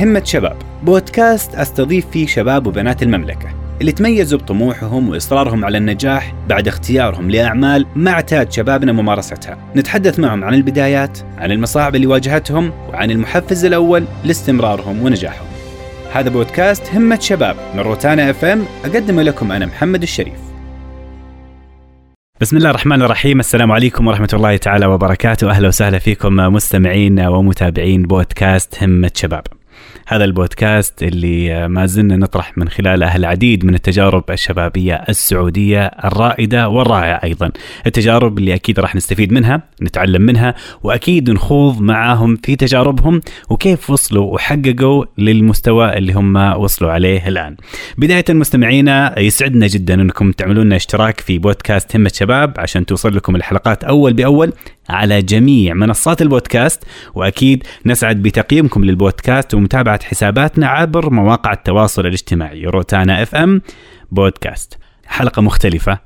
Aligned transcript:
همة 0.00 0.24
شباب. 0.24 0.56
بودكاست 0.82 1.54
أستضيف 1.54 2.06
فيه 2.10 2.26
شباب 2.26 2.66
وبنات 2.66 3.02
المملكة 3.02 3.48
اللي 3.80 3.92
تميزوا 3.92 4.38
بطموحهم 4.38 5.08
وإصرارهم 5.08 5.64
على 5.64 5.78
النجاح 5.78 6.34
بعد 6.48 6.68
اختيارهم 6.68 7.30
لأعمال 7.30 7.86
ما 7.96 8.10
اعتاد 8.10 8.52
شبابنا 8.52 8.92
ممارستها. 8.92 9.58
نتحدث 9.76 10.18
معهم 10.18 10.44
عن 10.44 10.54
البدايات 10.54 11.18
عن 11.38 11.50
المصاعب 11.50 11.96
اللي 11.96 12.06
واجهتهم 12.06 12.72
وعن 12.88 13.10
المحفز 13.10 13.64
الأول 13.64 14.04
لاستمرارهم 14.24 15.02
ونجاحهم. 15.02 15.46
هذا 16.12 16.30
بودكاست 16.30 16.94
همة 16.94 17.20
شباب 17.20 17.56
من 17.74 17.80
روتانا 17.80 18.30
إف 18.30 18.44
إم. 18.44 18.64
أقدمه 18.84 19.22
لكم 19.22 19.52
أنا 19.52 19.66
محمد 19.66 20.02
الشريف. 20.02 20.40
بسم 22.40 22.56
الله 22.56 22.70
الرحمن 22.70 23.02
الرحيم. 23.02 23.40
السلام 23.40 23.72
عليكم 23.72 24.06
ورحمة 24.06 24.28
الله 24.32 24.56
تعالى 24.56 24.86
وبركاته. 24.86 25.50
أهلا 25.50 25.68
وسهلا 25.68 25.98
فيكم 25.98 26.36
مستمعين 26.36 27.20
ومتابعين 27.20 28.02
بودكاست 28.02 28.82
همة 28.82 29.10
شباب. 29.14 29.59
هذا 30.06 30.24
البودكاست 30.24 31.02
اللي 31.02 31.68
ما 31.68 31.86
زلنا 31.86 32.16
نطرح 32.16 32.58
من 32.58 32.68
خلاله 32.68 33.16
العديد 33.16 33.64
من 33.64 33.74
التجارب 33.74 34.30
الشبابية 34.30 34.94
السعودية 34.94 35.86
الرائدة 35.86 36.68
والرائعة 36.68 37.20
أيضا. 37.24 37.50
التجارب 37.86 38.38
اللي 38.38 38.54
أكيد 38.54 38.80
راح 38.80 38.94
نستفيد 38.94 39.32
منها 39.32 39.62
نتعلم 39.82 40.22
منها 40.22 40.54
وأكيد 40.82 41.30
نخوض 41.30 41.80
معاهم 41.80 42.36
في 42.36 42.56
تجاربهم 42.56 43.20
وكيف 43.50 43.90
وصلوا 43.90 44.34
وحققوا 44.34 45.04
للمستوى 45.18 45.96
اللي 45.98 46.12
هم 46.12 46.36
وصلوا 46.36 46.92
عليه 46.92 47.28
الآن. 47.28 47.56
بداية 47.98 48.24
مستمعينا 48.30 49.18
يسعدنا 49.18 49.66
جدا 49.66 49.94
أنكم 49.94 50.32
تعملون 50.32 50.72
اشتراك 50.72 51.20
في 51.20 51.38
بودكاست 51.38 51.96
همة 51.96 52.10
شباب 52.14 52.54
عشان 52.58 52.86
توصل 52.86 53.16
لكم 53.16 53.36
الحلقات 53.36 53.84
أول 53.84 54.12
بأول. 54.12 54.52
على 54.88 55.22
جميع 55.22 55.74
منصات 55.74 56.22
البودكاست 56.22 56.84
وأكيد 57.14 57.64
نسعد 57.86 58.22
بتقييمكم 58.22 58.84
للبودكاست 58.84 59.54
ومتابعة 59.54 60.04
حساباتنا 60.04 60.66
عبر 60.68 61.10
مواقع 61.10 61.52
التواصل 61.52 62.06
الاجتماعي 62.06 62.64
روتانا 62.64 63.22
اف 63.22 63.34
ام 63.34 63.62
بودكاست. 64.12 64.78
حلقة 65.06 65.42
مختلفة 65.42 65.98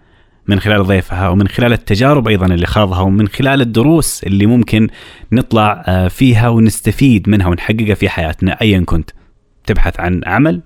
من 0.49 0.61
خلال 0.61 0.85
ضيفها 0.85 1.29
ومن 1.29 1.49
خلال 1.49 1.73
التجارب 1.73 2.29
أيضا 2.29 2.47
اللي 2.47 2.67
خاضها 2.67 3.01
ومن 3.01 3.29
خلال 3.29 3.61
الدروس 3.61 4.25
اللي 4.25 4.47
ممكن 4.47 4.89
نطلع 5.33 5.85
آه، 5.87 6.09
فيها 6.09 6.49
ونستفيد 6.49 7.29
منها 7.29 7.49
ونحققها 7.49 7.95
في 7.95 8.09
حياتنا 8.09 8.61
ايا 8.63 8.81
كنت. 8.87 9.11
تبحث 9.67 10.01
عن 10.01 10.21
عمل 10.27 10.61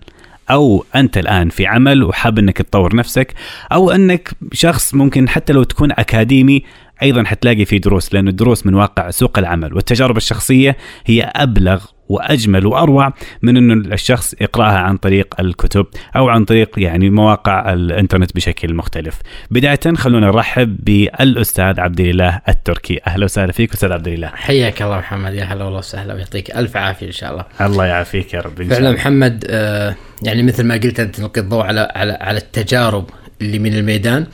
أو 0.50 0.84
أنت 0.97 1.19
الآن 1.19 1.48
في 1.48 1.67
عمل 1.67 2.03
وحاب 2.05 2.39
إنك 2.39 2.59
تطور 2.59 2.97
نفسك 2.97 3.34
أو 3.72 3.91
إنك 3.91 4.31
شخص 4.53 4.95
ممكن 4.95 5.28
حتى 5.28 5.53
لو 5.53 5.62
تكون 5.62 5.93
أكاديمي 5.93 6.65
أيضا 7.03 7.25
حتلاقي 7.25 7.65
في 7.65 7.79
دروس 7.79 8.15
لأن 8.15 8.29
الدروس 8.29 8.67
من 8.67 8.75
واقع 8.75 9.11
سوق 9.11 9.39
العمل 9.39 9.75
والتجارب 9.75 10.17
الشخصية 10.17 10.77
هي 11.07 11.23
أبلغ 11.23 11.85
وأجمل 12.09 12.67
وأروع 12.67 13.13
من 13.43 13.57
إنه 13.57 13.95
الشخص 13.95 14.35
يقرأها 14.41 14.79
عن 14.79 14.97
طريق 14.97 15.41
الكتب 15.41 15.87
أو 16.17 16.29
عن 16.29 16.45
طريق 16.45 16.79
يعني 16.79 17.11
مواقع 17.11 17.73
الإنترنت 17.73 18.37
بشكل 18.37 18.75
مختلف. 18.75 19.19
بداية 19.51 19.95
خلونا 19.97 20.27
نرحب 20.27 20.77
بالأستاذ 20.85 21.81
عبد 21.81 22.01
الاله 22.01 22.41
التركي، 22.49 23.01
أهلا 23.07 23.25
وسهلا 23.25 23.53
فيك 23.53 23.73
أستاذ 23.73 23.93
عبد 23.93 24.09
الاله. 24.09 24.29
حياك 24.29 24.83
الله 24.83 24.99
محمد 24.99 25.35
يا 25.35 25.45
هلا 25.45 25.65
والله 25.65 25.79
وسهلا 25.79 26.15
ويعطيك 26.15 26.57
ألف 26.57 26.77
عافية 26.77 27.07
إن 27.07 27.12
شاء 27.12 27.33
الله. 27.33 27.45
الله 27.61 27.87
يعافيك 27.87 28.35
يا 28.35 28.41
رب 28.41 28.62
فعلا 28.62 28.93
محمد 28.93 29.45
آه 29.49 29.95
يعني 30.23 30.43
مثل 30.43 30.65
ما 30.65 30.75
قلت 30.75 31.01
أنت 31.01 31.17
تلقي 31.17 31.41
الضوء 31.41 31.62
على 31.62 31.93
على 31.95 32.12
على 32.12 32.39
التجارب 32.39 33.11
اللي 33.43 33.59
من 33.59 33.75
الميدان 33.75 34.23
آه 34.23 34.27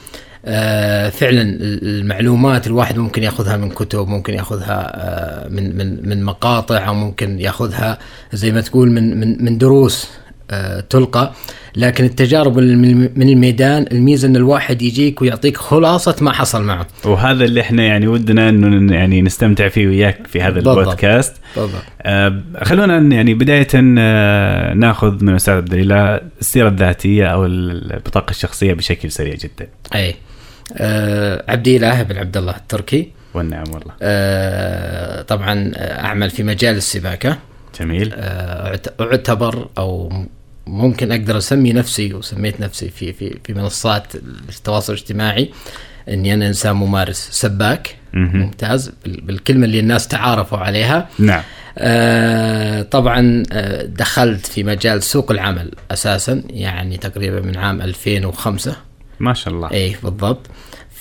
فعلا 1.10 1.42
المعلومات 1.62 2.66
الواحد 2.66 2.98
ممكن 2.98 3.22
يأخذها 3.22 3.56
من 3.56 3.70
كتب 3.70 4.08
ممكن 4.08 4.34
يأخذها 4.34 4.92
آه 4.94 5.48
من 5.48 5.76
من 5.76 6.08
من 6.08 6.22
مقاطع 6.24 6.88
أو 6.88 6.94
ممكن 6.94 7.40
يأخذها 7.40 7.98
زي 8.32 8.52
ما 8.52 8.60
تقول 8.60 8.90
من 8.90 9.20
من 9.20 9.44
من 9.44 9.58
دروس 9.58 10.10
آه 10.50 10.80
تلقى. 10.80 11.32
لكن 11.76 12.04
التجارب 12.04 12.58
من 12.58 13.28
الميدان 13.28 13.86
الميزة 13.92 14.28
إن 14.28 14.36
الواحد 14.36 14.82
يجيك 14.82 15.22
ويعطيك 15.22 15.56
خلاصة 15.56 16.16
ما 16.20 16.32
حصل 16.32 16.62
معه. 16.62 16.86
وهذا 17.04 17.44
اللي 17.44 17.60
إحنا 17.60 17.82
يعني 17.82 18.06
ودنا 18.08 18.48
إنه 18.48 18.94
يعني 18.94 19.22
نستمتع 19.22 19.68
فيه 19.68 19.86
وياك 19.86 20.26
في 20.26 20.40
هذا 20.42 20.54
بالضبط. 20.54 20.78
البودكاست. 20.78 21.36
بالضبط. 21.56 21.82
آه 22.02 22.42
خلونا 22.62 22.98
يعني 23.16 23.34
بداية 23.34 23.68
آه 23.98 24.74
ناخذ 24.74 25.24
من 25.24 25.34
أستاذ 25.34 25.54
عبد 25.54 25.74
السيرة 26.40 26.68
الذاتية 26.68 27.26
أو 27.26 27.46
البطاقة 27.46 28.30
الشخصية 28.30 28.72
بشكل 28.74 29.10
سريع 29.10 29.34
جدا. 29.34 29.68
أي. 29.94 30.14
آه 30.76 31.44
عبد 31.48 31.68
الاله 31.68 32.02
بن 32.02 32.16
عبد 32.16 32.36
الله 32.36 32.56
التركي. 32.56 33.10
والنعم 33.34 33.64
والله. 33.72 33.92
آه 34.02 35.22
طبعا 35.22 35.72
أعمل 35.76 36.30
في 36.30 36.42
مجال 36.42 36.76
السباكة. 36.76 37.38
جميل. 37.80 38.12
آه 38.14 38.80
أعتبر 39.00 39.68
أو 39.78 40.12
ممكن 40.66 41.12
أقدر 41.12 41.38
أسمي 41.38 41.72
نفسي 41.72 42.14
وسميت 42.14 42.60
نفسي 42.60 42.88
في 42.90 43.12
في 43.12 43.38
في 43.44 43.54
منصات 43.54 44.14
التواصل 44.48 44.92
الاجتماعي 44.92 45.50
إني 46.08 46.34
أنا 46.34 46.46
إنسان 46.46 46.76
ممارس 46.76 47.28
سباك. 47.32 47.96
ممتاز. 48.12 48.92
بالكلمة 49.06 49.64
اللي 49.64 49.80
الناس 49.80 50.08
تعارفوا 50.08 50.58
عليها. 50.58 51.08
نعم. 51.18 51.42
آه 51.78 52.82
طبعا 52.82 53.42
آه 53.52 53.82
دخلت 53.86 54.46
في 54.46 54.64
مجال 54.64 55.02
سوق 55.02 55.30
العمل 55.30 55.70
أساسا 55.90 56.42
يعني 56.50 56.96
تقريبا 56.96 57.40
من 57.40 57.56
عام 57.56 57.82
2005 57.82 58.76
ما 59.20 59.34
شاء 59.34 59.54
الله. 59.54 59.70
اي 59.70 59.96
بالضبط. 60.02 60.46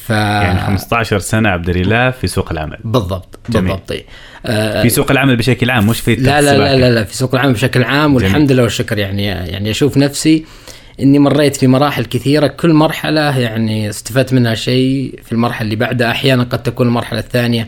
ف... 0.06 0.10
يعني 0.10 0.60
15 0.60 1.20
سنة 1.20 1.50
عبد 1.50 1.70
الاله 1.70 2.12
في 2.12 2.28
سوق 2.28 2.52
العمل. 2.52 2.78
بالضبط 2.84 3.40
جميل. 3.50 3.72
بالضبط. 3.72 3.94
آه 4.46 4.82
في 4.82 4.90
سوق 4.90 5.12
العمل 5.12 5.36
بشكل 5.36 5.70
عام 5.70 5.88
مش 5.88 6.00
في 6.00 6.16
لا 6.16 6.42
لا, 6.42 6.58
لا 6.58 6.76
لا 6.76 6.92
لا 6.92 7.04
في 7.04 7.16
سوق 7.16 7.36
العمل 7.36 7.54
بشكل 7.54 7.84
عام 7.84 8.16
والحمد 8.16 8.52
لله 8.52 8.64
والشكر. 8.64 8.98
يعني 8.98 9.26
يعني 9.26 9.72
أشوف 9.72 9.98
نفسي 9.98 10.46
إني 11.00 11.20
مريت 11.20 11.56
في 11.56 11.68
مراحل 11.68 12.06
كثيرة. 12.06 12.48
كل 12.48 12.74
مرحلة 12.74 13.40
يعني 13.40 13.90
استفدت 13.90 14.34
منها 14.34 14.56
شيء. 14.56 15.20
في 15.26 15.32
المرحلة 15.32 15.66
اللي 15.66 15.76
بعدها 15.76 16.12
أحيانا 16.12 16.44
قد 16.44 16.64
تكون 16.64 16.88
المرحلة 16.88 17.20
الثانية. 17.20 17.68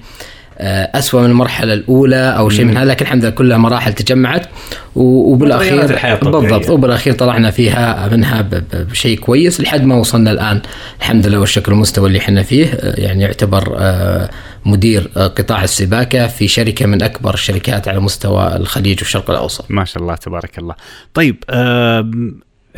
أسوأ 0.59 1.21
من 1.21 1.29
المرحلة 1.29 1.73
الأولى 1.73 2.37
أو 2.37 2.49
شيء 2.49 2.65
من 2.65 2.77
هذا 2.77 2.89
لكن 2.89 3.05
الحمد 3.05 3.21
لله 3.21 3.31
كلها 3.31 3.57
مراحل 3.57 3.93
تجمعت. 3.93 4.47
وبالأخير 4.95 5.87
بالضبط. 6.23 6.69
وبالأخير 6.69 7.13
طلعنا 7.13 7.51
فيها 7.51 8.09
منها 8.11 8.49
بشيء 8.73 9.19
كويس. 9.19 9.61
لحد 9.61 9.83
ما 9.83 9.95
وصلنا 9.95 10.31
الآن 10.31 10.61
الحمد 10.99 11.27
لله 11.27 11.39
والشكر 11.39 11.71
المستوى 11.71 12.07
اللي 12.07 12.19
إحنا 12.19 12.43
فيه. 12.43 12.65
آه، 12.65 12.99
يعني 12.99 13.23
يعتبر 13.23 13.75
آه، 13.77 14.29
مدير 14.65 15.07
قطاع 15.15 15.63
السباكة 15.63 16.27
في 16.27 16.47
شركة 16.47 16.85
من 16.85 17.01
أكبر 17.01 17.33
الشركات 17.33 17.87
على 17.87 17.99
مستوى 17.99 18.55
الخليج 18.55 18.99
والشرق 18.99 19.29
الأوسط. 19.29 19.65
ما 19.69 19.85
شاء 19.85 20.03
الله 20.03 20.15
تبارك 20.15 20.59
الله. 20.59 20.75
طيب 21.13 21.43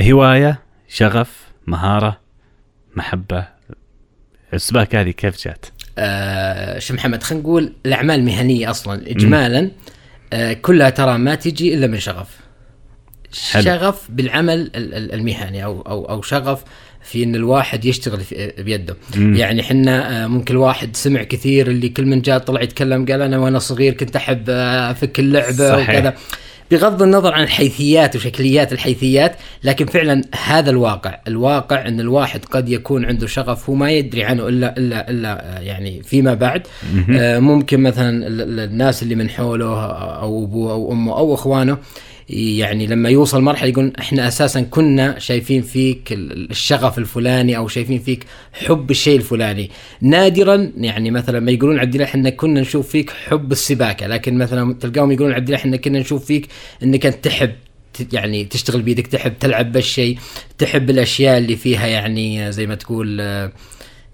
هواية 0.02 0.59
شغف 0.90 1.30
مهارة 1.68 2.18
محبة 2.96 3.56
السباكة 4.57 5.01
هذه 5.01 5.12
كيف 5.12 5.44
جات؟ 5.45 5.66
آه 5.97 6.79
شو 6.79 6.94
محمد 6.94 7.23
خلينا 7.23 7.44
نقول 7.44 7.73
الأعمال 7.85 8.19
المهنية 8.19 8.69
أصلا 8.69 9.12
اجمالا 9.12 9.72
آه 10.34 10.53
كلها 10.53 10.90
ترى 10.90 11.18
ما 11.18 11.35
تجي 11.35 11.73
إلا 11.73 11.88
من 11.88 12.00
شغف 12.00 12.28
حلو. 13.51 13.63
شغف 13.63 14.07
بالعمل 14.09 14.72
المهني 15.13 15.63
أو 15.63 15.81
أو 15.81 16.06
أو 16.09 16.22
شغف 16.22 16.63
في 17.03 17.23
إن 17.23 17.35
الواحد 17.35 17.85
يشتغل 17.85 18.19
بيده 18.59 18.97
مم. 19.16 19.35
يعني 19.35 19.62
إحنا 19.62 20.23
آه، 20.23 20.28
ممكن 20.28 20.53
الواحد 20.53 20.96
سمع 20.96 21.23
كثير 21.23 21.67
اللي 21.67 21.90
كل 21.90 22.06
من 22.06 22.22
جاء 22.22 22.38
طلع 22.38 22.62
يتكلم 22.62 23.06
قال 23.06 23.22
أنا 23.22 23.38
وأنا 23.38 23.59
صغير 23.59 23.94
كنت 23.94 24.16
أحب 24.16 24.50
آه، 24.50 24.91
أفك 24.91 25.19
اللعبة 25.19 25.72
صحيح. 25.72 25.90
وكذا 25.90 26.13
بغض 26.72 27.01
النظر 27.01 27.33
عن 27.33 27.44
الحيثيات 27.44 28.16
وشكليات 28.16 28.73
الحيثيات 28.73 29.35
لكن 29.63 29.85
فعلا 29.85 30.22
هذا 30.45 30.69
الواقع. 30.69 31.19
الواقع 31.28 31.88
إن 31.88 32.00
الواحد 32.00 32.45
قد 32.45 32.69
يكون 32.69 33.05
عنده 33.05 33.28
شغف 33.28 33.69
هو 33.69 33.75
ما 33.75 33.91
يدري 33.91 34.23
عنه 34.23 34.47
الا 34.47 34.78
الا 34.78 35.09
إلا 35.09 35.59
يعني 35.61 36.03
فيما 36.03 36.33
بعد. 36.33 36.67
آه، 37.11 37.39
ممكن 37.39 37.79
مثلا 37.79 38.28
الناس 38.63 39.03
اللي 39.03 39.16
من 39.16 39.29
حوله 39.29 39.85
أو 39.95 40.44
أبوه 40.44 40.72
أو 40.72 40.91
أمه 40.91 41.17
أو 41.17 41.33
إخوانه 41.33 41.78
يعني 42.30 42.88
لما 42.88 43.09
يوصل 43.09 43.41
مرحلة 43.41 43.70
يقول 43.70 43.94
إحنا 44.00 44.28
أساسا 44.28 44.62
كنا 44.62 45.20
شايفين 45.20 45.62
فيك 45.62 46.08
الشغف 46.12 46.97
الفلاني 46.97 47.58
أو 47.58 47.68
شايفين 47.68 48.00
فيك 48.00 48.26
حب 48.53 48.91
الشيء 48.91 49.18
الفلاني. 49.18 49.72
نادرا 50.02 50.72
يعني 50.78 51.12
مثلا 51.12 51.40
ما 51.40 51.52
يقولون 51.52 51.79
عبد 51.79 51.94
الله 51.94 52.06
إحنا 52.06 52.29
كنا 52.29 52.62
نشوف 52.62 52.90
فيك 52.90 53.09
حب 53.09 53.52
السباكة 53.52 54.08
لكن 54.08 54.38
مثلا 54.38 54.74
تلقاهم 54.74 55.12
يقولون 55.12 55.34
عبد 55.34 55.47
الله 55.47 55.58
إحنا 55.59 55.78
كنا 55.78 56.00
نشوف 56.00 56.26
فيك 56.26 56.47
إنك 56.84 57.06
أنت 57.06 57.24
تحب 57.26 57.52
يعني 58.14 58.46
تشتغل 58.46 58.82
بيدك 58.82 59.08
تحب 59.08 59.40
تلعب 59.40 59.72
بالشيء 59.72 60.18
تحب 60.58 60.90
الأشياء 60.90 61.38
اللي 61.38 61.56
فيها 61.56 61.88
يعني 61.88 62.52
زي 62.52 62.68
ما 62.68 62.76
تقول 62.76 63.18
آه 63.22 63.52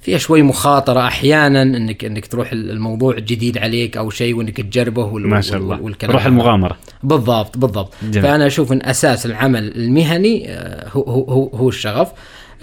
فيها 0.03 0.17
شوي 0.17 0.41
مخاطرة 0.41 1.07
أحيانا 1.07 1.61
أنك 1.61 2.05
أنك 2.05 2.27
تروح 2.27 2.51
الموضوع 2.51 3.19
جديد 3.19 3.57
عليك 3.57 3.97
أو 3.97 4.09
شيء 4.09 4.35
وأنك 4.35 4.57
تجربه 4.61 5.05
وال 5.05 5.27
ما 5.27 5.41
شاء 5.41 5.57
الله. 5.57 5.81
والكلام 5.81 6.13
روح 6.13 6.25
المغامرة. 6.25 6.77
بالضبط 7.03 7.57
بالضبط. 7.57 7.94
جميل. 8.03 8.21
فأنا 8.21 8.47
أشوف 8.47 8.71
أن 8.71 8.81
أساس 8.83 9.25
العمل 9.25 9.75
المهني 9.75 10.50
آه، 10.50 10.89
هو 10.89 11.01
هو 11.03 11.47
هو 11.47 11.69
الشغف. 11.69 12.11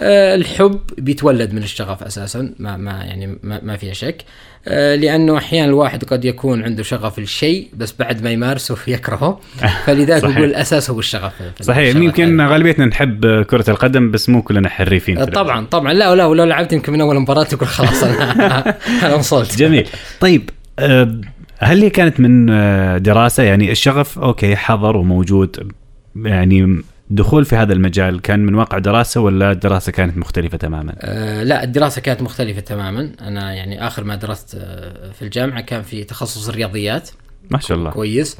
آه، 0.01 0.35
الحب 0.35 0.79
بيتولد 0.97 1.53
من 1.53 1.63
الشغف 1.63 2.03
أساسا 2.03 2.53
ما 2.59 2.77
ما 2.77 2.91
يعني 2.91 3.37
ما, 3.43 3.59
ما 3.63 3.77
فيها 3.77 3.93
شك. 3.93 4.25
لأنه 4.67 5.37
أحيانا 5.37 5.67
الواحد 5.69 6.03
قد 6.03 6.25
يكون 6.25 6.63
عنده 6.63 6.83
شغف 6.83 7.19
الشيء 7.19 7.67
بس 7.73 7.93
بعد 7.99 8.23
ما 8.23 8.31
يمارسه 8.31 8.77
يكرهه. 8.87 9.39
فلذلك 9.85 10.21
صحيح. 10.21 10.35
نقول 10.35 10.49
الأساس 10.49 10.89
هو 10.89 10.99
الشغف. 10.99 11.33
صحيح. 11.61 11.95
يمكن 11.95 12.41
هذا. 12.41 12.51
غالبيتنا 12.51 12.85
نحب 12.85 13.41
كرة 13.43 13.69
القدم 13.69 14.11
بس 14.11 14.29
مو 14.29 14.41
كلنا 14.41 14.69
حريفين 14.69 15.25
في 15.25 15.31
طبعا 15.31 15.65
طبعا. 15.65 15.93
لا 15.93 16.15
لا 16.15 16.25
ولو 16.25 16.43
لعبت 16.43 16.73
يمكن 16.73 16.93
من 16.93 17.01
أول 17.01 17.19
مباراة 17.19 17.43
تقول 17.43 17.67
خلاص 17.67 18.03
أنا 18.03 18.75
أنا 19.05 19.15
وصلت. 19.15 19.57
جميل. 19.57 19.87
طيب 20.19 20.49
آه، 20.79 21.21
هل 21.59 21.81
هي 21.81 21.89
كانت 21.89 22.19
من 22.19 22.49
آه، 22.49 22.97
دراسة؟ 22.97 23.43
يعني 23.43 23.71
الشغف 23.71 24.19
أوكي 24.19 24.55
حضر 24.55 24.97
وموجود. 24.97 25.71
يعني 26.15 26.81
دخول 27.11 27.45
في 27.45 27.55
هذا 27.55 27.73
المجال 27.73 28.21
كان 28.21 28.39
من 28.39 28.55
واقع 28.55 28.77
دراسة 28.77 29.21
ولا 29.21 29.51
الدراسة 29.51 29.91
كانت 29.91 30.17
مختلفة 30.17 30.57
تماما؟ 30.57 30.95
آه 30.99 31.43
لا 31.43 31.63
الدراسة 31.63 32.01
كانت 32.01 32.21
مختلفة 32.21 32.61
تماما. 32.61 33.11
أنا 33.21 33.53
يعني 33.53 33.87
آخر 33.87 34.03
ما 34.03 34.15
درست 34.15 34.55
آه 34.55 35.11
في 35.11 35.21
الجامعة 35.21 35.61
كان 35.61 35.81
في 35.81 36.03
تخصص 36.03 36.49
الرياضيات. 36.49 37.09
ما 37.51 37.59
شاء 37.59 37.77
الله. 37.77 37.91
كويس. 37.91 38.37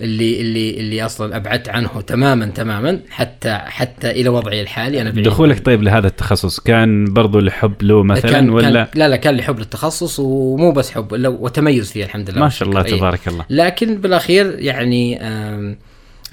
اللي 0.00 0.40
اللي 0.40 0.80
اللي 0.80 1.04
أصلا 1.04 1.36
أبعدت 1.36 1.68
عنه 1.68 2.00
تماما 2.00 2.46
تماما 2.46 3.00
حتى 3.10 3.54
حتى 3.54 4.10
إلى 4.10 4.28
وضعي 4.28 4.60
الحالي. 4.60 5.00
أنا 5.00 5.10
بعيد. 5.10 5.24
دخولك 5.24 5.66
طيب 5.66 5.82
لهذا 5.82 6.06
التخصص 6.06 6.60
كان 6.60 7.04
برضو 7.04 7.40
لحب 7.40 7.82
له 7.82 8.02
مثلا 8.02 8.30
كان 8.30 8.50
ولا؟ 8.50 8.84
كان 8.84 9.00
لا 9.00 9.08
لا 9.08 9.16
كان 9.16 9.34
لي 9.34 9.42
حب 9.42 9.58
للتخصص 9.58 10.18
ومو 10.18 10.72
بس 10.72 10.90
حب 10.90 11.12
وتميز 11.12 11.92
فيه 11.92 12.04
الحمد 12.04 12.30
لله. 12.30 12.40
ما 12.40 12.48
شاء 12.48 12.68
الله. 12.68 12.84
إيه. 12.84 12.96
تبارك 12.96 13.28
الله. 13.28 13.44
لكن 13.50 13.96
بالأخير 13.96 14.58
يعني 14.58 15.18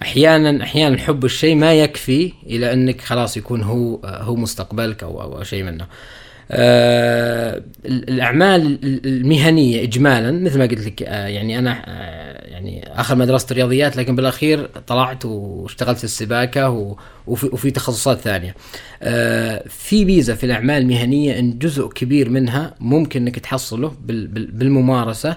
أحيانا 0.01 0.63
أحيانا 0.63 0.97
حب 0.97 1.25
الشيء 1.25 1.55
ما 1.55 1.73
يكفي 1.73 2.33
إلى 2.45 2.73
أنك 2.73 3.01
خلاص 3.01 3.37
يكون 3.37 3.63
هو 3.63 3.99
هو 4.05 4.35
مستقبلك 4.35 5.03
أو 5.03 5.21
أو, 5.21 5.43
شيء 5.43 5.63
منه. 5.63 5.87
آه 6.51 7.61
الأعمال 7.85 8.79
المهنية 9.05 9.83
اجمالا 9.83 10.31
مثل 10.31 10.59
ما 10.59 10.65
قلت 10.65 10.85
لك 10.85 11.03
آه 11.03 11.27
يعني 11.27 11.59
أنا 11.59 11.83
آه 11.87 12.47
يعني 12.51 12.83
آخر 12.95 13.15
ما 13.15 13.25
درست 13.25 13.53
رياضيات 13.53 13.97
لكن 13.97 14.15
بالأخير 14.15 14.65
طلعت 14.87 15.25
واشتغلت 15.25 15.97
في 15.97 16.03
السباكه 16.03 16.95
وفي, 17.31 17.45
وفي 17.45 17.71
تخصصات 17.71 18.19
ثانية. 18.19 18.55
آه 19.03 19.63
في 19.69 20.05
ميزه 20.05 20.33
في 20.35 20.45
الأعمال 20.45 20.81
المهنية 20.81 21.39
إن 21.39 21.57
جزء 21.57 21.87
كبير 21.87 22.29
منها 22.29 22.73
ممكن 22.79 23.21
إنك 23.21 23.39
تحصله 23.39 23.93
بال- 24.05 24.27
بال- 24.27 24.51
بالممارسة 24.51 25.35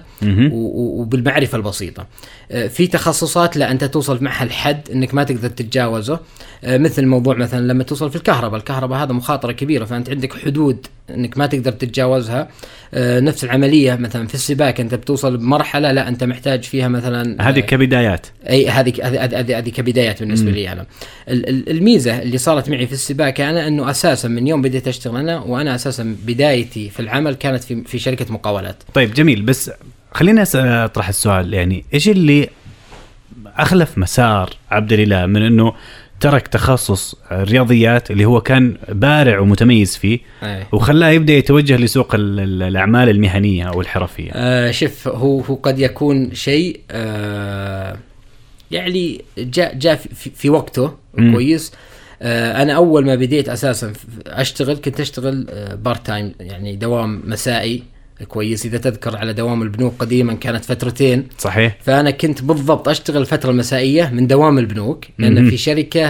وبالمعرفة 0.53 1.57
البسيطة. 1.59 2.07
آه، 2.51 2.67
في 2.67 2.87
تخصصات 2.87 3.57
لا 3.57 3.71
أنت 3.71 3.85
توصل 3.85 4.25
معها 4.25 4.45
الحد 4.45 4.91
إنك 4.93 5.15
ما 5.15 5.25
تقدر 5.25 5.49
تتجاوزه 5.49 6.21
آه، 6.65 6.79
مثل 6.79 7.07
موضوع 7.07 7.35
مثلا 7.37 7.67
لما 7.73 7.85
توصل 7.85 8.11
في 8.11 8.17
الكهرباء، 8.17 8.59
الكهرباء 8.61 8.99
هذا 9.03 9.13
مخاطرة 9.13 9.53
كبيرة 9.53 9.85
فأنت 9.85 10.11
عندك 10.11 10.33
حدود 10.33 10.87
إنك 11.11 11.39
ما 11.39 11.47
تقدر 11.47 11.73
تتجاوزها. 11.73 12.49
نفس 12.97 13.45
العملية 13.45 13.95
مثلا 13.97 14.27
في 14.27 14.35
السباق 14.35 14.81
أنت 14.81 14.95
بتوصل 14.95 15.37
بمرحلة 15.37 15.93
لا 15.93 16.09
أنت 16.09 16.25
محتاج 16.25 16.63
فيها 16.65 16.89
مثلا 16.89 17.49
هذه 17.49 17.61
كبدايات 17.61 18.27
أي 18.49 18.69
هذه 18.69 18.93
هذه 19.03 19.59
هذه 19.59 19.69
كبدايات 19.71 20.21
بالنسبة 20.21 20.51
لي 20.51 20.73
أنا 20.73 20.87
ال- 21.29 21.49
ال- 21.49 21.69
الميزة 21.85 22.23
اللي 22.23 22.39
صارت 22.39 22.71
معي 22.71 22.87
في 22.87 22.93
السباكه 22.93 23.51
أنا 23.51 23.67
أنه 23.69 23.91
أساسا 23.91 24.29
من 24.29 24.47
يوم 24.47 24.63
بديت 24.63 24.89
أشتغل 24.89 25.17
أنا 25.17 25.39
وأنا 25.41 25.75
أساسا 25.75 26.17
بدايتي 26.27 26.91
في 26.91 27.01
العمل 27.01 27.35
كانت 27.35 27.65
في 27.65 27.83
في 27.85 27.99
شركة 27.99 28.33
مقاولات. 28.33 28.83
طيب 28.95 29.15
جميل. 29.15 29.43
بس 29.43 29.71
خليني 30.13 30.43
أطرح 30.55 31.09
السؤال. 31.09 31.55
يعني 31.55 31.85
إيش 31.95 32.09
اللي 32.09 32.49
أخلف 33.57 33.99
مسار 33.99 34.51
عبد 34.71 34.93
الإله 34.93 35.27
من 35.27 35.43
أنه 35.43 35.73
ترك 36.21 36.49
تخصص 36.49 37.15
الرياضيات 37.33 38.11
اللي 38.11 38.25
هو 38.25 38.41
كان 38.41 38.77
بارع 38.89 39.39
ومتميز 39.39 39.97
فيه 39.97 40.19
أي. 40.43 40.67
وخلاه 40.73 41.09
يبدأ 41.09 41.33
يتوجه 41.33 41.77
لسوق 41.77 42.15
ال- 42.15 42.41
ال- 42.41 42.63
الأعمال 42.63 43.09
المهنية 43.09 43.65
أو 43.65 43.81
الحرفية؟ 43.81 44.31
آه 44.35 44.71
شوف 44.71 45.09
هو 45.09 45.41
هو 45.41 45.55
قد 45.55 45.79
يكون 45.79 46.35
شيء 46.35 46.81
آه 46.91 47.97
يعني 48.75 49.25
جاء 49.39 49.75
جاء 49.75 49.97
في, 49.97 50.31
في- 50.31 50.51
وقته 50.51 50.93
مم. 51.15 51.33
كويس 51.33 51.73
آه 52.23 52.63
أنا 52.63 52.73
أول 52.73 53.07
ما 53.07 53.15
بديت 53.15 53.49
أساسا 53.49 53.93
أشتغل 54.27 54.77
كنت 54.77 55.01
أشتغل 55.01 55.47
آه 55.51 55.75
part 55.75 56.07
time 56.07 56.33
يعني 56.41 56.77
دوام 56.77 57.23
مسائي 57.27 57.83
كويس 58.29 58.67
إذا 58.67 58.79
تذكر 58.79 59.17
على 59.17 59.33
دوام 59.33 59.63
البنوك 59.63 59.95
قديما 59.99 60.35
كانت 60.35 60.65
فترتين 60.65 61.29
صحيح 61.39 61.77
فأنا 61.85 62.11
كنت 62.11 62.43
بالضبط 62.43 62.89
أشتغل 62.89 63.21
الفترة 63.21 63.51
المسائية 63.51 64.11
من 64.13 64.27
دوام 64.27 64.59
البنوك 64.59 65.05
لأن 65.19 65.35
مهم. 65.35 65.51
في 65.51 65.57
شركة 65.57 66.01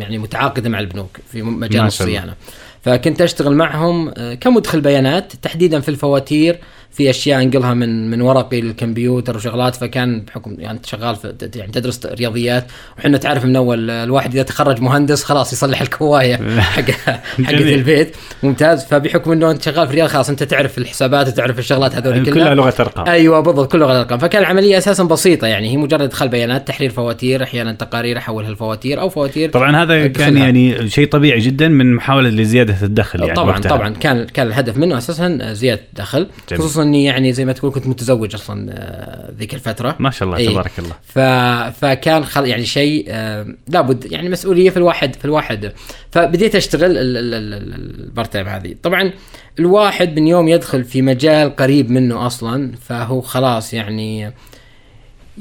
يعني 0.00 0.18
متعاقدة 0.18 0.68
مع 0.70 0.80
البنوك 0.80 1.18
في 1.32 1.42
مجال. 1.42 1.86
الصيانة 1.86 2.34
فكنت 2.82 3.20
أشتغل 3.20 3.54
معهم 3.54 4.12
آه، 4.16 4.34
كمدخل 4.34 4.80
بيانات 4.80 5.32
تحديدا 5.42 5.80
في 5.80 5.88
الفواتير 5.88 6.58
في 6.98 7.10
أشياء 7.10 7.42
أنقلها 7.42 7.74
من 7.74 8.10
من 8.10 8.20
ورقي 8.20 8.60
للكمبيوتر 8.60 9.36
وشغلات 9.36 9.76
فكان 9.76 10.20
بحكم 10.20 10.56
يعني 10.58 10.78
شغال 10.84 11.16
في 11.16 11.34
يعني 11.54 11.72
تدرس 11.72 12.06
رياضيات 12.06 12.66
وحنا 12.98 13.18
تعرف 13.18 13.44
من 13.44 13.56
أول 13.56 13.90
الواحد 13.90 14.34
إذا 14.34 14.42
تخرج 14.42 14.80
مهندس 14.80 15.24
خلاص 15.24 15.52
يصلح 15.52 15.80
الكواية 15.80 16.36
حق 16.60 16.90
حق. 16.90 17.48
البيت 17.48 18.16
ممتاز 18.42 18.84
فبحكم 18.84 19.32
إنه 19.32 19.50
أنت 19.50 19.62
شغال 19.62 19.88
في 19.88 19.94
رياضيات 19.94 20.08
خلاص 20.08 20.30
أنت 20.30 20.42
تعرف 20.42 20.78
الحسابات 20.78 21.28
وتعرف 21.28 21.58
الشغلات 21.58 21.94
هذول 21.94 22.22
كلها 22.22 22.34
كلها 22.34 22.54
لغة 22.54 22.74
أرقام 22.80 23.08
أيوه 23.08 23.40
بالضبط 23.40 23.72
كله 23.72 23.86
لغة 23.86 24.00
أرقام 24.00 24.18
فكان 24.18 24.42
العملية 24.42 24.78
أساسا 24.78 25.04
بسيطة 25.04 25.46
يعني 25.46 25.70
هي 25.70 25.76
مجرد 25.76 26.02
ادخال 26.02 26.28
بيانات 26.28 26.68
تحرير 26.68 26.90
فواتير 26.90 27.42
أحيانا 27.42 27.72
تقارير 27.72 28.18
احولها 28.18 28.50
لفواتير 28.50 29.00
أو 29.00 29.08
فواتير 29.08 29.50
طبعا 29.50 29.82
هذا 29.82 30.06
كان. 30.06 30.36
يعني 30.36 30.90
شيء 30.90 31.08
طبيعي 31.08 31.40
جدا 31.40 31.68
من 31.68 31.94
محاولة 31.94 32.28
لزيادة 32.28 32.76
الدخل 32.82 33.20
يعني 33.20 33.34
طبعا 33.34 33.50
وقتها. 33.50 33.70
طبعا 33.70 33.88
كان 33.88 34.26
كان 34.26 34.46
الهدف 34.46 34.76
منه 34.76 34.98
أساسا 34.98 35.52
زيادة 35.52 35.82
دخل 35.94 36.26
جميل. 36.50 36.62
خصوصا 36.62 36.84
اني 36.88 37.04
يعني 37.04 37.32
زي 37.32 37.44
ما 37.44 37.52
تقول 37.52 37.72
كنت 37.72 37.86
متزوج 37.86 38.34
أصلا 38.34 38.66
آه، 38.72 39.32
ذيك 39.38 39.54
الفترة. 39.54 39.96
ما 39.98 40.10
شاء 40.10 40.26
الله 40.28 40.38
إيه. 40.38 40.48
تبارك 40.50 40.72
الله. 40.78 40.94
ف... 41.02 41.18
فكان 41.84 42.24
خل... 42.24 42.46
يعني 42.46 42.66
شيء 42.66 43.04
آه... 43.08 43.46
لابد 43.68 44.12
يعني 44.12 44.28
مسؤولية 44.28 44.70
في 44.70 44.76
الواحد 44.76 45.14
في 45.16 45.24
الواحد. 45.24 45.72
فبديت 46.10 46.54
أشتغل 46.56 46.90
ال- 46.90 46.96
ال- 46.98 47.16
ال- 47.34 47.54
ال- 47.54 48.00
ال 48.04 48.10
part 48.10 48.32
time 48.32 48.48
هذه. 48.48 48.74
طبعا 48.82 49.12
الواحد 49.58 50.18
من 50.20 50.26
يوم 50.26 50.48
يدخل 50.48 50.84
في 50.84 51.02
مجال 51.02 51.56
قريب 51.56 51.90
منه 51.90 52.26
أصلا 52.26 52.72
فهو 52.86 53.20
خلاص 53.20 53.74
يعني 53.74 54.32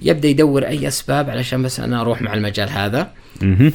يبدأ 0.03 0.27
يدور 0.27 0.63
أي 0.67 0.87
أسباب 0.87 1.29
علشان 1.29 1.63
بس 1.63 1.79
أنا 1.79 2.01
أروح 2.01 2.21
مع 2.21 2.33
المجال 2.33 2.69
هذا. 2.69 3.11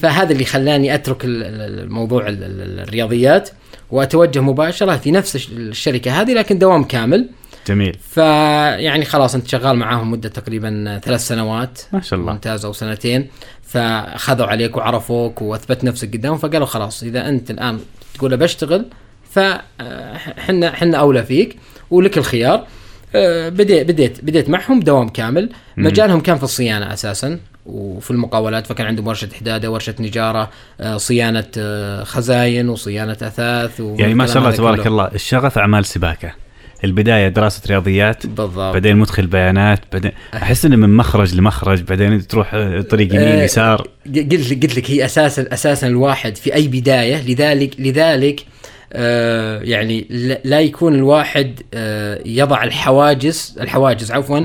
فهذا 0.02 0.32
اللي 0.32 0.44
خلاني 0.44 0.94
أترك 0.94 1.24
ال- 1.24 1.42
ال- 1.42 1.80
الموضوع 1.84 2.28
ال- 2.28 2.42
ال- 2.44 2.80
الرياضيات 2.80 3.50
وأتوجه 3.90 4.40
مباشرة 4.40 4.96
في 4.96 5.10
نفس 5.10 5.36
الش- 5.36 5.48
الشركة 5.50 6.20
هذه 6.20 6.32
لكن 6.34 6.58
دوام 6.58 6.84
كامل. 6.84 7.28
جميل. 7.68 7.98
فيعني 8.10 9.04
خلاص 9.04 9.34
انت 9.34 9.48
شغال 9.48 9.76
معاهم 9.76 10.10
مدة 10.10 10.28
تقريبا 10.28 11.00
ثلاث 11.04 11.26
سنوات. 11.26 11.80
ما 11.92 12.00
شاء 12.00 12.18
الله. 12.18 12.32
ممتاز 12.32 12.64
أو 12.64 12.72
سنتين. 12.72 13.28
فأخذوا 13.62 14.46
عليك 14.46 14.76
وعرفوك 14.76 15.42
وأثبت 15.42 15.84
نفسك 15.84 16.16
قدامهم 16.16 16.38
فقالوا 16.38 16.66
خلاص 16.66 17.02
إذا 17.02 17.28
أنت 17.28 17.50
الآن 17.50 17.80
تقول 18.14 18.36
بشتغل 18.36 18.86
فحنا 19.30 20.72
حنا 20.72 20.96
أولى 20.98 21.24
فيك 21.24 21.56
ولك 21.90 22.18
الخيار. 22.18 22.66
آه، 23.14 23.48
بديت 23.48 23.88
بديت 23.88 24.24
بديت 24.24 24.50
معهم 24.50 24.80
دوام 24.80 25.08
كامل. 25.08 25.50
مجالهم 25.76 26.20
كان 26.20 26.36
في 26.36 26.42
الصيانة 26.42 26.92
أساسا 26.92 27.38
وفي 27.66 28.10
المقاولات 28.10 28.66
فكان 28.66 28.86
عندهم 28.86 29.06
ورشة 29.06 29.28
حداده 29.40 29.70
ورشة 29.70 29.94
نجارة 30.00 30.50
آه، 30.80 30.96
صيانة 30.96 31.46
آه، 31.58 32.04
خزاين 32.04 32.68
وصيانة 32.68 33.12
أثاث 33.12 33.80
يعني 33.80 34.14
ما 34.14 34.26
شاء 34.26 34.38
الله 34.38 34.50
تبارك. 34.50 34.86
الله 34.86 35.10
الشغف 35.14 35.58
أعمال 35.58 35.84
سباكة. 35.84 36.41
البداية 36.84 37.28
دراسة 37.28 37.62
رياضيات 37.68 38.26
بالضبط. 38.26 38.72
بعدين 38.72 38.96
مدخل 38.96 39.26
بيانات 39.26 39.80
بعدين 39.92 40.10
أحس 40.34 40.64
إنه 40.64 40.76
من 40.76 40.96
مخرج 40.96 41.34
لمخرج 41.34 41.82
بعدين 41.82 42.26
تروح 42.26 42.50
طريق 42.90 43.14
يمين 43.14 43.28
آه، 43.28 43.44
يسار. 43.44 43.88
قلت 44.06 44.50
لك 44.52 44.62
قلت 44.62 44.76
لك 44.76 44.90
هي 44.90 45.04
أساسا 45.04 45.46
أساسا 45.52 45.86
الواحد 45.86 46.36
في 46.36 46.54
أي 46.54 46.68
بداية. 46.68 47.22
لذلك 47.28 47.80
لذلك 47.80 48.44
آه 48.92 49.60
يعني 49.60 50.06
لا- 50.44 50.60
يكون 50.60 50.94
الواحد 50.94 51.60
آه 51.74 52.20
يضع 52.26 52.64
الحواجز 52.64 53.56
الحواجز 53.60 54.12
عفوا. 54.12 54.38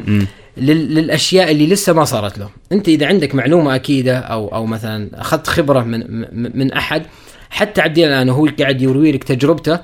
لل- 0.58 0.96
للأشياء 0.96 1.51
اللي 1.51 1.67
لسه 1.67 1.94
ما 1.94 2.03
صارت 2.06 2.38
له 2.38 2.50
أنت 2.72 2.88
إذا 2.88 3.06
عندك 3.08 3.36
معلومة 3.36 3.75
أكيدة 3.75 4.17
أو 4.17 4.48
أو 4.48 4.65
مثلا 4.65 5.10
أخذت 5.22 5.48
خبرة 5.48 5.84
من 5.84 6.00
م- 6.00 6.51
من 6.56 6.74
أحد 6.74 7.03
حتى 7.50 7.82
عبد 7.82 7.98
الله 7.98 8.08
الآن 8.10 8.29
وهو 8.29 8.48
قاعد 8.60 8.82
يروي 8.82 9.12
لك 9.12 9.24
تجربته 9.24 9.79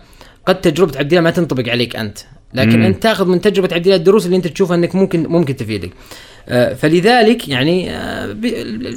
قد 0.45 0.61
تجربة 0.61 0.99
عبد 0.99 1.11
الله 1.13 1.21
ما 1.23 1.31
تنطبق 1.31 1.69
عليك 1.69 1.95
أنت. 1.95 2.17
لكن 2.55 2.79
مم. 2.79 2.85
أنت 2.85 3.03
تاخذ 3.03 3.27
من 3.27 3.41
تجربة 3.41 3.75
عبد 3.75 3.87
الدروس 3.87 4.25
اللي 4.25 4.37
أنت 4.37 4.47
تشوفها 4.47 4.75
أنك 4.75 4.95
ممكن 4.95 5.27
ممكن 5.27 5.55
تفيدك 5.55 5.91
آه، 6.49 6.73
فلذلك 6.73 7.49
يعني 7.49 7.91
آه، 7.91 8.35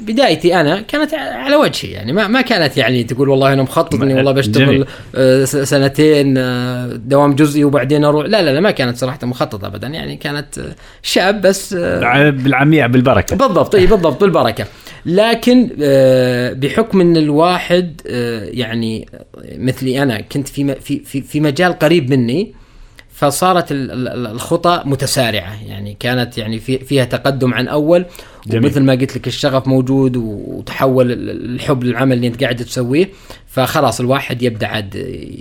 بدايتي 0.01 0.61
أنا 0.61 0.81
كانت 0.81 1.15
على 1.15 1.57
وجهي 1.57 1.91
يعني 1.91 2.13
ما 2.13 2.29
ما 2.29 2.41
كانت 2.41 2.77
يعني 2.77 3.05
تقول 3.05 3.29
والله 3.29 3.53
أنا 3.53 3.63
مخطط 3.63 4.03
اني 4.03 4.15
والله. 4.15 4.33
بشتغل 4.33 4.87
آه، 5.15 5.45
سنتين 5.45 6.35
دوام 7.09 7.35
جزئي 7.35 7.65
وبعدين 7.65 8.05
أروح 8.05 8.27
لا 8.27 8.43
لا 8.43 8.51
لا 8.51 8.61
ما 8.61 8.71
كانت 8.71 8.97
صراحة 8.97 9.19
مخططه 9.23 9.67
ابدا 9.67 9.87
يعني 9.89 10.17
كانت 10.17 10.75
شاب 11.03 11.41
بس 11.41 11.75
بالعامية 11.75 12.87
بالبركة 12.87 13.37
بالضبط 13.37 13.75
إي 13.75 13.87
بالضبط 13.87 14.21
بالبركة 14.21 14.67
لكن 15.07 15.71
بحكم 16.61 17.01
إن 17.01 17.17
الواحد 17.17 18.01
يعني 18.53 19.09
مثلي 19.59 20.03
أنا 20.03 20.21
كنت 20.21 20.49
في 20.49 20.75
في 20.75 20.99
في, 20.99 21.21
في 21.21 21.41
مجال 21.41 21.79
قريب 21.79 22.11
مني 22.11 22.66
فصارت 23.17 23.73
ال- 23.73 23.91
ال- 23.91 24.27
الخطى 24.27 24.83
متسارعة. 24.85 25.63
يعني 25.67 25.97
كانت 26.01 26.39
يعني 26.39 26.59
في 26.59 26.79
فيها 26.79 27.05
تقدم 27.05 27.55
عن 27.55 27.69
أول 27.69 28.05
جميل. 28.47 28.65
ومثل 28.65 28.83
ما 28.83 28.93
قلت 28.93 29.17
لك 29.17 29.27
الشغف 29.27 29.67
موجود 29.69 30.17
وتحول 30.17 31.13
ال- 31.13 31.55
الحب 31.55 31.85
للعمل 31.85 32.17
اللي 32.17 32.27
أنت 32.27 32.43
قاعد 32.43 32.57
تسويه 32.57 33.09
فخلاص 33.47 34.01
الواحد 34.01 34.43
يبدأ 34.43 34.67
عاد 34.67 34.95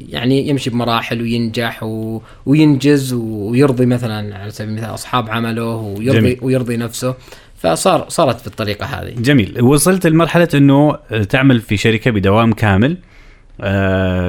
يعني 0.10 0.48
يمشي 0.50 0.70
بمراحل 0.70 1.22
وينجح 1.22 1.84
و- 1.84 2.22
وينجز 2.46 3.13
ويرضي 3.13 3.86
مثلا 3.86 4.38
على 4.38 4.51
سبيل 4.51 4.70
المثال 4.70 4.94
أصحاب 4.94 5.29
عمله 5.29 5.75
ويرضي 5.75 6.20
جميل. 6.20 6.39
ويرضي 6.41 6.77
نفسه. 6.77 7.15
فصار 7.58 8.05
صارت 8.10 8.44
بالطريقة 8.46 8.86
هذه. 8.86 9.13
جميل. 9.17 9.62
وصلت 9.62 10.08
لمرحلة 10.08 10.48
إنه 10.53 10.96
تعمل 11.29 11.62
في 11.62 11.77
شركة 11.77 12.12
بدوام 12.12 12.53
كامل. 12.53 12.98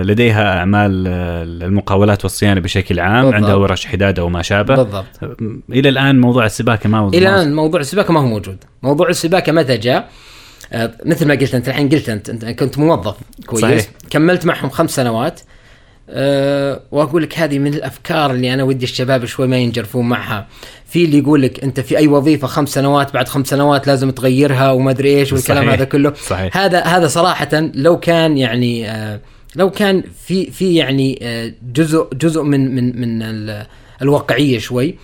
لديها 0.02 0.58
أعمال 0.58 1.04
آه، 1.08 1.42
المقاولات 1.42 2.24
والصيانة 2.24 2.60
بشكل 2.60 3.00
عام 3.00 3.22
بالضبط. 3.22 3.34
عندها 3.34 3.54
ورش 3.54 3.86
حدادة 3.86 4.24
وما 4.24 4.42
شابه 4.42 4.76
بالضبط 4.76 5.22
آه، 5.22 5.36
إلى 5.70 5.88
الآن 5.88 6.20
موضوع 6.20 6.46
السباكه 6.46 6.88
ما 6.88 7.08
إلى 7.08 7.18
الآن 7.18 7.54
موضوع 7.54 7.80
السباكه 7.80 8.12
ما 8.12 8.20
هو 8.20 8.26
موجود 8.26 8.64
موضوع 8.82 9.08
السباكه 9.08 9.52
متى 9.52 9.76
جاء 9.76 10.08
آه، 10.72 10.92
مثل 11.04 11.28
ما 11.28 11.34
قلت 11.34 11.54
أنت 11.54 11.68
الحين 11.68 11.88
قلت 11.88 12.08
أنت, 12.08 12.30
أنت 12.30 12.44
كنت 12.44 12.78
موظف 12.78 13.16
كويس 13.46 13.62
صحيح. 13.62 13.86
كملت 14.10 14.46
معهم 14.46 14.70
خمس 14.70 14.90
سنوات 14.90 15.40
أه 16.10 16.80
وأقول 16.92 17.22
لك 17.22 17.38
هذه 17.38 17.58
من 17.58 17.74
الأفكار 17.74 18.30
اللي 18.30 18.54
أنا 18.54 18.62
ودي 18.62 18.84
الشباب 18.84 19.24
شوي 19.24 19.46
ما 19.46 19.56
ينجرفون 19.56 20.08
معها 20.08 20.46
في 20.86 21.04
اللي 21.04 21.18
يقول 21.18 21.42
لك 21.42 21.64
أنت 21.64 21.80
في 21.80 21.98
أي 21.98 22.06
وظيفة 22.08 22.46
خمس 22.46 22.68
سنوات 22.68 23.14
بعد 23.14 23.28
خمس 23.28 23.46
سنوات 23.48 23.86
لازم 23.86 24.10
تغيرها 24.10 24.70
وما 24.70 24.90
أدري 24.90 25.18
إيش 25.18 25.32
والكلام 25.32 25.62
صحيح. 25.64 25.72
هذا 25.74 25.84
كله 25.84 26.12
صحيح. 26.14 26.56
هذا 26.56 26.80
هذا 26.80 27.06
صراحة 27.08 27.48
لو 27.74 27.98
كان 28.00 28.38
يعني 28.38 28.90
آه 28.90 29.20
لو 29.56 29.70
كان 29.70 30.02
في 30.26 30.50
في 30.50 30.74
يعني 30.74 31.18
آه 31.22 31.52
جزء 31.74 32.08
جزء 32.14 32.42
من 32.42 32.74
من 32.74 33.00
من 33.00 33.22
ال- 33.22 33.66
الواقعية 34.02 34.58
شوي 34.58 34.94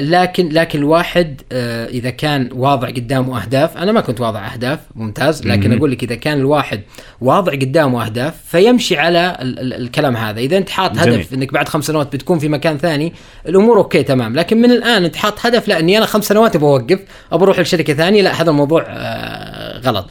لكن 0.00 0.48
لكن 0.48 0.78
الواحد 0.78 1.40
آه 1.52 1.86
إذا 1.86 2.10
كان 2.10 2.48
واضع 2.52 2.88
قدامه 2.88 3.42
أهداف 3.42 3.76
أنا 3.76 3.92
ما 3.92 4.00
كنت 4.00 4.20
واضع 4.20 4.46
أهداف 4.52 4.78
ممتاز 4.94 5.46
لكن. 5.46 5.76
أقول 5.76 5.90
لك 5.92 6.02
إذا 6.02 6.14
كان 6.14 6.38
الواحد 6.38 6.80
واضع 7.20 7.52
قدامه 7.52 8.04
أهداف 8.06 8.34
فيمشي 8.46 8.96
على 8.96 9.36
ال 9.40 9.58
ال 9.58 9.72
الكلام 9.74 10.16
هذا 10.16 10.40
إذا 10.40 10.58
أنت 10.58 10.70
حاط 10.70 10.92
جميل. 10.92 11.14
هدف 11.14 11.34
إنك 11.34 11.52
بعد 11.52 11.68
خمس 11.68 11.84
سنوات 11.84 12.12
بتكون 12.12 12.38
في 12.38 12.48
مكان 12.48 12.78
ثاني 12.78 13.12
الأمور 13.48 13.76
أوكي 13.76 14.02
تمام 14.02 14.36
لكن 14.36 14.56
من 14.62 14.70
الآن 14.70 15.04
أنت 15.04 15.16
حاط 15.16 15.46
هدف 15.46 15.68
لا 15.68 15.78
اني 15.78 15.98
أنا 15.98 16.06
خمس 16.06 16.24
سنوات 16.24 16.56
أبغى 16.56 16.70
أوقف 16.70 17.00
ابى 17.32 17.44
أروح 17.44 17.58
لشركة 17.60 17.94
ثانية 17.94 18.22
لا 18.22 18.42
هذا 18.42 18.50
الموضوع 18.50 18.84
آه 18.88 19.78
غلط. 19.78 20.06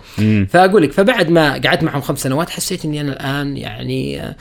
فأقول 0.49 0.83
لك 0.83 0.91
فبعد 0.91 1.29
ما 1.29 1.51
قعدت 1.51 1.83
معهم 1.83 2.01
خمس 2.01 2.19
سنوات 2.19 2.49
حسيت 2.49 2.85
إني 2.85 3.01
أنا 3.01 3.11
الآن 3.13 3.57
يعني 3.57 4.21
آه، 4.21 4.35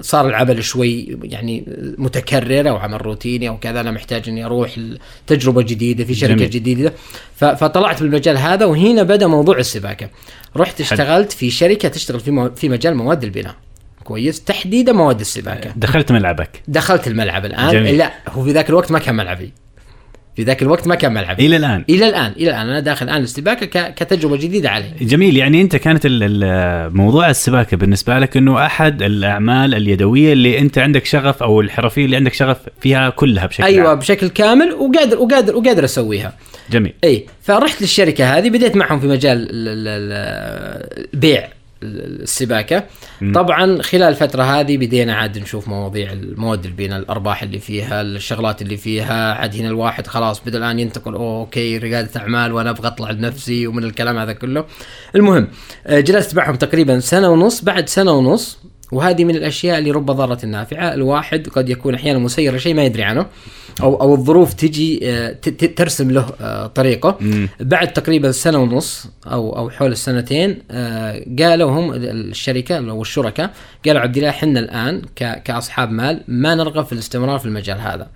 صار 0.00 0.28
العمل 0.28 0.64
شوي 0.64 1.18
يعني 1.22 1.64
متكرر 1.98 2.68
أو 2.68 2.76
عمل 2.76 3.06
روتيني 3.06 3.48
أو 3.48 3.58
كذا 3.58 3.80
أنا 3.80 3.90
محتاج 3.90 4.28
إني 4.28 4.44
أروح 4.44 4.70
لتجربة 4.78 5.62
جديدة 5.62 6.04
في 6.04 6.14
شركة 6.14 6.34
جميل. 6.34 6.50
جديدة. 6.50 6.92
فطلعت 7.36 8.02
بالمجال 8.02 8.38
هذا 8.38 8.64
وهنا 8.66 9.02
بدأ 9.02 9.26
موضوع 9.26 9.58
السباكة. 9.58 10.08
رحت 10.56 10.80
اشتغلت 10.80 11.32
في 11.32 11.50
شركة 11.50 11.88
تشتغل 11.88 12.20
في 12.20 12.30
مو- 12.30 12.50
في 12.50 12.68
مجال 12.68 12.94
مواد 12.94 13.24
البناء. 13.24 13.54
كويس. 14.04 14.44
تحديدا 14.44 14.92
مواد 14.92 15.20
السباكة. 15.20 15.72
دخلت 15.76 16.12
ملعبك. 16.12 16.62
دخلت 16.68 17.06
الملعب 17.06 17.44
الآن. 17.46 17.72
جميل. 17.72 17.98
لا 17.98 18.12
هو 18.28 18.44
في 18.44 18.52
ذاك 18.52 18.68
الوقت 18.68 18.90
ما 18.90 18.98
كان 18.98 19.14
ملعبي. 19.14 19.52
في 20.36 20.42
ذاك 20.42 20.62
الوقت 20.62 20.86
ما 20.88 20.94
كان 20.94 21.12
ملعبي. 21.14 21.46
إلى 21.46 21.56
الآن. 21.56 21.84
إلى 21.90 22.08
الآن 22.08 22.32
إلى 22.36 22.50
الآن. 22.50 22.68
أنا 22.68 22.80
داخل 22.80 23.06
الآن 23.08 23.22
السباكه 23.22 23.90
كتجربة 23.90 24.36
جديدة 24.36 24.70
علي 24.70 24.84
جميل. 25.00 25.36
يعني 25.36 25.60
أنت 25.62 25.76
كانت 25.76 26.06
موضوع 26.94 27.30
السباكة 27.30 27.76
بالنسبة 27.76 28.18
لك 28.18 28.36
إنه 28.36 28.66
أحد 28.66 29.02
الأعمال 29.02 29.74
اليدوية 29.74 30.32
اللي 30.32 30.58
أنت 30.58 30.78
عندك 30.78 31.04
شغف 31.04 31.42
أو 31.42 31.60
الحرفية 31.60 32.04
اللي 32.04 32.16
عندك 32.16 32.32
شغف 32.34 32.56
فيها 32.80 33.10
كلها 33.10 33.46
بشكل 33.46 33.64
أيوه 33.64 33.88
عام. 33.88 33.98
بشكل 33.98 34.28
كامل 34.28 34.72
وقادر 34.72 35.18
وقادر 35.18 35.56
وقادر 35.56 35.84
أسويها. 35.84 36.32
جميل. 36.70 36.92
اي 37.04 37.26
فرحت 37.42 37.80
للشركة 37.82 38.38
هذه 38.38 38.50
بديت 38.50 38.76
معهم 38.76 39.00
في 39.00 39.06
مجال 39.06 39.36
ال- 39.38 39.48
ال- 39.50 39.88
ال- 39.88 41.08
البيع 41.14 41.48
السباكة. 41.82 42.84
مم. 43.20 43.32
طبعا 43.32 43.82
خلال 43.82 44.02
الفترة 44.02 44.42
هذه 44.42 44.76
بدينا 44.76 45.14
عاد 45.14 45.38
نشوف 45.38 45.68
مواضيع 45.68 46.12
المواد 46.12 46.64
البناء 46.64 46.98
الأرباح 46.98 47.42
اللي 47.42 47.58
فيها 47.58 48.02
الشغلات 48.02 48.62
اللي 48.62 48.76
فيها. 48.76 49.34
عاد 49.34 49.56
هنا 49.56 49.68
الواحد 49.68 50.06
خلاص 50.06 50.40
بدأ 50.46 50.58
الآن 50.58 50.78
ينتقل 50.78 51.14
أوه 51.14 51.40
أوكي 51.40 51.78
ريادة 51.78 52.20
أعمال 52.20 52.52
وأنا 52.52 52.70
أبغى 52.70 52.88
أطلع 52.88 53.10
لنفسي 53.10 53.66
ومن 53.66 53.84
الكلام 53.84 54.18
هذا 54.18 54.32
كله. 54.32 54.64
المهم 55.16 55.48
آه، 55.86 56.00
جلست 56.00 56.34
معهم 56.34 56.56
تقريبا 56.56 57.00
سنة 57.00 57.28
ونص 57.28 57.64
بعد 57.64 57.88
سنة 57.88 58.12
ونص 58.12 58.58
وهذه 58.92 59.24
من 59.24 59.36
الأشياء 59.36 59.78
اللي 59.78 59.90
رب 59.90 60.06
ضاره 60.06 60.46
نافعه، 60.46 60.94
الواحد 60.94 61.48
قد 61.48 61.68
يكون 61.68 61.94
أحيانا 61.94 62.18
مسير 62.18 62.56
لشيء 62.56 62.74
ما 62.74 62.84
يدري 62.84 63.02
عنه. 63.02 63.26
أو 63.80 64.00
أو 64.00 64.14
الظروف 64.14 64.54
تجي 64.54 65.00
آه، 65.02 65.32
ترسم 65.76 66.10
له 66.10 66.26
آه، 66.40 66.66
طريقة. 66.66 67.18
بعد 67.60 67.92
تقريبا 67.92 68.32
سنة 68.32 68.58
ونص 68.58 69.06
أو 69.26 69.56
أو 69.56 69.70
حول 69.70 69.92
السنتين 69.92 70.58
آه، 70.70 71.24
قالوا 71.38 71.70
هم 71.70 71.92
الشركة 71.94 72.90
أو 72.90 73.02
الشركاء 73.02 73.50
قالوا 73.86 74.00
عبد 74.00 74.16
الله 74.16 74.28
إحنا 74.28 74.60
الآن 74.60 75.02
كأصحاب 75.16 75.90
مال 75.90 76.24
ما 76.28 76.54
نرغب 76.54 76.84
في 76.84 76.92
الاستمرار 76.92 77.38
في 77.38 77.46
المجال 77.46 77.80
هذا. 77.80 78.08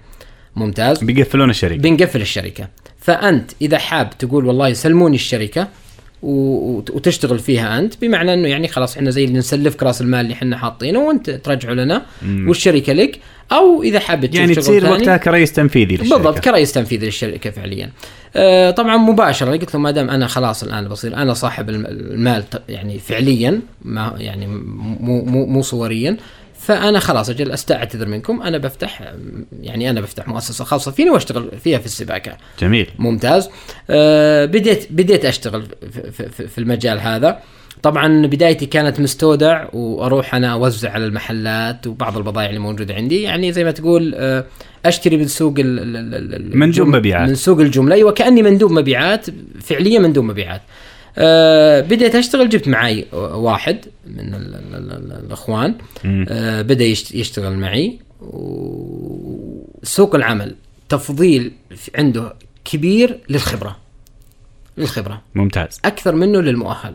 ممتاز. 0.57 1.05
بيقفلون 1.05 1.51
الشركة. 1.51 1.77
بنقفل 1.77 2.21
الشركة. 2.21 2.69
فأنت 2.99 3.51
إذا 3.63 3.79
حاب 3.79 4.19
تقول 4.19 4.47
والله 4.47 4.73
سلموني 4.73 5.15
الشركة 5.17 5.69
وتشتغل 6.23 7.39
فيها 7.39 7.79
أنت 7.79 7.95
بمعنى 8.01 8.35
إنه 8.35 8.49
يعني 8.49 8.69
خلاص 8.69 8.97
إحنا 8.97 9.11
زي 9.11 9.25
اللي 9.25 9.39
نسلفك 9.39 9.83
راس 9.83 10.01
المال 10.01 10.21
اللي 10.21 10.35
إحنا 10.35 10.59
حاطينه 10.59 10.99
وأنت 10.99 11.31
ترجعه 11.31 11.73
لنا 11.73 12.03
مم. 12.23 12.49
والشركة 12.49 12.93
لك 12.93 13.19
أو 13.53 13.83
إذا 13.83 14.01
حاب 14.01 14.27
تشوف 14.27 14.41
يعني 14.41 14.55
تصير 14.55 14.91
وقتها 14.91 15.17
كرئيس 15.17 15.53
تنفيذي 15.53 15.97
للشركة 15.97 16.17
بالضبط 16.17 16.39
كرئيس 16.39 16.73
تنفيذي 16.73 17.07
للشركة 17.07 17.51
فعليا. 17.51 17.91
آه 18.37 18.71
طبعا 18.71 18.97
مباشرة 18.97 19.51
قلت 19.51 19.75
لهم 19.75 19.83
ما 19.83 19.91
دام 19.91 20.11
أنا 20.11 20.27
خلاص 20.27 20.63
الآن 20.63 20.89
بصير 20.89 21.17
أنا 21.17 21.35
صاحب 21.35 21.71
الم- 21.71 21.87
المال 21.87 22.45
يعني 22.69 22.99
فعليا 22.99 23.61
ما 23.85 24.15
يعني 24.19 24.47
مو 24.47 25.25
مو 25.25 25.47
مو 25.47 25.63
صوريا 25.63 26.17
فأنا 26.67 26.99
خلاص 26.99 27.31
أجل 27.31 27.53
أستعتذر 27.53 28.07
منكم. 28.09 28.43
أنا 28.43 28.59
بفتح 28.59 29.13
يعني 29.63 29.91
أنا 29.91 30.01
بفتح 30.01 30.29
مؤسسة 30.29 30.65
خاصة 30.65 30.91
فيني 30.91 31.11
وأشتغل 31.11 31.51
فيها 31.65 31.79
في 31.79 31.87
السباكة. 31.87 32.37
جميل. 32.61 32.87
ممتاز. 32.99 33.49
آه 33.91 34.45
بديت 34.45 34.87
بديت 34.93 35.25
أشتغل 35.25 35.67
في, 35.93 36.29
في, 36.29 36.49
في- 36.49 36.59
المجال 36.59 37.01
هذا. 37.01 37.39
طبعا 37.83 38.27
بدايتي 38.27 38.67
كانت 38.67 39.01
مستودع 39.01 39.67
وأروح 39.73 40.35
أنا 40.35 40.53
أوزع 40.53 40.91
على 40.91 41.05
المحلات 41.07 41.87
وبعض 41.87 42.17
البضائع 42.17 42.49
اللي 42.49 42.61
موجودة 42.61 42.95
عندي. 42.95 43.23
يعني 43.23 43.53
زي 43.53 43.65
ما 43.65 43.71
تقول 43.71 44.15
آه 44.17 44.45
أشتري 44.87 45.17
من 45.17 45.27
سوق 45.27 45.55
ال 45.59 45.79
ال 45.97 46.15
ال 46.35 46.59
مندوب 46.59 46.89
مبيعات. 46.89 47.29
من 47.29 47.35
سوق 47.35 47.61
الجملة. 47.61 47.95
أيوه 47.95 48.13
كأني 48.13 48.43
مندوب 48.43 48.73
مبيعات. 48.73 49.27
فعليا 49.63 49.99
مندوب 49.99 50.25
مبيعات. 50.25 50.63
آه 51.19 51.81
بديت 51.81 52.15
أشتغل 52.15 52.49
جبت 52.49 52.69
معي 52.69 53.07
واحد 53.13 53.79
من 54.07 54.35
ال 54.35 54.55
ال 54.55 54.75
ال 54.75 54.93
ال 54.93 55.13
الإخوان. 55.27 55.75
آه 56.29 56.63
بدأ 56.63 56.85
يشت- 56.85 57.15
يشتغل 57.15 57.53
معي. 57.57 57.99
وسوق 59.83 60.15
العمل 60.15 60.55
تفضيل 60.89 61.53
عنده 61.99 62.35
كبير 62.65 63.19
للخبرة. 63.29 63.77
للخبرة. 64.79 65.23
ممتاز. 65.35 65.81
أكثر 65.85 66.15
منه 66.15 66.41
للمؤهل. 66.41 66.95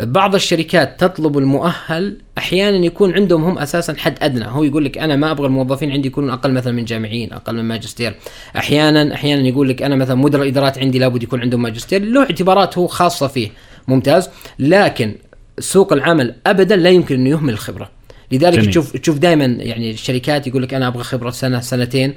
بعض 0.00 0.34
الشركات 0.34 1.00
تطلب 1.00 1.38
المؤهل 1.38 2.16
أحيانا 2.38 2.86
يكون 2.86 3.14
عندهم 3.14 3.44
هم 3.44 3.58
أساسا 3.58 3.94
حد 3.98 4.14
أدنى. 4.22 4.44
هو 4.46 4.64
يقول 4.64 4.84
لك 4.84 4.98
أنا 4.98 5.16
ما 5.16 5.30
أبغى 5.30 5.46
الموظفين 5.46 5.90
عندي 5.90 6.08
يكونون 6.08 6.30
أقل 6.30 6.52
مثلا 6.52 6.72
من 6.72 6.84
جامعيين 6.84 7.32
أقل 7.32 7.54
من 7.54 7.64
ماجستير. 7.64 8.14
أحيانا 8.56 9.14
أحيانا 9.14 9.48
يقول 9.48 9.68
لك 9.68 9.82
أنا 9.82 9.96
مثلا 9.96 10.14
مدير 10.14 10.42
الإدارات 10.42 10.78
عندي 10.78 10.98
لابد 10.98 11.22
يكون 11.22 11.40
عندهم 11.40 11.62
ماجستير. 11.62 12.04
له 12.04 12.20
اعتبارات 12.20 12.78
هو 12.78 12.86
خاصة 12.86 13.26
فيه. 13.26 13.50
ممتاز. 13.88 14.28
لكن 14.58 15.14
سوق 15.58 15.92
العمل 15.92 16.34
ابدا 16.46 16.76
لا 16.76 16.90
يمكن 16.90 17.14
إنه 17.14 17.30
يهمل 17.30 17.52
الخبرة. 17.52 17.90
لذلك 18.32 18.58
جميل. 18.58 18.70
تشوف 18.70 18.96
تشوف 18.96 19.18
دائما 19.18 19.44
يعني 19.44 19.90
الشركات 19.90 20.46
يقول 20.46 20.62
لك 20.62 20.74
أنا 20.74 20.88
أبغى 20.88 21.02
خبرة 21.02 21.30
سنة 21.30 21.60
سنتين. 21.60 22.14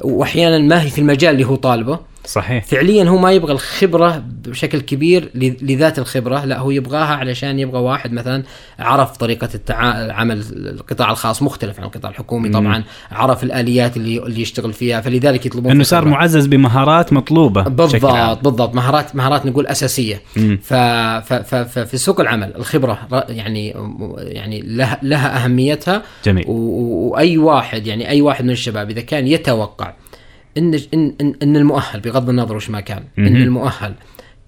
وأحيانا 0.00 0.58
ما 0.58 0.82
هي 0.82 0.90
في 0.90 0.98
المجال 0.98 1.34
اللي 1.34 1.44
هو 1.44 1.54
طالبه. 1.54 1.98
صحيح 2.28 2.64
فعليا 2.64 3.04
هو 3.04 3.18
ما 3.18 3.32
يبغى 3.32 3.52
الخبرة 3.52 4.24
بشكل 4.46 4.80
كبير 4.80 5.30
لذات 5.62 5.98
الخبرة 5.98 6.44
لا 6.44 6.58
هو 6.58 6.70
يبغاها 6.70 7.14
علشان 7.16 7.58
يبغى 7.58 7.80
واحد 7.80 8.12
مثلا 8.12 8.42
عرف 8.78 9.16
طريقة 9.16 9.48
التعا... 9.54 10.12
عمل 10.12 10.44
القطاع 10.52 11.10
الخاص 11.10 11.42
مختلف 11.42 11.80
عن 11.80 11.86
القطاع 11.86 12.10
الحكومي 12.10 12.48
طبعا 12.48 12.84
عرف 13.12 13.44
الآليات 13.44 13.96
اللي 13.96 14.18
اللي 14.18 14.40
يشتغل 14.40 14.72
فيها 14.72 15.00
فلذلك 15.00 15.46
يطلبون 15.46 15.72
انه 15.72 15.84
صار. 15.84 16.04
معزز 16.04 16.46
بمهارات 16.46 17.12
مطلوبة. 17.12 17.62
بالضبط 17.62 18.44
بالضبط 18.44 18.74
مهارات 18.74 19.16
مهارات 19.16 19.46
نقول 19.46 19.66
أساسية. 19.66 20.22
ف 20.62 20.74
ف 20.74 21.32
ف 21.32 21.54
ففي 21.54 21.96
سوق 21.96 22.20
العمل 22.20 22.56
الخبرة 22.56 22.98
يعني 23.28 23.74
يعني 24.18 24.62
لها 24.62 24.98
لها 25.02 25.44
أهميتها 25.44 26.02
جميل. 26.24 26.44
وأي 26.48 27.38
واحد 27.38 27.86
يعني 27.86 28.08
أي 28.08 28.20
واحد 28.20 28.44
من 28.44 28.50
الشباب 28.50 28.90
إذا 28.90 29.00
كان 29.00 29.26
يتوقع 29.26 29.92
إن 30.58 30.80
ان 30.94 31.34
ان, 31.42 31.56
المؤهل 31.56 32.00
بغض 32.00 32.28
النظر 32.28 32.56
وش 32.56 32.70
ما 32.70 32.80
كان 32.80 33.04
إن. 33.18 33.36
المؤهل 33.36 33.94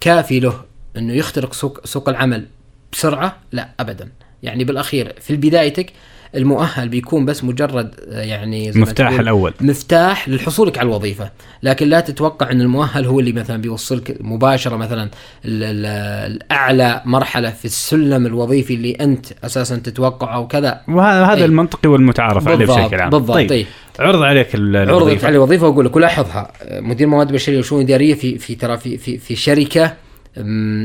كافي 0.00 0.40
له 0.40 0.54
إنه 0.96 1.12
يخترق 1.12 1.52
سوق 1.52 1.86
سوق 1.86 2.08
العمل 2.08 2.46
بسرعة؟ 2.92 3.36
لا 3.52 3.68
ابدا. 3.80 4.08
يعني 4.42 4.64
بالأخير 4.64 5.14
في 5.20 5.36
بدايتك 5.36 5.92
المؤهل 6.34 6.88
بيكون 6.88 7.24
بس 7.24 7.44
مجرد 7.44 7.94
آه، 8.08 8.22
يعني 8.22 8.72
مفتاح 8.74 9.20
الأول. 9.20 9.54
مفتاح 9.60 10.28
للحصولك 10.28 10.78
على 10.78 10.88
الوظيفة. 10.88 11.30
لكن 11.62 11.88
لا 11.88 12.00
تتوقع 12.00 12.50
إن 12.50 12.60
المؤهل 12.60 13.06
هو 13.06 13.20
اللي 13.20 13.32
مثلا 13.32 13.62
بيوصلك 13.62 14.16
مباشرة 14.20 14.76
مثلا 14.76 15.10
الأعلى 15.44 17.02
مرحلة 17.04 17.50
في 17.50 17.64
السلم 17.64 18.26
الوظيفي 18.26 18.74
اللي 18.74 18.92
أنت 18.92 19.26
أساسا 19.44 19.76
تتوقعه 19.76 20.40
وكذا. 20.40 20.80
وهذا 20.88 21.44
المنطقي 21.44 21.88
والمتعارف 21.88 22.48
عليه 22.48 22.66
بشكل 22.66 23.00
عام. 23.00 23.10
بالضبط 23.10 23.34
طيب. 23.34 23.48
طيب. 23.48 23.66
عرض 24.00 24.22
عليك 24.22 24.54
الوظيفة. 24.54 24.94
عرضت 24.94 25.24
علي 25.24 25.36
الوظيفة 25.36 25.68
وأقول 25.68 25.84
لك 25.84 25.96
ولاحظها 25.96 26.52
مدير 26.70 27.06
مواد 27.06 27.32
بشرية 27.32 27.58
وشؤون 27.58 27.82
إدارية 27.82 28.14
في 28.14 28.38
في 28.38 28.54
ترى 28.54 28.76
في 28.76 28.98
في, 28.98 29.18
في 29.18 29.36
شركة 29.36 29.96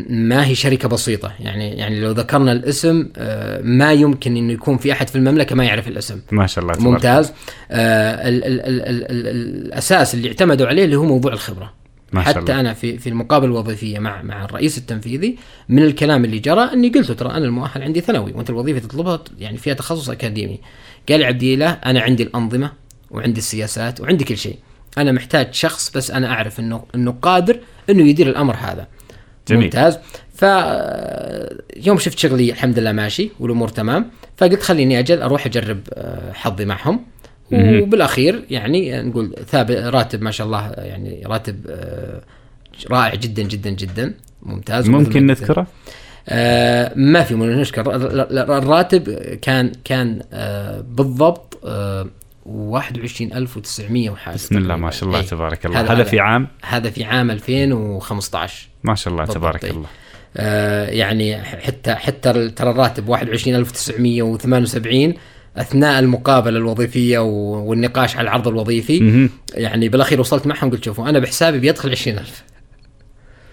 ما 0.10 0.46
هي 0.48 0.56
شركة 0.56 0.88
بسيطة. 0.90 1.32
يعني 1.40 1.70
يعني 1.70 2.00
لو 2.00 2.12
ذكرنا 2.12 2.52
الاسم 2.52 3.08
آه، 3.18 3.62
ما 3.62 3.94
يمكن 3.94 4.38
إنه 4.38 4.54
يكون 4.54 4.78
في 4.78 4.92
أحد 4.92 5.08
في 5.08 5.16
المملكة 5.16 5.56
ما 5.56 5.66
يعرف 5.66 5.88
الاسم. 5.88 6.22
ما 6.32 6.48
شاء 6.48 6.64
الله 6.64 6.76
ممتاز. 6.80 7.34
آه 7.72 8.28
ال 8.28 8.44
ال 8.44 8.62
ال 8.62 8.82
ال 8.82 9.12
ال 9.12 9.28
الأساس 9.28 10.14
اللي 10.14 10.28
اعتمدوا 10.28 10.68
عليه 10.68 10.86
اللي 10.86 10.96
هو 10.96 11.06
موضوع 11.06 11.34
الخبرة. 11.34 11.74
ما 12.14 12.24
شاء 12.24 12.34
حتى 12.34 12.40
الله. 12.40 12.60
أنا 12.60 12.74
في 12.74 12.98
في 12.98 13.10
المقابله 13.10 13.52
الوظيفية 13.52 14.00
مع 14.00 14.22
مع 14.22 14.46
الرئيس 14.46 14.78
التنفيذي 14.78 15.38
من 15.70 15.84
الكلام 15.84 16.26
اللي 16.26 16.40
جرى 16.40 16.62
إني 16.74 16.90
قلت 16.90 17.12
ترى 17.12 17.30
أنا 17.30 17.46
المؤهل 17.46 17.82
عندي 17.82 18.02
ثانوي 18.02 18.34
وأنت 18.34 18.50
الوظيفة 18.50 18.80
تطلبها 18.80 19.20
يعني 19.40 19.58
فيها 19.58 19.74
تخصص 19.74 20.10
أكاديمي. 20.10 20.60
قال 21.10 21.20
لي 21.20 21.26
عبد 21.26 21.44
الله 21.44 21.70
أنا 21.70 22.02
عندي 22.02 22.24
الأنظمة 22.24 22.72
وعندي 23.12 23.38
السياسات 23.40 24.02
وعندي 24.02 24.24
كل 24.24 24.38
شيء. 24.38 24.58
أنا 24.98 25.12
محتاج 25.12 25.54
شخص 25.54 25.92
بس 25.98 26.12
أنا 26.12 26.28
أعرف 26.32 26.60
انه 26.60 26.84
إنه 26.96 27.16
قادر 27.22 27.60
إنه 27.90 28.08
يدير 28.10 28.28
الأمر 28.30 28.56
هذا. 28.56 28.88
جميل. 29.48 29.64
ممتاز. 29.64 29.98
ف 30.34 30.42
يوم 31.88 31.98
شفت 31.98 32.20
شغلي 32.20 32.52
الحمد 32.52 32.80
لله 32.80 32.92
ماشي 32.92 33.32
والأمور 33.40 33.68
تمام 33.68 34.10
فقلت 34.38 34.62
خليني 34.64 35.00
أجل 35.00 35.22
أروح 35.22 35.46
أجرب 35.46 35.80
آه، 35.94 36.32
حظي 36.32 36.66
معهم. 36.66 37.06
وبالأخير 37.52 38.46
يعني 38.50 39.02
نقول 39.02 39.36
ثابت 39.48 39.78
راتب 39.78 40.22
ما 40.22 40.32
شاء 40.32 40.48
الله 40.48 40.72
يعني 40.78 41.24
راتب 41.26 41.68
آه، 41.70 42.22
رائع 42.92 43.16
جدا 43.16 43.44
جدا 43.44 43.70
جدا. 43.70 44.14
ممتاز. 44.42 44.90
ممكن 44.90 45.26
نذكره؟ 45.28 45.68
آه 46.30 46.92
ما 46.96 47.24
في 47.24 47.36
مشكله 47.36 47.96
الراتب 48.58 49.10
كان 49.42 49.72
كان 49.84 50.22
آه 50.34 50.82
بالضبط 50.82 51.60
آه 51.66 52.08
21900 52.46 54.10
وحاجة. 54.10 54.36
بسم 54.36 54.58
الله 54.58 54.76
ما 54.76 54.92
شاء 54.92 55.10
الله 55.10 55.20
إيه. 55.20 55.26
تبارك 55.26 55.66
الله. 55.66 55.80
هذا, 55.80 55.94
هذا 55.94 56.04
في 56.04 56.20
عام؟ 56.20 56.48
هذا 56.64 56.90
في 56.90 57.04
عام 57.04 57.32
2015 57.32 58.68
ما 58.84 58.96
شاء 58.96 59.14
الله 59.14 59.26
تبارك 59.26 59.62
طيب. 59.62 59.72
الله. 59.72 59.88
آه 60.38 60.90
يعني 60.90 61.44
حتى 61.44 61.96
حتى 61.96 62.50
ترى 62.50 62.70
الراتب 62.70 63.10
21978 63.10 65.14
أثناء 65.58 66.00
المقابلة 66.00 66.58
الوظيفية 66.58 67.20
والنقاش 67.20 68.16
على 68.16 68.24
العرض 68.24 68.48
الوظيفي. 68.48 69.30
يعني 69.54 69.90
بالأخير 69.90 70.20
وصلت 70.20 70.48
معهم 70.48 70.72
قلت 70.72 70.84
شوفوا 70.84 71.10
أنا 71.10 71.20
بحسابي 71.20 71.60
بيدخل 71.60 71.92
20000 71.92 72.44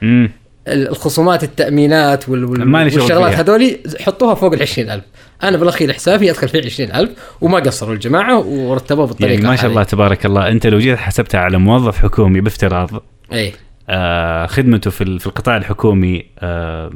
امم 0.03 0.31
الخصومات 0.69 1.45
التأمينات 1.45 2.29
والشغلات 2.29 3.35
هذولي 3.35 3.81
حطوها 4.01 4.35
فوق 4.35 4.53
ال 4.53 4.63
20000 4.63 5.03
أنا 5.43 5.57
بالأخير 5.57 5.93
حسابي 5.93 6.31
أدخل 6.31 6.49
فيه 6.49 6.65
20000 6.65 7.11
وما 7.41 7.59
قصروا 7.59 7.95
الجماعة 7.95 8.39
ورتبوه 8.39 9.07
بالطريقة 9.07 9.33
يعني 9.35 9.47
ما 9.47 9.57
شاء 9.57 9.71
الله 9.71 9.83
تبارك 9.83 10.27
الله. 10.27 10.49
أنت 10.49 10.67
لو 10.67 10.79
جيت 10.79 10.99
حسبتها 10.99 11.41
على 11.41 11.59
موظف 11.59 11.99
حكومي 11.99 12.41
بافتراض 12.41 12.91
اي 13.33 13.53
آه 13.89 14.47
خدمته 14.47 14.91
في 14.91 15.19
في 15.19 15.27
القطاع 15.27 15.57
الحكومي 15.57 16.27
آه 16.39 16.93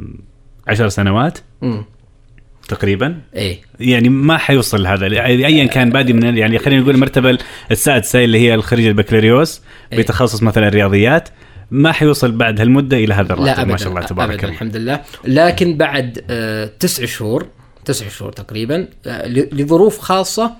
10 0.69 0.89
سنوات 0.89 1.39
م. 1.63 1.83
تقريبا. 2.69 3.21
إيه. 3.35 3.59
يعني 3.81 4.09
ما 4.09 4.37
حيوصل 4.37 4.83
لهذا. 4.83 5.07
ايا 5.07 5.67
كان 5.67 5.91
بادي 5.91 6.13
من 6.13 6.37
يعني 6.37 6.59
خلينا 6.59 6.81
نقول 6.81 6.95
المرتبة 6.95 7.39
السادسة 7.71 8.25
اللي 8.25 8.39
هي 8.39 8.55
الخريج 8.55 8.87
البكالوريوس 8.87 9.63
إيه؟ 9.93 9.99
بتخصص 9.99 10.43
مثلا 10.43 10.69
الرياضيات. 10.69 11.29
ما 11.71 11.93
حيوصل 11.93 12.33
بعد 12.33 12.61
هالمدة 12.61 12.97
إلى 12.97 13.15
هذا 13.15 13.33
الراتب 13.33 13.59
لا 13.59 13.65
ما 13.65 13.77
شاء 13.77 13.89
الله 13.89 14.01
تبارك 14.01 14.31
أبداً 14.31 14.43
الله. 14.43 14.55
الحمد 14.55 14.77
لله. 14.77 15.01
لكن 15.25 15.77
بعد 15.77 16.25
آه 16.31 16.71
تسع 16.81 17.05
شهور 17.05 17.47
تسع 17.85 18.09
شهور 18.09 18.33
تقريبا 18.33 18.89
آه 19.07 19.29
لظروف 19.29 19.99
خاصة 19.99 20.53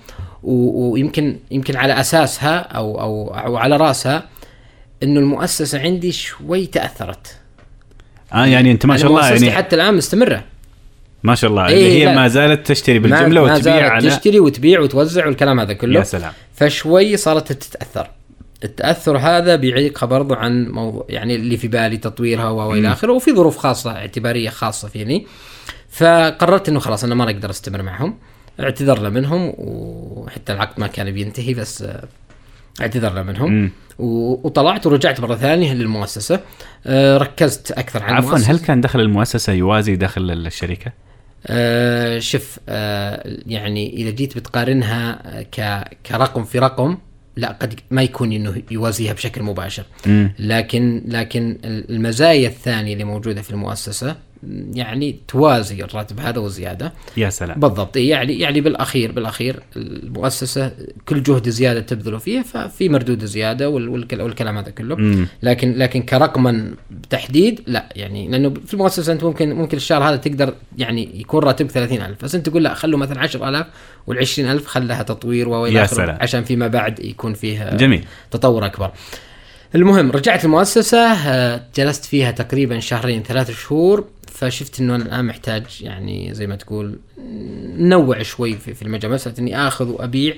ويمكن 0.43 1.37
يمكن 1.51 1.75
على 1.75 1.99
أساسها 1.99 2.57
أو 2.57 3.01
أو 3.01 3.27
أو 3.27 3.57
على 3.57 3.77
رأسها 3.77 4.29
إنه 5.03 5.19
المؤسسة 5.19 5.79
عندي 5.79 6.11
شوي 6.11 6.65
تأثرت. 6.65 7.37
آه 8.33 8.45
يعني 8.45 8.71
أنت 8.71 8.85
ما 8.85 8.97
شاء 8.97 9.07
الله 9.07 9.29
يعني 9.29 9.51
حتى 9.51 9.75
الآن 9.75 9.93
مستمرة. 9.93 10.43
ما 11.23 11.35
شاء 11.35 11.49
الله 11.49 11.67
إيه 11.67 11.73
اللي 11.75 12.03
هي 12.03 12.15
ما 12.15 12.27
زالت 12.27 12.67
تشتري 12.67 12.99
بالجملة 12.99 13.45
ما 13.45 13.53
وتبيع 13.53 13.81
ما 13.81 13.89
على 13.89 14.09
تشتري 14.09 14.39
وتبيع 14.39 14.79
وتوزع 14.79 15.25
والكلام 15.25 15.59
هذا 15.59 15.73
كله. 15.73 15.99
يا 15.99 16.03
سلام. 16.03 16.33
فشوي 16.55 17.17
صارت 17.17 17.51
تتأثر. 17.51 18.07
التأثر 18.63 19.17
هذا 19.17 19.55
بيعيقها 19.55 20.07
برضو 20.07 20.33
عن 20.33 20.67
موضوع 20.67 21.05
يعني 21.09 21.35
اللي 21.35 21.57
في 21.57 21.67
بالي 21.67 21.97
تطويرها 21.97 22.49
وإلى 22.49 22.91
آخره 22.91 23.13
وفي 23.13 23.35
ظروف 23.35 23.57
خاصة 23.57 23.91
اعتبارية 23.91 24.49
خاصة 24.49 24.87
فيني. 24.87 25.27
فقررت 25.89 26.69
إنه 26.69 26.79
خلاص 26.79 27.03
أنا 27.03 27.15
ما 27.15 27.23
أقدر 27.23 27.49
أستمر 27.49 27.81
معهم. 27.81 28.17
اعتذرنا 28.59 29.09
منهم 29.09 29.53
وحتى 29.57 30.53
العقد 30.53 30.79
ما 30.79 30.87
كان 30.87 31.11
بينتهي 31.11 31.53
بس 31.53 31.85
اعتذرنا 32.81 33.23
منهم. 33.23 33.71
وطلعت 33.99 34.87
ورجعت 34.87 35.19
مرة 35.19 35.35
ثانية 35.35 35.73
للمؤسسة. 35.73 36.39
آه، 36.85 37.17
ركزت 37.17 37.71
أكثر 37.71 38.03
على 38.03 38.15
عفوا 38.15 38.37
هل 38.37 38.59
كان 38.59 38.81
دخل 38.81 38.99
المؤسسة 38.99 39.53
يوازي 39.53 39.95
دخل 39.95 40.31
الشركة؟ 40.31 40.91
أه 41.47 42.19
شوف 42.19 42.59
أه 42.69 43.37
يعني 43.45 43.93
إذا 43.93 44.09
جيت 44.09 44.37
بتقارنها 44.37 45.21
كرقم 46.05 46.43
في 46.43 46.59
رقم 46.59 46.97
لا 47.37 47.51
قد 47.61 47.79
ما 47.91 48.03
يكون 48.03 48.31
إنه 48.33 48.61
يوازيها 48.71 49.13
بشكل 49.13 49.43
مباشر. 49.43 49.83
لكن 50.39 51.01
لكن 51.07 51.57
المزايا 51.65 52.47
الثانية 52.47 52.93
اللي 52.93 53.03
موجودة 53.03 53.41
في 53.41 53.51
المؤسسة 53.51 54.15
يعني 54.73 55.19
توازي 55.27 55.83
الراتب 55.83 56.19
هذا 56.19 56.39
وزيادة. 56.39 56.93
يا 57.17 57.29
سلام. 57.29 57.59
بالضبط. 57.59 57.97
يعني 57.97 58.39
يعني 58.39 58.61
بالأخير 58.61 59.11
بالأخير 59.11 59.59
المؤسسة 59.75 60.71
كل 61.07 61.23
جهد 61.23 61.49
زيادة 61.49 61.79
تبذله 61.79 62.17
فيه 62.17 62.41
ففي 62.41 62.89
مردود 62.89 63.25
زيادة 63.25 63.69
والكلام 63.69 64.57
هذا 64.57 64.69
كله. 64.69 64.95
مم. 64.95 65.27
لكن 65.43 65.73
لكن 65.77 66.01
كرقما 66.01 66.73
بتحديد 66.91 67.61
لا. 67.67 67.89
يعني 67.95 68.27
لأنه 68.27 68.53
في 68.67 68.73
المؤسسة 68.73 69.13
أنت 69.13 69.23
ممكن 69.23 69.53
ممكن 69.53 69.77
الشهر 69.77 70.03
هذا 70.03 70.15
تقدر 70.15 70.53
يعني 70.77 71.19
يكون 71.19 71.43
راتبك 71.43 71.71
30000 71.71 72.23
بس 72.23 72.35
أنت 72.35 72.49
تقول 72.49 72.63
لا 72.63 72.73
خلوا 72.73 72.99
مثلا 72.99 73.19
10000 73.19 73.65
وال 74.07 74.17
20000 74.17 74.65
خلها 74.65 75.03
تطوير 75.03 75.49
وإلى 75.49 75.83
آخره. 75.83 76.17
عشان 76.21 76.43
فيما 76.43 76.67
بعد 76.67 76.99
يكون 76.99 77.33
فيه 77.33 77.75
جميل. 77.75 78.05
تطور 78.31 78.65
أكبر. 78.65 78.91
المهم 79.75 80.11
رجعت 80.11 80.45
المؤسسة 80.45 81.13
آه، 81.13 81.61
جلست 81.75 82.05
فيها 82.05 82.31
تقريبا 82.31 82.79
شهرين 82.79 83.23
ثلاث 83.23 83.51
شهور 83.51 84.05
فشفت 84.31 84.79
إنه 84.79 84.95
أنا 84.95 85.03
الآن 85.03 85.25
محتاج 85.25 85.63
يعني 85.81 86.33
زي 86.33 86.47
ما 86.47 86.55
تقول 86.55 86.99
نوع 87.77 88.21
شوي 88.21 88.53
في, 88.53 88.81
المجال. 88.81 89.11
مسألة 89.11 89.35
إني 89.39 89.67
آخذ 89.67 89.89
وأبيع. 89.89 90.35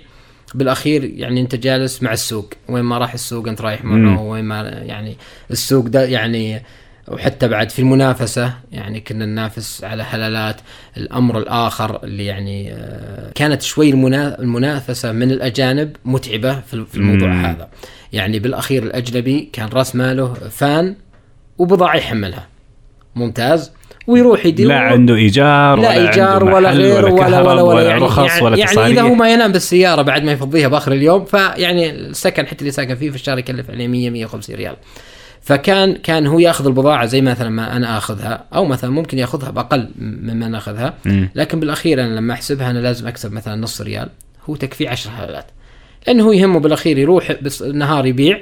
بالأخير 0.56 1.04
يعني 1.04 1.42
أنت 1.42 1.56
جالس 1.56 2.04
مع 2.04 2.14
السوق. 2.14 2.54
وين 2.70 2.84
ما 2.84 2.98
راح 2.98 3.14
السوق 3.14 3.48
أنت 3.48 3.62
رايح 3.62 3.86
معه. 3.86 4.22
وين 4.22 4.46
ما 4.46 4.62
يعني 4.62 5.18
السوق 5.52 5.86
ده 5.88 6.06
يعني 6.06 6.62
وحتى 7.10 7.48
بعد 7.48 7.70
في 7.70 7.80
المنافسة 7.80 8.54
يعني 8.72 9.00
كنا 9.00 9.26
ننافس 9.26 9.84
على 9.84 10.04
هلالات 10.04 10.56
الأمر 10.98 11.38
الآخر 11.38 12.04
اللي 12.04 12.26
يعني 12.26 12.74
آه، 12.74 13.32
كانت 13.36 13.62
شوي 13.62 13.90
المنافسة 13.90 15.12
من 15.12 15.32
الأجانب 15.32 15.96
متعبة 16.06 16.60
في 16.60 16.96
الموضوع 16.96 17.28
مم. 17.28 17.46
هذا. 17.46 17.68
يعني 18.14 18.40
بالأخير 18.40 18.84
الأجنبي 18.84 19.50
كان 19.54 19.70
رأس 19.70 19.96
ماله 19.96 20.34
فان 20.34 20.96
وبضاعة 21.58 21.96
يحملها. 21.96 22.48
ممتاز. 23.16 23.72
ويروح 24.08 24.46
يدير 24.46 24.68
لا 24.68 24.80
عنده 24.80 25.16
إيجار 25.16 25.80
لا 25.80 25.94
إيجار 25.94 26.44
ولا 26.44 26.72
غير 26.72 27.06
ولا 27.06 27.42
ولا 27.42 27.42
ولا, 27.42 27.62
ولا 27.62 27.90
يعني 27.90 28.04
رخص 28.04 28.32
يعني 28.32 28.46
ولا 28.46 28.58
يعني 28.58 28.88
إذا 28.88 29.02
هو 29.02 29.14
ما 29.14 29.34
ينام 29.34 29.52
بالسيارة 29.52 30.02
بعد 30.02 30.24
ما 30.24 30.32
يفضيها 30.32 30.68
بآخر 30.68 30.92
اليوم 30.92 31.26
فيعني 31.26 31.90
السكن 31.90 32.48
حتى 32.48 32.60
اللي 32.60 32.72
ساكن 32.72 32.96
فيه 32.96 33.10
في 33.10 33.16
الشهر 33.16 33.38
يكلف 33.38 33.70
عليه 33.70 33.88
100 33.88 34.10
150 34.10 34.56
ريال. 34.56 34.76
فكان 35.42 35.94
كان 35.96 36.28
هو 36.28 36.40
ياخذ 36.40 36.66
البضاعة 36.68 37.06
زي 37.06 37.22
مثلا 37.22 37.50
ما 37.50 37.76
أنا 37.76 37.98
آخذها 37.98 38.46
أو 38.54 38.66
مثلا 38.66 38.90
ممكن 38.90 39.20
ياخذها 39.20 39.50
بأقل 39.50 39.90
مما 40.00 40.46
أنا 40.46 40.58
أخذها. 40.58 40.94
لكن 41.36 41.60
بالأخير 41.60 42.04
أنا 42.04 42.16
لما 42.16 42.34
أحسبها 42.34 42.72
أنا 42.72 42.80
لازم 42.80 43.08
أكسب 43.08 43.32
مثلا 43.34 43.56
نص 43.56 43.82
ريال. 43.82 44.10
هو 44.50 44.56
تكفيه 44.56 44.90
10 44.90 45.12
حلالات. 45.12 45.46
لأنه 46.08 46.24
هو 46.24 46.32
يهمه 46.32 46.60
بالأخير 46.60 46.98
يروح 46.98 47.32
بس 47.42 47.62
النهار 47.62 48.06
يبيع 48.06 48.40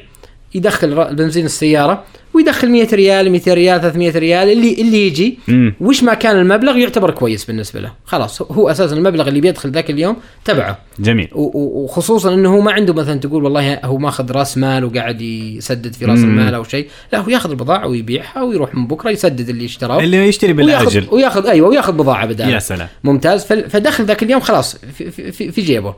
يدخل 0.55 1.15
بنزين 1.15 1.45
السيارة 1.45 2.03
ويدخل 2.33 2.69
100 2.69 2.87
ريال 2.93 3.31
200 3.31 3.53
ريال 3.53 3.81
300 3.81 4.11
ريال 4.17 4.49
اللي 4.51 4.81
اللي 4.81 5.07
يجي. 5.07 5.39
وش 5.81 6.03
ما 6.03 6.13
كان 6.13 6.39
المبلغ 6.39 6.77
يعتبر 6.77 7.11
كويس 7.11 7.45
بالنسبة 7.45 7.79
له. 7.79 7.91
خلاص 8.05 8.41
هو 8.41 8.69
أساسا 8.69 8.95
المبلغ 8.95 9.27
اللي 9.27 9.41
بيدخل 9.41 9.71
ذاك 9.71 9.89
اليوم 9.89 10.17
تبعه. 10.45 10.79
جميل. 10.99 11.27
وخصوصا 11.33 12.33
إنه 12.33 12.55
هو 12.55 12.61
ما 12.61 12.71
عنده 12.71 12.93
مثلا 12.93 13.19
تقول 13.19 13.43
والله 13.43 13.79
هو 13.83 13.97
ماخذ 13.97 14.31
راس 14.31 14.57
مال 14.57 14.85
وقاعد 14.85 15.21
يسدد 15.21 15.93
في 15.93 16.05
راس. 16.05 16.19
المال 16.19 16.53
أو 16.53 16.63
شيء. 16.63 16.87
لا 17.13 17.19
هو 17.19 17.29
ياخذ 17.29 17.49
البضاعة 17.49 17.87
ويبيعها 17.87 18.41
ويروح 18.43 18.75
من 18.75 18.87
بكرة 18.87 19.09
يسدد 19.09 19.49
اللي 19.49 19.65
اشتراه. 19.65 19.99
اللي 19.99 20.27
يشتري 20.27 20.53
بالأجل. 20.53 21.07
وياخذ 21.11 21.47
أيوه 21.47 21.69
وياخذ 21.69 21.93
بضاعة 21.93 22.21
يا 22.21 22.27
بداله 22.27 22.59
سلام. 22.59 22.87
ممتاز. 23.03 23.45
فدخل 23.45 24.05
ذاك 24.05 24.23
اليوم 24.23 24.41
خلاص 24.41 24.75
في, 24.97 25.11
في, 25.11 25.31
في, 25.31 25.51
في 25.51 25.61
جيبه. 25.61 25.95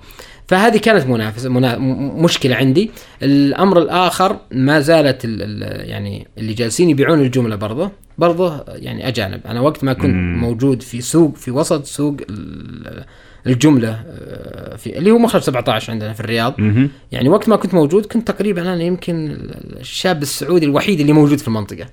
فهذه 0.49 0.77
كانت 0.77 1.07
منافسه 1.07 1.49
منا 1.49 1.77
مشكلة 2.23 2.55
عندي. 2.55 2.91
الأمر 3.23 3.79
الآخر 3.81 4.37
ما 4.51 4.79
زالت 4.79 5.25
ال 5.25 5.41
ال 5.41 5.89
يعني 5.89 6.27
اللي 6.37 6.53
جالسين 6.53 6.89
يبيعون 6.89 7.19
الجملة 7.21 7.55
برضه. 7.55 7.91
برضه 8.17 8.63
يعني 8.67 9.07
أجانب. 9.07 9.41
أنا 9.47 9.61
وقت 9.61 9.83
ما 9.83 9.93
كنت 9.93 10.05
مم. 10.05 10.37
موجود 10.41 10.81
في 10.81 11.01
سوق 11.01 11.35
في 11.35 11.51
وسط 11.51 11.85
سوق 11.85 12.17
ال- 12.29 13.03
الجملة 13.47 13.89
آه، 14.07 14.75
في 14.75 14.97
اللي 14.97 15.11
هو 15.11 15.17
مخرج 15.17 15.41
17 15.41 15.91
عندنا 15.91 16.13
في 16.13 16.19
الرياض. 16.19 16.53
مهم. 16.61 16.89
يعني 17.11 17.29
وقت 17.29 17.49
ما 17.49 17.55
كنت 17.55 17.73
موجود 17.73 18.05
كنت 18.05 18.27
تقريبا 18.27 18.61
أنا 18.61 18.83
يمكن 18.83 19.37
الشاب 19.79 20.21
السعودي 20.21 20.65
الوحيد 20.65 20.99
اللي 20.99 21.13
موجود 21.13 21.37
في 21.37 21.47
المنطقة. 21.47 21.85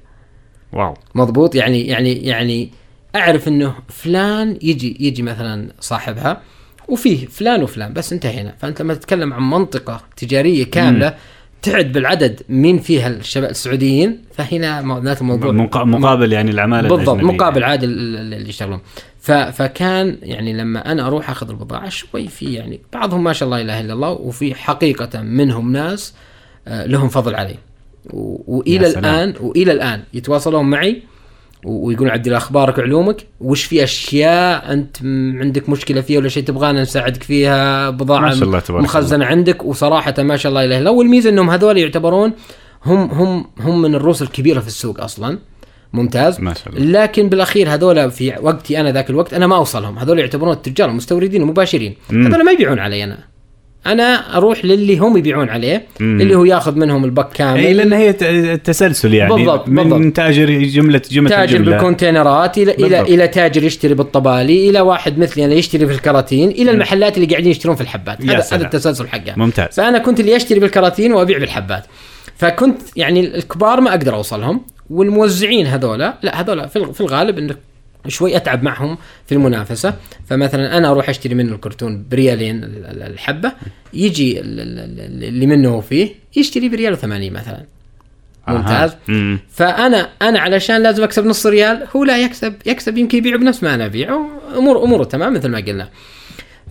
واو. 0.72 0.94
مضبوط؟ 1.14 1.54
يعني 1.54 1.86
يعني 1.86 2.12
يعني 2.26 2.70
أعرف 3.16 3.48
إنه 3.48 3.74
فلان 3.88 4.58
يجي 4.62 4.96
يجي 5.00 5.22
مثلا 5.22 5.68
صاحبها 5.80 6.40
وفيه 6.88 7.26
فلان 7.26 7.62
وفلان 7.62 7.92
بس 7.92 8.12
انتهينا. 8.12 8.54
فأنت 8.58 8.82
لما 8.82 8.94
تتكلم 8.94 9.32
عن 9.32 9.50
منطقة 9.50 10.00
تجارية 10.16 10.64
كاملة 10.64 11.14
تعد 11.62 11.92
بالعدد 11.92 12.40
مين 12.48 12.78
فيها 12.78 13.08
الشباب 13.08 13.50
السعوديين 13.50 14.22
فهنا 14.34 14.82
معناته 14.82 15.20
الموضوع 15.20 15.52
مقا- 15.52 15.84
مقابل 15.84 16.32
يعني 16.32 16.50
العمالة 16.50 16.88
بالضبط. 16.88 17.22
مقابل 17.22 17.64
عادل 17.64 17.88
اللي 17.88 18.48
يشتغلون. 18.48 18.80
فكان 19.52 20.18
يعني 20.22 20.52
لما 20.52 20.92
أنا 20.92 21.06
أروح 21.06 21.30
أخذ 21.30 21.50
البضاعة 21.50 21.88
شوي 21.88 22.28
في 22.28 22.54
يعني 22.54 22.80
بعضهم 22.92 23.24
ما 23.24 23.32
شاء 23.32 23.46
الله 23.46 23.60
إله 23.60 23.80
إلا 23.80 23.92
الله 23.92 24.10
وفي 24.10 24.54
حقيقة 24.54 25.22
منهم 25.22 25.72
ناس 25.72 26.14
آه، 26.68 26.86
لهم 26.86 27.08
فضل 27.08 27.34
علي. 27.34 27.54
وإلى. 28.10 28.86
الان 28.86 29.34
وإلى 29.40 29.72
الآن 29.72 30.02
يتواصلون 30.14 30.64
معي. 30.70 31.02
ويقولون 31.66 32.14
الله 32.14 32.36
أخبارك 32.36 32.78
وعلومك 32.78 33.26
وش 33.40 33.64
في 33.64 33.84
أشياء 33.84 34.72
أنت 34.72 34.96
عندك 35.40 35.68
مشكلة 35.68 36.00
فيها 36.00 36.18
ولا 36.18 36.28
شيء 36.28 36.44
تبغانا 36.44 36.82
نساعدك 36.82 37.22
فيها؟ 37.22 37.90
بضاعة 37.90 38.20
ما 38.20 38.34
شاء 38.34 38.44
الله 38.44 38.60
تبارك 38.60 38.84
مخزنة 38.84 39.24
عندك 39.24 39.64
وصراحة 39.64 40.14
ما 40.18 40.36
شاء 40.36 40.50
الله 40.50 40.64
إله 40.64 40.70
إلا 40.70 40.78
الله. 40.78 40.90
والميزة 40.90 41.30
إنهم 41.30 41.50
هذول 41.50 41.78
يعتبرون 41.78 42.32
هم 42.84 43.10
هم 43.10 43.46
هم 43.60 43.82
من 43.82 43.94
الرؤوس 43.94 44.22
الكبيرة 44.22 44.60
في 44.60 44.66
السوق 44.66 45.00
أصلا. 45.00 45.38
ممتاز. 45.92 46.40
ما 46.40 46.54
شاء 46.54 46.68
الله. 46.68 47.02
لكن 47.02 47.28
بالأخير 47.28 47.74
هذول 47.74 48.10
في 48.10 48.34
وقتي 48.40 48.80
أنا 48.80 48.92
ذاك 48.92 49.10
الوقت 49.10 49.34
أنا 49.34 49.46
ما 49.46 49.56
أوصلهم. 49.56 49.98
هذول 49.98 50.18
يعتبرون 50.18 50.52
التجار 50.52 50.90
المستوردين 50.90 51.42
المباشرين. 51.42 51.94
هذول 52.10 52.44
ما 52.44 52.52
يبيعون 52.52 52.78
علي 52.78 53.04
أنا. 53.04 53.18
أنا 53.92 54.36
أروح 54.36 54.64
للي 54.64 54.98
هم 54.98 55.16
يبيعون 55.16 55.48
عليه 55.48 55.86
مم. 56.00 56.20
اللي 56.20 56.34
هو 56.34 56.44
ياخذ 56.44 56.78
منهم 56.78 57.04
البك 57.04 57.28
كامل 57.34 57.60
إي 57.60 57.72
لأن 57.74 57.92
هي 57.92 58.12
ت- 58.12 58.22
التسلسل 58.22 59.14
يعني 59.14 59.34
بالضبط، 59.34 59.68
من 59.68 59.88
بالضبط. 59.90 60.16
تاجر 60.16 60.50
جمله 60.50 61.00
جملة 61.10 61.30
تاجر 61.30 61.56
الجملة. 61.56 61.70
بال 61.76 61.90
containerات 61.90 62.58
إلى 62.58 62.72
إلى 62.72 62.88
بالضبط. 62.88 63.08
إلى 63.08 63.28
تاجر 63.28 63.64
يشتري 63.64 63.94
بالطبالي 63.94 64.70
إلى 64.70 64.80
واحد 64.80 65.18
مثلي 65.18 65.44
أنا 65.44 65.54
يشتري 65.54 65.86
في 65.86 65.92
الكراتين 65.92 66.48
إلى 66.50 66.70
المحلات 66.70 67.16
اللي 67.16 67.26
قاعدين 67.28 67.50
يشترون 67.50 67.76
في 67.76 67.80
الحبات 67.82 68.22
هذا. 68.22 68.44
هذا 68.52 68.64
التسلسل 68.64 69.08
حقه 69.08 69.34
ممتاز 69.36 69.74
فأنا 69.74 69.98
كنت 69.98 70.20
اللي 70.20 70.36
أشتري 70.36 70.60
بالكراتين 70.60 71.12
وأبيع 71.12 71.38
بالحبات 71.38 71.84
فكنت 72.36 72.78
يعني 72.96 73.20
الكبار 73.36 73.80
ما 73.80 73.90
أقدر 73.90 74.14
أوصلهم 74.14 74.60
والموزعين 74.90 75.66
هذولا 75.66 76.14
لا 76.22 76.40
هذولا 76.40 76.66
في 76.66 77.00
الغالب 77.00 77.38
إنك 77.38 77.56
شوي 78.08 78.36
أتعب 78.36 78.62
معهم 78.62 78.98
في 79.26 79.32
المنافسة. 79.34 79.94
فمثلا 80.28 80.76
أنا 80.78 80.90
أروح 80.90 81.08
أشتري 81.08 81.34
منه 81.34 81.52
الكرتون 81.54 82.04
بريالين 82.10 82.64
ال- 82.64 82.86
ال- 82.86 83.02
الحبة 83.02 83.52
يجي 83.94 84.40
ال- 84.40 84.60
ال- 84.60 84.78
ال- 85.00 85.24
اللي 85.24 85.46
منه 85.46 85.80
فيه 85.80 86.14
يشتري 86.36 86.68
بريال 86.68 86.96
و80 86.98 87.04
مثلا. 87.04 87.64
ممتاز. 88.48 88.96
مم. 89.08 89.38
فانا 89.50 90.08
أنا 90.22 90.40
علشان 90.40 90.82
لازم 90.82 91.02
أكسب 91.02 91.26
نص 91.26 91.46
ريال 91.46 91.86
هو 91.96 92.04
لا 92.04 92.18
يكسب 92.18 92.54
يكسب 92.66 92.98
يمكن 92.98 93.18
يبيع 93.18 93.36
بنفس 93.36 93.62
ما 93.62 93.74
أنا 93.74 93.86
ابيع 93.86 94.20
امور 94.56 94.84
أموره 94.84 95.04
تمام 95.04 95.34
مثل 95.34 95.48
ما 95.48 95.58
قلنا. 95.58 95.88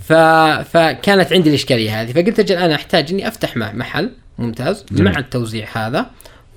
ف... 0.08 0.14
فكانت 0.78 1.34
عندي 1.34 1.50
الإشكالية 1.50 2.02
هذه. 2.02 2.12
فقلت 2.12 2.40
أجل 2.40 2.56
أنا 2.56 2.76
أحتاج 2.76 3.12
إني 3.12 3.28
أفتح 3.28 3.58
مع 3.58 3.72
محل 3.72 4.12
ممتاز. 4.38 4.86
مع 4.92 5.20
التوزيع 5.20 5.68
هذا. 5.74 6.06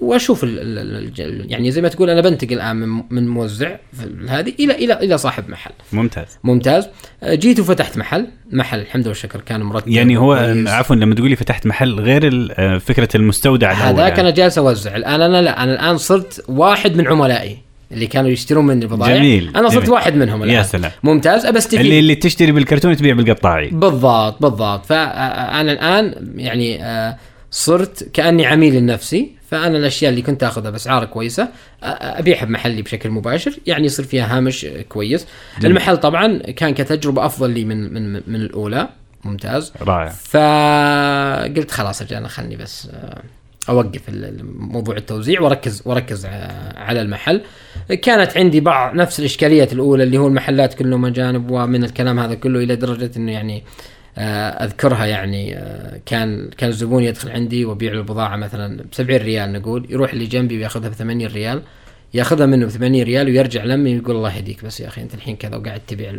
وأشوف 0.00 0.44
ال... 0.44 0.58
ال... 0.58 0.78
ال... 0.78 1.12
ال- 1.20 1.52
يعني 1.52 1.70
زي 1.70 1.82
ما 1.82 1.88
تقول 1.88 2.10
أنا 2.10 2.20
بنتقل 2.20 2.52
الآن 2.52 2.76
من, 2.76 3.02
من 3.10 3.28
موزع 3.28 3.76
هذه 4.28 4.52
إلى 4.60 4.74
إلى 4.74 4.92
إلى 4.92 5.18
صاحب 5.18 5.50
محل. 5.50 5.70
ممتاز. 5.92 6.38
ممتاز. 6.44 6.88
أه، 7.22 7.34
جيت 7.34 7.60
وفتحت 7.60 7.98
محل. 7.98 8.26
محل 8.52 8.80
الحمد 8.80 9.02
لله 9.02 9.08
والشكر 9.08 9.40
كان 9.40 9.62
مرتب 9.62 9.88
يعني 9.88 10.16
هو. 10.16 10.54
عفوا 10.66 10.96
لما 10.96 11.14
تقولي 11.14 11.36
فتحت 11.36 11.66
محل 11.66 12.00
غير 12.00 12.48
آه، 12.58 12.78
فكرة 12.78 13.08
المستودع 13.14 13.72
هذاك 13.72 14.08
يعني. 14.08 14.20
أنا 14.20 14.30
جالس 14.30 14.58
أوزع. 14.58 14.96
الآن 14.96 15.20
أنا 15.20 15.42
لا 15.42 15.62
أنا 15.62 15.72
الآن 15.72 15.98
صرت 15.98 16.44
واحد 16.48 16.96
من 16.96 17.06
عملائي 17.06 17.58
اللي 17.92 18.06
كانوا 18.06 18.30
يشترون 18.30 18.66
مني 18.66 18.84
البضائع 18.84 19.16
جميل، 19.16 19.50
أنا 19.56 19.68
صرت 19.68 19.78
جميل. 19.78 19.90
واحد 19.90 20.14
منهم 20.14 20.42
الآن. 20.42 20.54
يا 20.56 20.62
سلام. 20.62 20.90
ممتاز. 21.02 21.46
أبى 21.46 21.58
استفيد. 21.58 21.80
اللي 21.80 21.98
اللي 21.98 22.14
تشتري 22.14 22.52
بالكرتون 22.52 22.96
تبيع 22.96 23.14
بالقطاعي. 23.14 23.68
بالضبط 23.70 24.42
بالضبط. 24.42 24.86
فانا 24.86 25.72
الآن 25.72 26.14
يعني 26.36 26.84
آه، 26.84 27.16
صرت 27.50 28.08
كأني 28.12 28.46
عميل 28.46 28.74
لنفسي 28.74 29.38
فأنا 29.50 29.78
الأشياء 29.78 30.10
اللي 30.10 30.22
كنت 30.22 30.42
آخذها 30.42 30.70
بأسعار 30.70 31.04
كويسة 31.04 31.48
أبيعها 31.82 32.44
بمحلي 32.44 32.82
بشكل 32.82 33.10
مباشر 33.10 33.58
يعني 33.66 33.86
يصير 33.86 34.04
فيها 34.04 34.36
هامش 34.36 34.66
كويس. 34.88 35.26
جميل. 35.58 35.70
المحل 35.70 35.96
طبعا 35.96 36.38
كان 36.38 36.74
كتجربة 36.74 37.26
أفضل 37.26 37.50
لي 37.50 37.64
من 37.64 37.94
من 37.94 38.12
من 38.12 38.34
الأولى. 38.34 38.88
ممتاز. 39.24 39.72
رائع. 39.82 40.08
فقلت 40.08 41.70
خلاص 41.70 42.02
أجل 42.02 42.16
أنا 42.16 42.28
خلني 42.28 42.56
بس 42.56 42.88
أوقف 43.68 44.02
موضوع 44.58 44.96
التوزيع 44.96 45.40
وأركز 45.40 45.82
وأركز 45.84 46.26
على 46.76 47.02
المحل. 47.02 47.40
كانت 48.02 48.36
عندي 48.36 48.60
بعض 48.60 48.94
نفس 48.94 49.20
الإشكاليات 49.20 49.72
الأولى 49.72 50.02
اللي 50.02 50.18
هو 50.18 50.26
المحلات 50.26 50.74
كلهم 50.74 51.06
أجانب 51.06 51.50
ومن 51.50 51.84
الكلام 51.84 52.18
هذا 52.18 52.34
كله 52.34 52.62
إلى 52.62 52.76
درجة 52.76 53.10
إنه 53.16 53.32
يعني 53.32 53.64
أذكرها 54.64 55.06
يعني 55.06 55.56
آه، 55.56 56.00
كان 56.06 56.50
كان 56.58 56.70
الزبون 56.70 57.02
يدخل 57.02 57.30
عندي 57.30 57.64
وابيع 57.64 57.92
له 57.92 57.98
البضاعه 57.98 58.36
مثلا 58.36 58.82
ب 58.82 58.94
70 58.94 59.20
ريال 59.20 59.52
نقول 59.52 59.86
يروح 59.90 60.12
اللي 60.12 60.26
جنبي 60.26 60.58
ويأخذها 60.58 60.88
ب 60.88 60.92
80 60.92 61.26
ريال 61.26 61.62
يأخذها 62.14 62.46
منه 62.46 62.66
ب 62.66 62.68
80 62.68 63.02
ريال 63.02 63.26
ويرجع 63.26 63.64
لمي 63.64 63.90
يقول 63.90 64.16
الله 64.16 64.36
يهديك 64.36 64.64
بس 64.64 64.80
يا 64.80 64.88
أخي 64.88 65.02
أنت 65.02 65.14
الحين 65.14 65.36
كذا 65.36 65.56
وقاعد 65.56 65.80
تبيع 65.86 66.12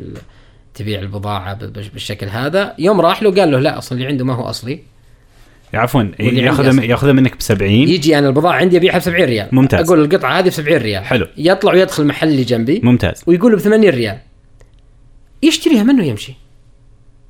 تبيع 0.74 1.00
البضاعة 1.00 1.54
بالشكل 1.94 2.28
هذا. 2.28 2.76
يوم 2.80 3.02
راح 3.02 3.24
له 3.24 3.32
قال 3.32 3.52
له 3.52 3.60
لا 3.60 3.78
أصلا 3.78 3.98
اللي 3.98 4.10
عنده 4.10 4.26
ما 4.26 4.34
هو 4.34 4.44
أصلي. 4.44 4.80
عفوا 5.74 6.04
يأخذها 6.20 6.84
يأخذها 6.84 7.14
منك 7.14 7.38
ب 7.38 7.42
70 7.42 7.72
يجي 7.72 8.20
أنا 8.20 8.28
البضاعة 8.28 8.54
عندي 8.54 8.78
أبيعها 8.78 8.98
ب 8.98 9.02
70 9.02 9.26
ريال. 9.26 9.48
ممتاز. 9.52 9.86
أقول 9.86 10.04
القطعة 10.04 10.40
هذه 10.40 10.48
ب 10.48 10.50
70 10.50 10.78
ريال. 10.78 11.06
حلو. 11.06 11.28
يطلع 11.38 11.74
ويدخل 11.74 12.04
المحل 12.04 12.28
اللي 12.28 12.44
جنبي. 12.44 12.82
ممتاز. 12.84 13.24
ويقول 13.28 13.56
ب 13.56 13.60
80 13.60 13.90
ريال. 13.90 14.18
يشتريها 15.44 15.84
منه 15.84 16.06
يمشي. 16.06 16.34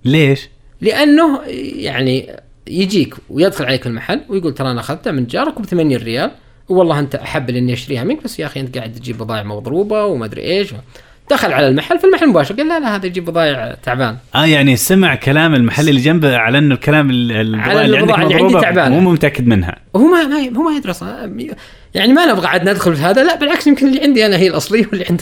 ليش؟ 0.06 0.50
لأنه 0.82 1.42
يعني 1.76 2.30
يجيك 2.68 3.16
ويدخل 3.30 3.66
عليك 3.66 3.88
المحل 3.88 4.22
ويقول 4.30 4.54
ترى 4.54 4.72
أنا 4.72 4.80
اخذتها 4.80 5.12
من 5.12 5.26
جارك 5.28 5.62
ب 5.62 5.66
80 5.66 5.96
ريال 5.96 6.32
والله 6.70 7.00
أنت 7.00 7.16
أحب 7.16 7.50
اني 7.50 7.74
أشتريها 7.74 8.04
منك 8.04 8.24
بس 8.24 8.40
يا 8.40 8.46
أخي 8.46 8.60
أنت 8.60 8.78
قاعد 8.78 8.94
تجيب 8.94 9.18
بضائع 9.18 9.44
مضروبة 9.44 10.06
وما 10.06 10.26
أدري 10.26 10.42
إيش. 10.42 10.68
دخل 11.32 11.54
على 11.54 11.68
المحل 11.68 12.00
في 12.00 12.06
المحل 12.08 12.28
مباشر 12.28 12.56
قال 12.56 12.68
لا 12.68 12.80
لا 12.80 12.96
هذا 12.96 13.06
يجيب 13.06 13.26
بضائع 13.26 13.76
تعبان. 13.84 14.18
آه 14.36 14.46
يعني 14.46 14.76
سمع 14.76 15.16
كلام 15.16 15.56
المحل 15.56 15.90
اللي 15.90 16.02
جنبه 16.02 16.38
على 16.38 16.58
أنه 16.58 16.76
الكلام 16.76 17.10
ال- 17.10 17.32
البضاعة 17.32 17.82
اللي 17.86 17.98
عندك 17.98 18.20
اللي 18.20 18.36
عندي 18.36 18.54
تعبانة. 18.54 19.00
مو 19.00 19.12
متأكد 19.12 19.48
منها. 19.48 19.76
هو 19.96 20.08
ما 20.08 20.24
ما 20.28 20.58
هو 20.58 20.62
ما 20.64 20.78
يدري 20.78 20.92
أصلا 20.92 21.34
يعني 21.94 22.14
ما 22.14 22.26
نبغى 22.26 22.48
عاد 22.48 22.70
ندخل 22.70 22.96
في 22.96 23.02
هذا 23.02 23.24
لا 23.24 23.36
بالعكس 23.36 23.68
يمكن 23.68 23.88
اللي 23.88 24.02
عندي 24.02 24.26
أنا 24.26 24.38
هي 24.38 24.48
الأصلية 24.48 24.86
واللي 24.88 25.06
عند 25.10 25.22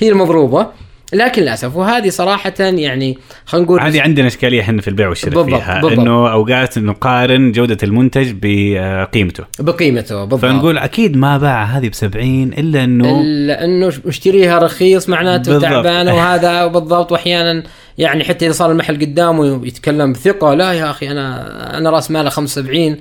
هي 0.00 0.08
المضروبة. 0.10 0.66
لكن 1.12 1.42
للأسف 1.42 1.76
وهذه 1.76 2.08
صراحة 2.08 2.52
يعني 2.58 3.18
خلينا 3.46 3.66
نقول 3.66 3.80
هذه 3.80 4.00
عندنا 4.00 4.26
إشكالية 4.26 4.60
إحنا 4.60 4.82
في 4.82 4.88
البيع 4.88 5.08
والشراء 5.08 5.34
بالضبط، 5.34 5.60
فيها 5.60 5.80
بالضبط. 5.80 5.98
إنه 5.98 6.32
أوقات 6.32 6.78
نقارن 6.78 7.52
جودة 7.52 7.78
المنتج 7.82 8.32
بقيمته 8.42 9.44
بقيمته 9.58 10.24
بالضبط 10.24 10.40
فنقول 10.40 10.78
أكيد 10.78 11.16
ما 11.16 11.38
باع 11.38 11.64
هذه 11.64 11.88
ب 11.88 11.94
70 11.94 12.42
إلا 12.42 12.84
إنه 12.84 13.20
إلا 13.20 13.64
إنه 13.64 13.92
مشتريها 14.04 14.58
رخيص 14.58 15.08
معناته. 15.08 15.58
تعبانة 15.58 16.14
وهذا 16.16 16.66
بالضبط 16.66 17.12
وأحيانا 17.12 17.62
يعني 17.98 18.24
حتى 18.24 18.46
إذا 18.46 18.52
صار 18.52 18.70
المحل 18.70 19.00
قدامه 19.00 19.66
يتكلم 19.66 20.12
بثقة 20.12 20.54
لا 20.54 20.72
يا 20.72 20.90
أخي 20.90 21.10
أنا 21.10 21.78
أنا 21.78 21.90
رأس 21.90 22.10
ماله 22.10 22.30
75 22.30 22.96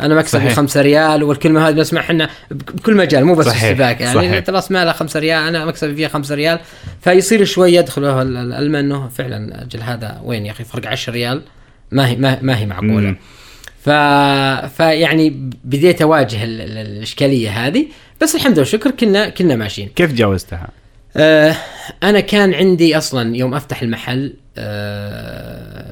أنا 0.00 0.14
مكسبي 0.14 0.42
صحيح. 0.42 0.54
5 0.54 0.82
ريال 0.82 1.22
والكلمة 1.22 1.68
هذه 1.68 1.74
نسمعها 1.74 2.04
إحنا 2.04 2.30
بكل 2.50 2.96
مجال 2.96 3.24
مو 3.24 3.34
بس 3.34 3.46
صحيح، 3.46 3.64
السباك 3.64 4.00
يعني 4.00 4.14
صحيح. 4.14 4.32
انت 4.32 4.50
راس 4.50 4.70
ماله 4.70 4.92
5 4.92 5.20
ريال 5.20 5.48
أنا 5.48 5.64
مكسبي 5.64 5.94
فيها 5.94 6.08
5 6.08 6.34
ريال 6.34 6.58
فيصير 7.00 7.44
شوي 7.44 7.74
يدخل 7.74 8.02
له 8.02 8.22
ال- 8.22 8.36
ال- 8.36 8.52
الالم 8.52 8.76
إنه 8.76 9.08
فعلا 9.08 9.62
أجل 9.62 9.80
هذا 9.80 10.20
وين 10.24 10.46
يا 10.46 10.50
أخي 10.50 10.64
فرق 10.64 10.88
10 10.88 11.12
ريال 11.12 11.42
ما 11.90 12.08
هي 12.08 12.16
ما, 12.16 12.38
ما 12.42 12.58
هي 12.58 12.66
معقولة 12.66 12.90
مم. 13.08 13.16
ف... 13.84 13.90
فيعني 14.76 15.30
بديت 15.64 16.02
أواجه 16.02 16.44
ال... 16.44 16.60
ال... 16.60 16.78
الإشكالية 16.78 17.50
هذه 17.66 17.86
بس 18.22 18.34
الحمد 18.34 18.52
لله 18.52 18.60
والشكر 18.60 18.90
كنا 18.90 19.28
كنا 19.28 19.56
ماشيين 19.56 19.88
كيف 19.96 20.12
جاوزتها؟ 20.12 20.68
آه 21.16 21.54
أنا 22.02 22.20
كان 22.20 22.54
عندي 22.54 22.98
أصلا 22.98 23.36
يوم 23.36 23.54
أفتح 23.54 23.82
المحل 23.82 24.34
آه 24.58 25.83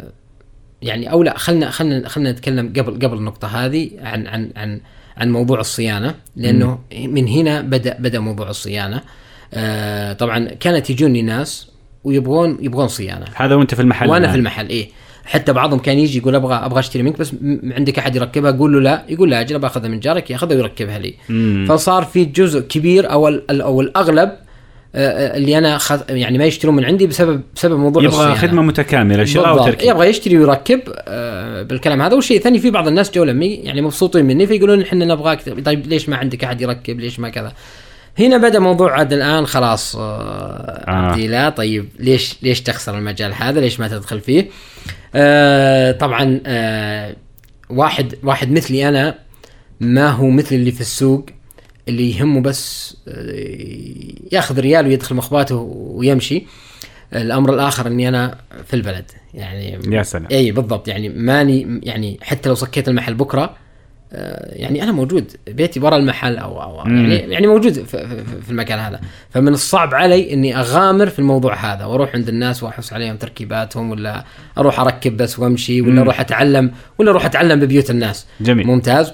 يعني 0.82 1.12
أو 1.12 1.22
لا 1.22 1.38
خلنا 1.38 1.70
خلنا 1.70 2.08
خلنا 2.08 2.32
نتكلم 2.32 2.72
قبل 2.76 3.06
قبل 3.06 3.16
النقطة 3.16 3.48
هذه 3.48 3.90
عن 4.02 4.26
عن 4.26 4.50
عن 4.56 4.80
عن 5.16 5.30
موضوع 5.32 5.60
الصيانة 5.60 6.14
لأنه 6.36 6.78
من 6.98 7.28
هنا 7.28 7.60
بدأ 7.60 7.96
بدأ 7.98 8.20
موضوع 8.20 8.50
الصيانة. 8.50 9.00
آه 9.54 10.12
طبعا 10.12 10.38
كانت 10.60 10.90
يجوني 10.90 11.22
ناس 11.22 11.68
ويبغون 12.04 12.58
يبغون 12.60 12.88
صيانة. 12.88 13.24
هذا 13.34 13.54
وأنت 13.54 13.74
في 13.74 13.82
المحل 13.82 14.08
وأنا. 14.08 14.30
في 14.30 14.36
المحل 14.36 14.68
إيه. 14.68 14.88
حتى 15.24 15.52
بعضهم 15.52 15.78
كان 15.78 15.98
يجي 15.98 16.18
يقول 16.18 16.34
أبغى 16.34 16.54
أبغى 16.54 16.78
أشتري 16.80 17.02
منك 17.02 17.18
بس 17.18 17.34
م- 17.34 17.72
عندك 17.72 17.98
أحد 17.98 18.16
يركبها؟ 18.16 18.50
أقول 18.50 18.72
له 18.72 18.80
لا. 18.80 19.02
يقول 19.08 19.30
لا 19.30 19.40
أجل 19.40 19.58
باخذها 19.58 19.88
من 19.88 20.00
جارك 20.00 20.30
ياخذها 20.30 20.56
ويركبها 20.56 20.98
لي. 20.98 21.14
مم. 21.28 21.66
فصار 21.68 22.04
في 22.04 22.24
جزء 22.24 22.60
كبير 22.60 23.12
أو 23.12 23.28
أو 23.50 23.80
الأغلب 23.80 24.32
اللي 24.94 25.58
أنا 25.58 25.78
خذ 25.78 26.00
يعني 26.08 26.38
ما 26.38 26.44
يشترون 26.44 26.76
من 26.76 26.84
عندي 26.84 27.06
بسبب 27.06 27.42
بسبب 27.56 27.78
موضوع 27.78 28.02
يبغى 28.02 28.16
الصيانة. 28.16 28.34
خدمة 28.34 28.62
متكاملة 28.62 29.24
شراء. 29.24 29.62
وتركيب. 29.62 29.88
يبغى 29.90 30.08
يشتري 30.08 30.38
ويركب 30.38 30.80
آه، 31.08 31.62
بالكلام 31.62 32.02
هذا. 32.02 32.14
والشيء 32.14 32.36
الثاني 32.36 32.58
في 32.58 32.70
بعض 32.70 32.88
الناس 32.88 33.10
جو 33.10 33.24
لمي 33.24 33.54
يعني 33.54 33.82
مبسوطين 33.82 34.24
مني 34.24 34.46
فيقولون 34.46 34.82
إحنا 34.82 35.04
نبغاك 35.04 35.64
طيب 35.64 35.86
ليش 35.86 36.08
ما 36.08 36.16
عندك 36.16 36.44
أحد 36.44 36.60
يركب؟ 36.60 37.00
ليش 37.00 37.20
ما 37.20 37.28
كذا؟ 37.28 37.52
هنا 38.18 38.36
بدأ 38.36 38.58
موضوع 38.58 38.92
عاد 38.92 39.12
الآن 39.12 39.46
خلاص 39.46 39.96
آه 39.96 40.00
آه. 40.88 41.14
الله 41.14 41.48
طيب 41.48 41.88
ليش 41.98 42.36
ليش 42.42 42.60
تخسر 42.60 42.98
المجال 42.98 43.34
هذا؟ 43.34 43.60
ليش 43.60 43.80
ما 43.80 43.88
تدخل 43.88 44.20
فيه؟ 44.20 44.48
آه 45.14 45.92
طبعا 45.92 46.40
آه 46.46 47.16
واحد 47.70 48.14
واحد 48.22 48.52
مثلي 48.52 48.88
أنا 48.88 49.14
ما 49.80 50.08
هو 50.10 50.30
مثل 50.30 50.54
اللي 50.54 50.72
في 50.72 50.80
السوق. 50.80 51.26
اللي 51.88 52.10
يهمه 52.10 52.40
بس 52.40 52.96
آه، 53.08 54.32
ياخذ 54.32 54.60
ريال 54.60 54.86
ويدخل 54.86 55.14
مخباته 55.14 55.56
ويمشي. 55.76 56.46
الأمر 57.14 57.54
الآخر 57.54 57.86
إني 57.86 58.08
أنا 58.08 58.38
في 58.66 58.74
البلد. 58.74 59.10
يعني 59.34 59.94
يا 59.96 60.02
سلام. 60.02 60.26
اي 60.30 60.52
بالضبط. 60.52 60.88
يعني 60.88 61.08
ماني 61.08 61.80
يعني 61.82 62.18
حتى 62.22 62.48
لو 62.48 62.54
سكيت 62.54 62.88
المحل 62.88 63.14
بكرة 63.14 63.56
آه، 64.14 64.54
يعني 64.54 64.82
أنا 64.82 64.92
موجود. 64.92 65.32
بيتي 65.46 65.80
برا 65.80 65.96
المحل 65.96 66.36
أو 66.36 66.62
أو. 66.62 66.76
يعني 66.86 67.14
يعني 67.14 67.46
موجود 67.46 67.72
في, 67.72 68.50
المكان 68.50 68.78
هذا. 68.78 69.00
فمن 69.30 69.48
الصعب 69.48 69.94
علي 69.94 70.32
إني 70.32 70.56
أغامر 70.56 71.08
في 71.08 71.18
الموضوع 71.18 71.54
هذا. 71.54 71.84
وأروح 71.84 72.14
عند 72.14 72.28
الناس 72.28 72.62
وأحس 72.62 72.92
عليهم 72.92 73.16
تركيباتهم 73.16 73.90
ولا 73.90 74.24
أروح 74.58 74.80
أركب 74.80 75.16
بس 75.16 75.38
وأمشي 75.38 75.80
ولا. 75.80 76.00
أروح 76.00 76.20
أتعلم 76.20 76.72
ولا 76.98 77.10
أروح 77.10 77.24
أتعلم 77.24 77.60
ببيوت 77.60 77.90
الناس. 77.90 78.26
جميل. 78.40 78.66
ممتاز. 78.66 79.12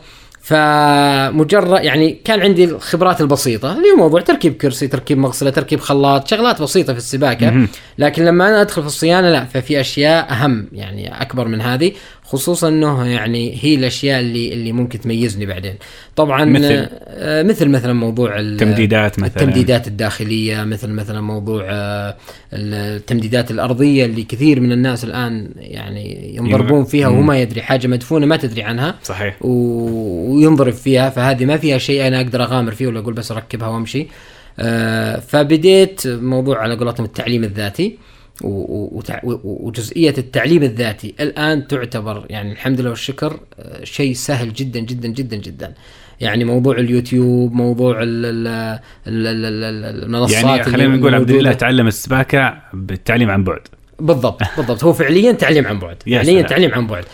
فمجرد 0.48 1.84
يعني 1.84 2.20
كان 2.24 2.40
عندي 2.40 2.64
الخبرات 2.64 3.20
البسيطة. 3.20 3.72
اللي 3.72 3.90
هو 3.90 3.96
موضوع 3.96 4.20
تركيب 4.20 4.56
كرسي 4.56 4.88
تركيب 4.88 5.18
مغسلة 5.18 5.50
تركيب 5.50 5.80
خلاط 5.80 6.28
شغلات 6.28 6.62
بسيطة 6.62 6.92
في 6.92 6.98
السباكة. 6.98 7.66
لكن 7.98 8.24
لما 8.24 8.48
أنا 8.48 8.60
أدخل 8.60 8.82
في 8.82 8.88
الصيانة 8.88 9.30
لا 9.30 9.44
ففي 9.44 9.80
أشياء 9.80 10.32
أهم 10.32 10.68
يعني 10.72 11.22
أكبر 11.22 11.48
من 11.48 11.60
هذه. 11.60 11.92
خصوصا 12.28 12.68
أنه 12.68 13.06
يعني 13.06 13.58
هي 13.62 13.74
الأشياء 13.74 14.20
اللي 14.20 14.52
اللي 14.52 14.72
ممكن 14.72 15.00
تميزني 15.00 15.46
بعدين. 15.46 15.74
طبعا 16.16 16.44
مثل؟ 16.44 16.86
آه، 17.08 17.42
مثل 17.42 17.68
مثلا 17.68 17.92
موضوع 17.92 18.38
ال- 18.38 18.56
تمديدات 18.56 19.18
مثلا. 19.18 19.26
التمديدات 19.42 19.86
الداخلية 19.88 20.64
مثل 20.64 20.90
مثلا 20.90 21.20
موضوع 21.20 21.64
آه، 21.68 22.16
التمديدات 22.52 23.50
الأرضية 23.50 24.04
اللي 24.04 24.22
كثير 24.22 24.60
من 24.60 24.72
الناس 24.72 25.04
الآن 25.04 25.50
يعني 25.56 26.36
ينضربون 26.36 26.84
فيها 26.84 27.08
وهو 27.08 27.20
ما 27.22 27.38
يدري 27.40 27.62
حاجة 27.62 27.86
مدفونة 27.86 28.26
ما 28.26 28.36
تدري 28.36 28.62
عنها. 28.62 28.94
صحيح. 29.02 29.36
وينضرب 29.40 30.72
فيها 30.72 31.10
فهذه 31.10 31.44
ما 31.44 31.56
فيها 31.56 31.78
شيء 31.78 32.06
أنا 32.06 32.16
أقدر 32.20 32.42
أغامر 32.42 32.72
فيه 32.72 32.86
ولا 32.86 33.00
أقول 33.00 33.14
بس 33.14 33.32
أركبها 33.32 33.68
وأمشي. 33.68 34.06
آه، 34.60 35.16
فبديت 35.20 36.06
موضوع 36.06 36.58
على 36.58 36.74
قولتهم 36.76 37.06
التعليم 37.06 37.44
الذاتي. 37.44 37.98
وجزئية 38.44 40.14
التعليم 40.18 40.62
الذاتي. 40.62 41.14
الآن 41.20 41.66
تعتبر 41.68 42.26
يعني 42.30 42.52
الحمد 42.52 42.80
لله 42.80 42.90
والشكر 42.90 43.40
آه، 43.58 43.84
شيء 43.84 44.12
سهل 44.14 44.52
جدا 44.52 44.80
جدا 44.80 45.08
جدا 45.08 45.36
جدا. 45.36 45.74
يعني 46.20 46.44
موضوع 46.44 46.78
اليوتيوب 46.78 47.52
موضوع 47.52 48.02
ال 48.02 48.26
ال 48.26 48.46
ال 49.06 49.26
ال 49.26 49.64
ال 49.64 50.04
المنصات 50.04 50.44
يعني 50.44 50.62
خلينا 50.62 50.96
نقول 50.96 51.14
عبد 51.14 51.30
الله. 51.30 51.52
تعلم 51.52 51.86
السباكة 51.86 52.58
بالتعليم 52.72 53.30
عن 53.30 53.44
بعد. 53.44 53.60
بالضبط 54.00 54.42
بالضبط. 54.56 54.84
هو 54.84 54.92
فعليا 54.92 55.32
تعليم 55.32 55.66
عن 55.66 55.78
بعد. 55.78 55.96
يا 56.06 56.22
فعليا. 56.22 56.42
تعليم 56.42 56.74
عن 56.74 56.86
بعد. 56.86 57.04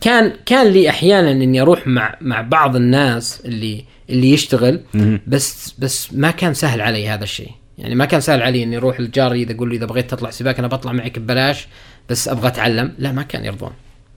كان 0.00 0.32
كان 0.46 0.66
لي 0.66 0.90
أحيانا 0.90 1.30
إني 1.30 1.60
أروح 1.60 1.86
مع 1.86 2.16
مع 2.20 2.40
بعض 2.40 2.76
الناس 2.76 3.42
اللي 3.44 3.84
اللي 4.10 4.30
يشتغل. 4.30 4.80
بس 5.26 5.74
بس 5.78 6.14
ما 6.14 6.30
كان 6.30 6.54
سهل 6.54 6.80
علي 6.80 7.08
هذا 7.08 7.24
الشيء. 7.24 7.50
يعني 7.80 7.94
ما 7.94 8.04
كان 8.04 8.20
سهل 8.20 8.42
علي 8.42 8.62
إني 8.62 8.76
أروح 8.76 9.00
لجاري 9.00 9.42
إذا 9.42 9.52
أقول 9.52 9.70
له 9.70 9.76
إذا 9.76 9.86
بغيت 9.86 10.10
تطلع 10.10 10.30
سباق 10.30 10.58
أنا 10.58 10.68
بطلع 10.68 10.92
معك 10.92 11.18
ببلاش 11.18 11.68
بس 12.08 12.28
أبغى 12.28 12.48
أتعلم. 12.48 12.92
لا 12.98 13.12
ما 13.12 13.22
كان 13.22 13.44
يرضون. 13.44 13.70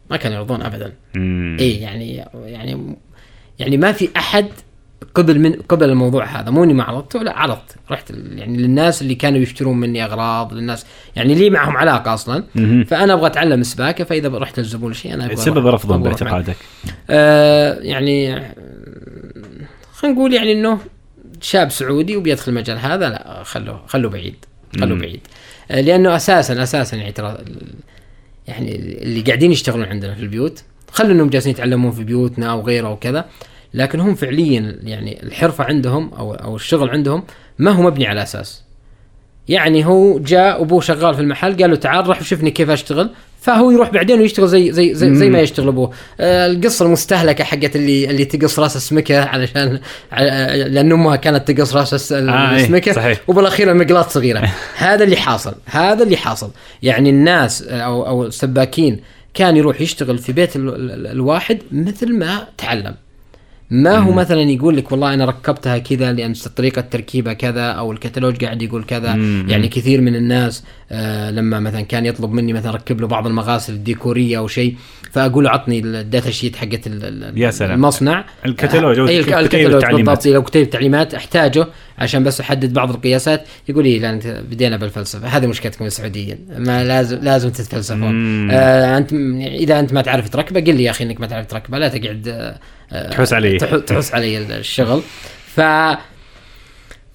ما 0.10 0.18
كان 0.18 0.32
يرضون 0.32 0.62
ابدا. 0.62 0.94
مم. 1.16 1.58
اي 1.60 1.72
يعني 1.72 2.26
يعني 2.36 2.96
يعني 3.60 3.78
ما 3.78 3.92
في 3.92 4.10
أحد 4.18 4.48
قبل 5.16 5.40
من 5.40 5.54
قبل 5.54 5.90
الموضوع 5.90 6.26
هذا. 6.26 6.50
مو 6.50 6.64
إني 6.64 6.74
ما 6.74 6.84
عرضته 6.84 7.24
لا 7.24 7.38
عرضت. 7.38 7.76
رحت 7.92 8.12
يعني 8.12 8.58
للناس 8.58 9.02
اللي 9.02 9.16
كانوا 9.16 9.40
يشترون 9.40 9.80
مني 9.80 10.04
أغراض 10.06 10.54
للناس 10.54 10.86
يعني 11.16 11.36
لي 11.36 11.50
معهم 11.50 11.78
علاقة 11.78 12.14
أصلا. 12.14 12.44
مهم. 12.56 12.84
فأنا 12.84 13.14
أبغى 13.14 13.28
أتعلم 13.28 13.62
السباكه 13.62 14.04
فإذا 14.04 14.38
رحت 14.38 14.60
للزبون 14.60 14.94
شيء 14.94 15.14
أنا 15.14 15.26
أبغى 15.26 15.36
سبب 15.36 15.68
رفضهم. 15.68 16.04
باعتقادك. 16.04 16.56
آه 17.10 17.80
يعني 17.80 18.42
خلينا 19.94 20.18
نقول 20.18 20.34
يعني 20.34 20.52
إنه 20.52 20.80
شاب 21.44 21.72
سعودي 21.72 22.16
وبيدخل 22.16 22.52
المجال 22.52 22.78
هذا 22.78 23.10
لا 23.10 23.44
خلوه 23.44 23.84
خلوه 23.88 24.12
بعيد 24.12 24.36
خلوه. 24.80 25.00
بعيد 25.00 25.20
آه 25.72 25.82
لأنه 25.82 26.16
أساسا 26.16 26.64
أساسا 26.64 26.98
يعني 26.98 27.12
ترى 27.12 27.38
يعني 28.48 28.76
اللي 28.76 29.22
قاعدين 29.22 29.52
يشتغلون 29.52 29.86
عندنا 29.86 30.16
في 30.16 30.22
البيوت 30.22 30.64
خلوا 30.92 31.12
إنهم 31.12 31.30
جالسين 31.30 31.52
يتعلمون 31.52 31.92
في 31.92 32.04
بيوتنا 32.04 32.52
أو 32.52 32.62
غيره 32.62 32.92
وكذا 32.92 33.26
لكن 33.74 34.00
هم 34.00 34.16
فعليا 34.16 34.80
يعني 34.84 35.24
الحرفة 35.24 35.64
عندهم 35.64 36.14
أو 36.14 36.34
أو 36.34 36.56
الشغل 36.56 36.90
عندهم 36.90 37.24
ما 37.60 37.72
هو 37.72 37.84
مبني 37.84 38.08
على 38.08 38.24
أساس 38.24 38.64
يعني 39.50 39.86
هو 39.86 40.20
جاء 40.20 40.62
أبوه 40.62 40.82
شغال 40.82 41.16
في 41.16 41.22
المحل 41.22 41.58
قال 41.62 41.70
له 41.70 41.76
تعال 41.76 42.08
روح 42.08 42.24
شوفني 42.24 42.52
كيف 42.52 42.70
أشتغل 42.70 43.10
فهو 43.44 43.72
يروح 43.72 43.90
بعدين 43.90 44.20
ويشتغل 44.22 44.48
زي 44.48 44.72
زي 44.72 44.94
زي, 44.94 45.16
زي 45.16 45.30
ما 45.30 45.40
يشتغل 45.40 45.68
أبوه. 45.68 45.92
آه 46.20 46.48
القصة 46.48 46.86
المستهلكه 46.86 47.44
حقت 47.44 47.76
اللي 47.76 48.10
اللي 48.10 48.26
تقص 48.26 48.60
رأس 48.60 48.76
السمكة 48.76 49.24
علشان 49.24 49.80
على- 50.14 50.18
لأن 50.68 50.92
أمها 50.92 51.16
كانت 51.16 51.52
تقص 51.52 51.76
رأس 51.76 52.12
آه، 52.12 52.18
إيه، 52.52 52.56
السمكة. 52.62 52.92
صحيح. 52.94 53.20
وبالأخير 53.28 53.72
المقلاط 53.72 54.10
صغيرة. 54.10 54.52
هذا 54.78 55.04
اللي 55.04 55.16
حاصل. 55.16 55.56
هذا 55.66 56.04
اللي 56.04 56.18
حاصل. 56.18 56.52
يعني 56.84 57.10
الناس 57.10 57.62
أو 57.62 58.08
أو 58.08 58.26
السباكين 58.26 59.00
كان 59.34 59.58
يروح 59.58 59.82
يشتغل 59.82 60.18
في 60.18 60.32
بيت 60.32 60.56
ال 60.56 60.70
ال 60.70 61.08
الواحد 61.08 61.58
مثل 61.72 62.14
ما 62.18 62.48
تعلم. 62.58 62.96
ما 63.74 63.98
هو 63.98 64.12
مثلا 64.12 64.42
يقول 64.42 64.78
لك 64.78 64.92
والله 64.92 65.14
أنا 65.14 65.26
ركبتها 65.26 65.78
كذا 65.78 66.14
لأن 66.14 66.34
طريقة 66.34 66.82
تركيبها 66.82 67.34
كذا 67.34 67.62
أو 67.62 67.92
الكتالوج 67.92 68.46
قاعد 68.46 68.62
يقول 68.62 68.84
كذا 68.84 69.14
مم. 69.14 69.46
يعني 69.50 69.68
كثير 69.68 70.02
من 70.02 70.16
الناس 70.16 70.64
آه 70.92 71.32
لما 71.32 71.60
مثلا 71.60 71.82
كان 71.82 72.06
يطلب 72.06 72.32
مني 72.32 72.54
مثلا 72.54 72.72
أركب 72.72 73.02
له 73.02 73.08
بعض 73.08 73.28
المغاسل 73.28 73.74
الديكورية 73.74 74.38
أو 74.38 74.48
شيء 74.48 74.76
فأقول 75.12 75.44
له 75.44 75.50
عطني 75.50 75.80
ال 75.80 75.90
data 75.90 76.32
sheet 76.32 76.56
حقت 76.56 76.88
يا 77.36 77.52
سلام. 77.52 77.72
المصنع 77.72 78.26
الكتالوج 78.46 79.00
أو 79.00 79.08
اي 79.08 79.24
كتيب 79.24 79.38
الكتالوج. 79.38 80.02
بالضبط 80.02 80.26
لو 80.26 80.44
كتيب 80.44 80.70
تعليمات 80.70 81.14
أحتاجه 81.14 81.68
عشان 81.98 82.24
بس 82.24 82.42
أحدد 82.42 82.74
بعض 82.74 82.90
القياسات 82.90 83.48
يقول 83.70 83.84
لي 83.84 84.00
لا 84.00 84.10
أنت 84.10 84.28
بدينا 84.52 84.78
بالفلسفة 84.78 85.28
هذه 85.28 85.48
مشكلتكم 85.48 85.86
السعوديين 85.86 86.38
ما 86.58 86.84
لازم 86.84 87.18
لازم 87.22 87.50
تتفلسفون. 87.50 88.52
آه 88.52 88.98
أنت 88.98 89.14
إذا 89.44 89.80
أنت 89.80 89.94
ما 89.94 90.02
تعرف 90.02 90.30
تركبه 90.30 90.62
قل 90.62 90.76
لي 90.76 90.84
يا 90.84 90.92
أخي 90.92 91.04
إنك 91.04 91.22
ما 91.22 91.28
تعرف 91.28 91.48
تركبه 91.48 91.78
لا 91.80 91.88
تقعد 91.88 92.28
آه، 92.28 92.34
آه، 92.34 92.58
تحوس 93.12 93.34
علي. 93.34 93.58
تح- 93.58 93.76
تحوس 93.88 94.14
علي 94.14 94.38
الشغل 94.38 95.02
ف 95.56 95.62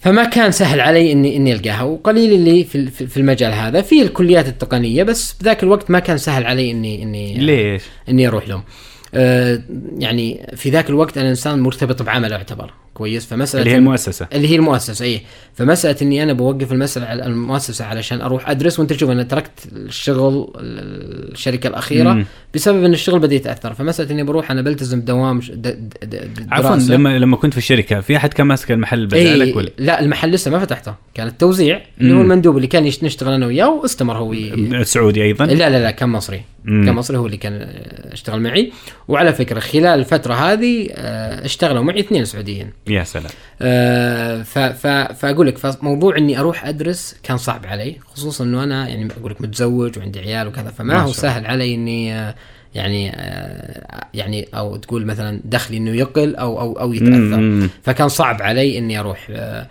فما 0.00 0.24
كان 0.24 0.50
سهل 0.52 0.80
علي 0.80 1.12
اني 1.12 1.36
إني 1.36 1.52
ألقاها 1.52 1.82
وقليل 1.82 2.32
اللي 2.32 2.64
في 2.64 2.86
في 2.90 3.16
المجال 3.16 3.52
هذا 3.52 3.82
في 3.82 4.02
الكليات 4.02 4.48
التقنية 4.48 5.02
بس 5.02 5.32
بذاك 5.32 5.62
الوقت 5.62 5.90
ما 5.90 5.98
كان 5.98 6.18
سهل 6.18 6.46
علي 6.46 6.70
اني 6.70 7.02
اني 7.02 7.34
ليش؟ 7.34 7.82
إني 8.08 8.28
أروح 8.28 8.48
لهم. 8.48 8.62
آه 9.14 9.62
يعني 9.98 10.46
في 10.56 10.70
ذاك 10.70 10.90
الوقت 10.90 11.18
أنا 11.18 11.30
إنسان 11.30 11.60
مرتبط 11.60 12.02
بعمل 12.02 12.32
أعتبر 12.32 12.70
كويس 12.98 13.26
فمسألة 13.26 13.62
اللي 13.62 13.72
هي 13.74 13.78
المؤسسة 13.78 14.26
اللي 14.32 14.48
هي 14.48 14.56
المؤسسة 14.56 15.04
اي 15.04 15.20
فمسألة 15.54 15.96
إني 16.02 16.22
أنا 16.22 16.32
بوقف 16.32 16.72
المسألة 16.72 17.06
على 17.06 17.26
المؤسسة 17.26 17.84
علشان 17.84 18.20
أروح 18.20 18.50
أدرس 18.50 18.78
وأنت 18.78 18.92
تشوف 18.92 19.10
أنا 19.10 19.22
تركت 19.22 19.50
الشغل 19.72 20.52
الشركة 20.56 21.66
الأخيرة 21.68 22.12
مم. 22.12 22.24
بسبب 22.54 22.84
إن 22.84 22.92
الشغل 22.92 23.18
بدأ 23.18 23.34
يتأثر 23.34 23.74
فمسألة 23.74 24.10
إني 24.10 24.22
بروح 24.22 24.50
أنا 24.50 24.62
بلتزم 24.62 25.00
بدوام 25.00 25.40
ش- 25.40 25.50
د- 25.50 25.62
د- 25.62 25.88
د- 26.10 26.46
عفوا. 26.50 26.76
لما 26.94 27.18
لما 27.18 27.36
كنت 27.36 27.52
في 27.52 27.58
الشركة 27.58 28.00
في 28.00 28.16
أحد 28.16 28.32
كان 28.34 28.46
ماسك 28.46 28.70
المحل 28.72 29.06
بدالك 29.06 29.56
ولا؟ 29.56 29.70
لا 29.78 30.00
المحل 30.00 30.30
لسه 30.30 30.50
ما 30.50 30.58
فتحته 30.58 30.94
كان 31.14 31.26
التوزيع 31.26 31.80
اللي 32.00 32.14
هو. 32.14 32.20
المندوب 32.20 32.56
اللي 32.56 32.66
كان 32.66 32.82
نشتغل 32.84 33.32
أنا 33.32 33.46
وياه 33.46 33.70
واستمر 33.70 34.16
هو. 34.18 34.34
سعودي 34.82 35.22
أيضا 35.22 35.46
لا 35.46 35.70
لا 35.70 35.82
لا 35.82 35.90
كان 35.90 36.08
مصري 36.08 36.40
مم. 36.64 36.86
كمصري 36.86 37.16
هو 37.18 37.26
اللي 37.26 37.36
كان 37.36 37.52
اشتغل 38.12 38.40
معي 38.40 38.72
وعلى 39.08 39.32
فكرة 39.32 39.60
خلال 39.60 39.86
الفترة 39.86 40.34
هذه 40.34 40.88
آه، 40.92 41.44
اشتغلوا 41.44 41.82
معي 41.82 42.00
اثنين 42.00 42.24
سعوديين 42.24 42.70
يا 42.90 43.04
سلام 43.04 43.30
آه، 43.62 44.42
ف 44.42 44.58
ف 44.58 44.86
فأقول 44.86 45.46
لك 45.46 45.58
فموضوع 45.58 46.16
إني 46.16 46.38
أروح 46.40 46.66
أدرس 46.66 47.16
كان 47.22 47.36
صعب 47.36 47.66
علي 47.66 47.96
خصوصا 48.14 48.44
إنه 48.44 48.62
أنا 48.64 48.88
يعني 48.88 49.08
أقول 49.20 49.30
لك 49.32 49.40
متزوج 49.40 49.98
وعندي 49.98 50.18
عيال 50.20 50.46
وكذا 50.46 50.70
فما 50.70 50.94
ما 50.94 51.00
هو. 51.00 51.12
سهل 51.12 51.46
علي 51.46 51.74
إني 51.74 52.14
آه، 52.14 52.34
يعني 52.74 53.10
آه، 53.14 54.06
يعني 54.14 54.48
أو 54.54 54.76
تقول 54.76 55.06
مثلا 55.06 55.40
دخلي 55.44 55.76
إنه 55.76 55.90
يقل 55.90 56.36
أو 56.36 56.60
أو 56.60 56.72
أو 56.80 56.92
يتأثر 56.92 57.36
مم. 57.36 57.70
فكان 57.82 58.08
صعب 58.08 58.42
علي 58.42 58.78
إني 58.78 59.00
أروح 59.00 59.26
آه، 59.30 59.66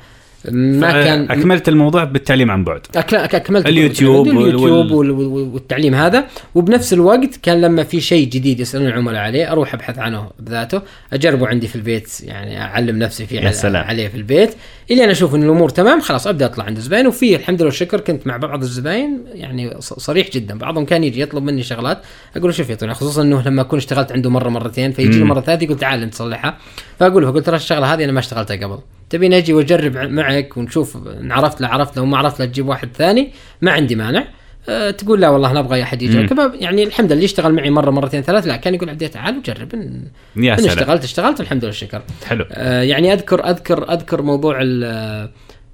ما 0.51 0.91
كان 1.03 1.31
أكملت 1.31 1.69
الموضوع 1.69 2.03
بالتعليم 2.03 2.51
عن 2.51 2.63
بعد. 2.63 2.81
أكملت 2.95 3.65
اليوتيوب 3.65 4.27
وال- 4.27 4.37
اليوتيوب 4.37 4.91
وال- 4.91 5.11
وال... 5.11 5.25
وال... 5.27 5.53
والتعليم 5.53 5.95
هذا 5.95 6.25
وبنفس 6.55 6.93
الوقت 6.93 7.35
كان 7.43 7.61
لما 7.61 7.83
في 7.83 8.01
شيء 8.01 8.27
جديد 8.29 8.59
يسألون 8.59 8.87
العملاء 8.87 9.21
عليه 9.21 9.51
أروح 9.51 9.73
أبحث 9.73 9.99
عنه 9.99 10.29
بذاته 10.39 10.81
أجربه 11.13 11.47
عندي 11.47 11.67
في 11.67 11.75
البيت 11.75 12.21
يعني 12.23 12.61
أعلم 12.61 12.99
نفسي 12.99 13.25
فيه 13.25 13.39
يا 13.41 13.51
سلام. 13.51 13.83
عليه 13.83 14.07
في 14.07 14.17
البيت. 14.17 14.55
إلى 14.91 15.03
أنا 15.03 15.11
أشوف 15.11 15.35
إن 15.35 15.43
الأمور 15.43 15.69
تمام 15.69 16.01
خلاص 16.01 16.27
أبدأ 16.27 16.45
أطلع 16.45 16.63
عند 16.65 16.77
الزباين. 16.77 17.07
وفي 17.07 17.35
الحمد 17.35 17.55
لله 17.57 17.65
والشكر 17.65 17.99
كنت 17.99 18.27
مع 18.27 18.37
بعض 18.37 18.61
الزباين 18.63 19.23
يعني 19.33 19.75
ص- 19.81 19.93
صريح 19.93 20.29
جدا. 20.31 20.57
بعضهم 20.57 20.85
كان 20.85 21.03
يجي 21.03 21.21
يطلب 21.21 21.43
مني 21.43 21.63
شغلات 21.63 21.97
أقول 22.35 22.45
له 22.45 22.51
شوف 22.51 22.69
يا 22.69 22.75
طويل 22.75 22.95
خصوصا 22.95 23.21
إنه 23.21 23.41
لما 23.45 23.61
أكون 23.61 23.77
اشتغلت 23.79 24.11
عنده 24.11 24.29
مرة 24.29 24.49
مرتين 24.49 24.91
فيجي. 24.91 25.23
مرة 25.23 25.41
ثالثة 25.41 25.63
يقول 25.63 25.77
تعال 25.79 26.03
انت 26.03 26.13
تصلحها 26.13 26.57
فأقول 26.99 27.23
له 27.23 27.31
فقلت 27.31 27.45
ترى 27.45 27.55
الشغلة 27.55 27.93
هذه 27.93 28.03
أنا 28.03 28.11
ما 28.11 28.19
اشتغلتها 28.19 28.55
قبل. 28.55 28.79
تبيني 29.09 29.37
أجي 29.37 29.53
وأجرب 29.53 29.97
معك 29.97 30.57
ونشوف 30.57 30.97
إن 31.07 31.31
عرفت 31.31 31.61
لا 31.61 31.67
عرفت 31.67 31.97
لو 31.97 32.05
ما 32.05 32.17
عرفت 32.17 32.39
لا 32.39 32.45
تجيب 32.45 32.67
واحد 32.67 32.89
ثاني 32.95 33.31
ما 33.61 33.71
عندي 33.71 33.95
مانع. 33.95 34.23
أه 34.69 34.91
تقول 34.91 35.21
لا 35.21 35.29
والله 35.29 35.53
نبغى 35.53 35.83
أحد 35.83 36.01
يجي. 36.01 36.17
يركبها 36.17 36.51
يعني 36.55 36.83
الحمد 36.83 37.05
لله 37.05 37.13
اللي 37.15 37.25
اشتغل 37.25 37.53
معي 37.53 37.69
مرة 37.69 37.91
مرتين 37.91 38.21
ثلاث 38.21 38.47
لا 38.47 38.55
كان 38.55 38.75
يقول 38.75 38.89
عبدي 38.89 39.07
تعال 39.07 39.37
وجرب. 39.37 39.73
ان, 39.73 40.03
يا 40.35 40.59
إن 40.59 40.65
اشتغلت 40.65 41.03
اشتغلت 41.03 41.41
الحمد 41.41 41.59
لله 41.59 41.67
والشكر 41.67 42.01
حلو. 42.25 42.45
آه، 42.51 42.81
يعني 42.81 43.13
أذكر 43.13 43.49
أذكر 43.49 43.93
أذكر 43.93 44.21
موضوع 44.21 44.59
آه، 44.61 45.29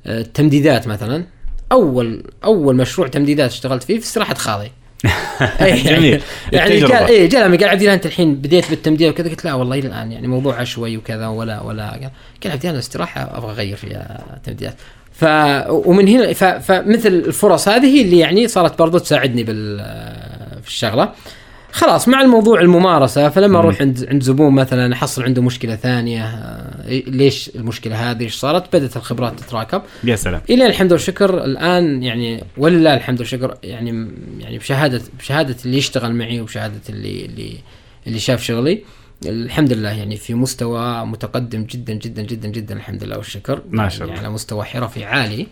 التمديدات 0.08 0.88
مثلا. 0.88 1.26
أول 1.72 2.24
أول 2.44 2.76
مشروع 2.76 3.08
تمديدات 3.08 3.52
اشتغلت 3.52 3.84
فيه 3.84 4.00
في 4.00 4.06
استراحة 4.06 4.34
خاضي. 4.34 4.72
جميل. 5.62 6.22
يعني 6.52 6.74
التجربة. 6.74 6.98
قال 6.98 7.10
إيه 7.10 7.30
جاء 7.30 7.48
لما 7.48 7.58
قال 7.58 7.70
عبد 7.70 7.82
الله 7.82 7.94
أنت 7.94 8.06
الحين 8.06 8.36
بديت 8.36 8.70
بالتمديد 8.70 9.10
وكذا 9.10 9.30
قلت 9.30 9.46
لا 9.46 9.54
والله 9.54 9.80
إلى 9.80 9.88
الآن 9.88 10.12
يعني 10.12 10.28
موضوع 10.28 10.56
عشوائي 10.56 10.98
وكذا 10.98 11.28
ولا 11.28 11.62
ولا 11.62 11.90
قال 11.92 12.10
قال 12.44 12.52
عبد 12.52 12.66
الله 12.66 12.80
استراحة 12.80 13.38
أبغى 13.38 13.52
أغير 13.52 13.76
فيها 13.76 14.40
تمديدات 14.44 14.76
ف 15.14 15.26
ومن 15.70 16.08
هنا 16.08 16.34
ف... 16.34 16.44
فمثل 16.44 17.10
الفرص 17.10 17.68
هذه 17.68 18.02
اللي 18.02 18.20
يعني 18.20 18.48
صارت 18.48 18.80
برضو 18.80 18.98
تساعدني 18.98 19.44
بال 19.44 19.78
في 20.62 20.68
الشغلة 20.68 21.14
خلاص 21.74 22.08
مع 22.08 22.22
الموضوع 22.22 22.62
الممارسة 22.62 23.30
فلما 23.30 23.60
أروح 23.60 23.82
عند 23.82 24.06
عند 24.10 24.24
زبون 24.24 24.54
مثلا 24.54 24.94
أحصل 24.94 25.24
عنده 25.24 25.42
مشكلة 25.42 25.76
ثانية 25.76 26.26
ليش 27.08 27.52
المشكلة 27.56 28.12
هذه؟ 28.12 28.24
إيش 28.24 28.36
صارت؟ 28.36 28.76
بدأت 28.76 28.98
الخبرات 28.98 29.40
تتراكم. 29.40 29.82
يا 30.04 30.16
سلام. 30.16 30.42
إلى 30.50 30.66
الحمد 30.66 30.92
والشكر 30.92 31.44
الآن 31.44 32.04
يعني 32.04 32.44
ولله 32.58 32.94
الحمد 32.94 33.20
والشكر 33.20 33.58
يعني 33.64 34.08
يعني 34.40 34.58
بشهادة 34.58 35.02
بشهادة 35.20 35.56
اللي 35.66 35.78
يشتغل 35.78 36.16
معي 36.16 36.42
وبشهادة 36.42 36.82
اللي 36.90 37.26
اللي 37.26 37.58
اللي 38.08 38.20
شاف 38.20 38.44
شغلي. 38.44 38.84
الحمد 39.26 39.74
لله 39.74 39.90
يعني 39.90 40.18
في 40.18 40.34
مستوى 40.34 41.06
متقدم 41.06 41.64
جدا 41.64 41.94
جدا 41.94 42.22
جدا 42.22 42.48
جدا 42.48 42.76
الحمد 42.76 43.04
لله 43.04 43.18
والشكر. 43.18 43.62
ما 43.70 43.90
شاء 43.90 44.00
يعني 44.00 44.12
الله. 44.12 44.24
على 44.24 44.34
مستوى 44.34 44.64
حرفي 44.64 45.06
عالي. 45.06 45.48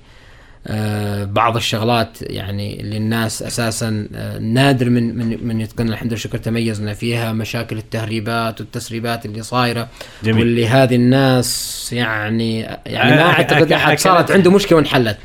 بعض 1.25 1.55
الشغلات 1.55 2.17
يعني 2.21 2.81
اللي 2.81 2.97
الناس 2.97 3.43
أساسا 3.43 4.07
آه 4.15 4.37
نادر 4.37 4.89
من 4.89 5.17
من 5.17 5.47
من 5.47 5.61
يتقن 5.61 5.89
الحمد 5.89 6.05
لله 6.05 6.13
والشكر 6.13 6.37
تميزنا 6.37 6.93
فيها 6.93 7.33
مشاكل 7.33 7.77
التهريبات 7.77 8.61
والتسريبات 8.61 9.25
اللي 9.25 9.43
صايرة 9.43 9.87
جميل. 10.23 10.39
واللي 10.39 10.67
هذه 10.67 10.95
الناس 10.95 11.89
يعني 11.93 12.59
يعني 12.85 13.11
ما 13.11 13.21
آه، 13.21 13.31
أعتقد 13.31 13.71
أحد 13.71 13.99
صارت 13.99 14.31
عنده 14.31 14.51
مشكلة 14.51 14.75
وانحلت 14.75 15.17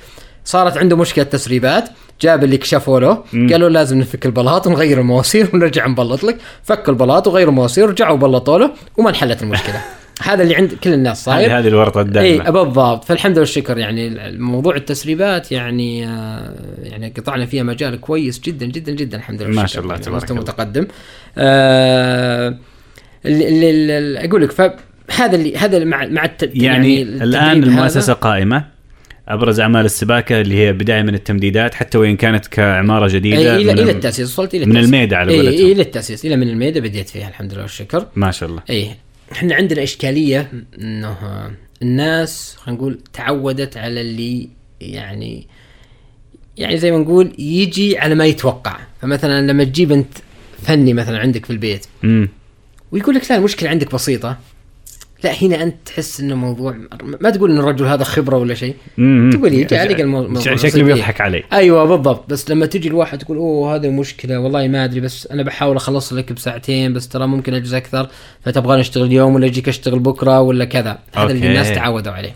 صارت 0.45 0.77
عنده 0.77 0.97
مشكلة 0.97 1.25
تسريبات 1.25 1.89
جاب 2.21 2.45
اللي 2.45 2.59
كشفوا 2.59 3.01
له. 3.01 3.25
قالوا 3.33 3.69
لازم 3.69 3.99
نفك 3.99 4.27
البلاط 4.27 4.67
ونغير 4.67 5.01
المواسير 5.01 5.49
ونرجع 5.55 5.87
نبلط 5.87 6.25
لك 6.25 6.39
فكوا 6.63 6.93
البلاط 6.93 7.27
وغيروا 7.27 7.51
المواسير 7.51 7.85
ورجعوا 7.85 8.17
بلطوا 8.17 8.59
له 8.59 8.71
وما 8.97 9.11
انحلت 9.11 9.43
المشكلة 9.43 9.81
هذا 10.23 10.43
اللي 10.43 10.55
عند 10.57 10.75
كل 10.85 10.93
الناس 10.93 11.25
صاير. 11.25 11.59
هذه 11.59 11.69
الورطة 11.69 11.99
اي 11.99 12.05
الدائمه 12.05 12.51
بالضبط. 12.51 13.05
فالحمد 13.05 13.33
لله 13.33 13.41
والشكر. 13.41 13.79
يعني 13.79 14.15
موضوع 14.39 14.77
التسريبات 14.77 15.53
يعني 15.53 16.07
آه، 16.07 16.55
يعني 16.83 17.13
قطعنا 17.17 17.47
فيها 17.47 17.63
مجال 17.63 18.01
كويس 18.01 18.41
جدا 18.41 18.67
جدا 18.67 18.93
جدا. 18.93 19.17
الحمد 19.17 19.43
لله 19.43 19.61
ما. 19.61 19.67
شاء 19.67 19.83
الله، 19.83 19.95
يعني 19.95 20.07
تبارك 20.07 20.31
الله. 20.31 20.41
متقدم. 20.41 20.87
آه 21.39 22.59
اللي 23.27 23.49
اللي 23.49 23.99
اللي 23.99 24.25
أقول 24.25 24.43
لك 24.43 24.51
فهذا 24.53 25.37
اللي 25.37 25.57
هذا 25.57 25.85
مع 25.85 26.07
مع. 26.07 26.31
يعني 26.43 27.03
التدريب 27.03 27.23
الآن 27.23 27.63
المؤسسة 27.63 28.13
قائمة. 28.13 28.77
أبرز 29.29 29.61
أعمال 29.61 29.85
السباكة 29.85 30.41
اللي 30.41 30.55
هي 30.59 30.73
بداية 30.73 31.03
من 31.03 31.15
التمديدات 31.15 31.75
حتى 31.75 31.99
وإن 31.99 32.17
كانت 32.17 32.47
كعمارة 32.47 33.09
جديدة 33.09 33.37
إيه 33.57 33.57
إلى 33.57 33.73
إلى 33.73 33.91
التأسيس 33.91 34.29
وصلت 34.29 34.55
إلى 34.55 34.67
من 34.67 34.71
التأسيس. 34.71 34.95
الميدة 34.95 35.17
على 35.17 35.33
إيه 35.33 35.43
قولتهم. 35.43 35.67
إيه 35.67 35.73
إلى 35.73 35.83
التأسيس. 35.83 36.25
إلى 36.25 36.37
من 36.37 36.49
الميدة 36.49 36.81
بديت 36.81 37.09
فيها 37.09 37.29
الحمد 37.29 37.53
لله 37.53 37.63
والشكر. 37.63 38.07
ما 38.17 38.31
شاء 38.31 38.49
الله. 38.49 38.63
إيه. 38.71 39.06
إحنا 39.33 39.55
عندنا 39.55 39.83
إشكالية 39.83 40.53
انه 40.81 41.17
الناس 41.83 42.57
خلينا 42.59 42.81
نقول 42.81 42.99
تعودت 43.13 43.77
على 43.77 44.01
اللي 44.01 44.49
يعني 44.81 45.47
يعني 46.57 46.79
زي 46.79 46.91
ما 46.91 46.99
نقول 46.99 47.33
يجي 47.39 47.99
على 47.99 48.15
ما 48.15 48.27
يتوقع. 48.27 48.77
فمثلا 49.03 49.47
لما 49.47 49.65
تجيب 49.65 49.93
أنت 49.93 50.19
فني 50.63 50.93
مثلا 50.93 51.19
عندك 51.19 51.45
في 51.45 51.51
البيت 51.53 51.87
ويقول 52.93 53.15
لك 53.15 53.31
لا 53.31 53.37
المشكلة 53.37 53.71
عندك 53.71 53.95
بسيطة 53.95 54.39
لا 55.25 55.33
هنا 55.43 55.63
أنت 55.63 55.75
تحس 55.87 56.21
إنه 56.21 56.35
موضوع 56.35 56.77
ما 57.21 57.31
تقول 57.31 57.51
إن 57.51 57.59
الرجل 57.59 57.85
هذا 57.87 58.05
خبرة 58.05 58.37
ولا 58.37 58.55
شيء. 58.55 58.75
تقول 59.33 59.53
يجي 59.53 59.77
عليك 59.77 60.01
المو- 60.01 60.23
الموضوع 60.23 60.57
شكله. 60.57 60.85
بيضحك 60.85 61.21
علي 61.21 61.43
أيوه 61.53 61.85
بالضبط. 61.85 62.31
بس 62.31 62.51
لما 62.51 62.67
تجي 62.67 62.89
الواحد 62.89 63.19
تقول 63.19 63.37
أوه 63.37 63.75
هذه 63.75 63.89
مشكلة 63.91 64.41
والله 64.41 64.69
ما 64.69 64.85
أدري 64.85 65.01
بس 65.01 65.27
أنا 65.27 65.43
بحاول 65.43 65.77
أخلص 65.77 66.13
لك 66.13 66.33
بساعتين 66.33 66.93
بس 66.93 67.09
ترى 67.09 67.27
ممكن 67.27 67.55
أجلس 67.55 67.73
أكثر 67.73 68.09
فتبغى 68.45 68.81
نشتغل 68.81 69.05
اليوم 69.05 69.35
ولا 69.35 69.47
أجيك 69.47 69.69
أشتغل 69.69 69.99
بكرة 69.99 70.41
ولا 70.41 70.65
كذا. 70.65 70.99
هذا 71.17 71.33
اللي. 71.33 71.47
الناس 71.47 71.73
تعودوا 71.73 72.13
عليه. 72.13 72.35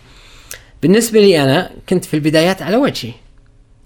بالنسبة 0.82 1.20
لي 1.20 1.42
أنا 1.42 1.70
كنت 1.88 2.04
في 2.04 2.14
البدايات 2.14 2.62
على 2.62 2.76
وجهي. 2.76 3.12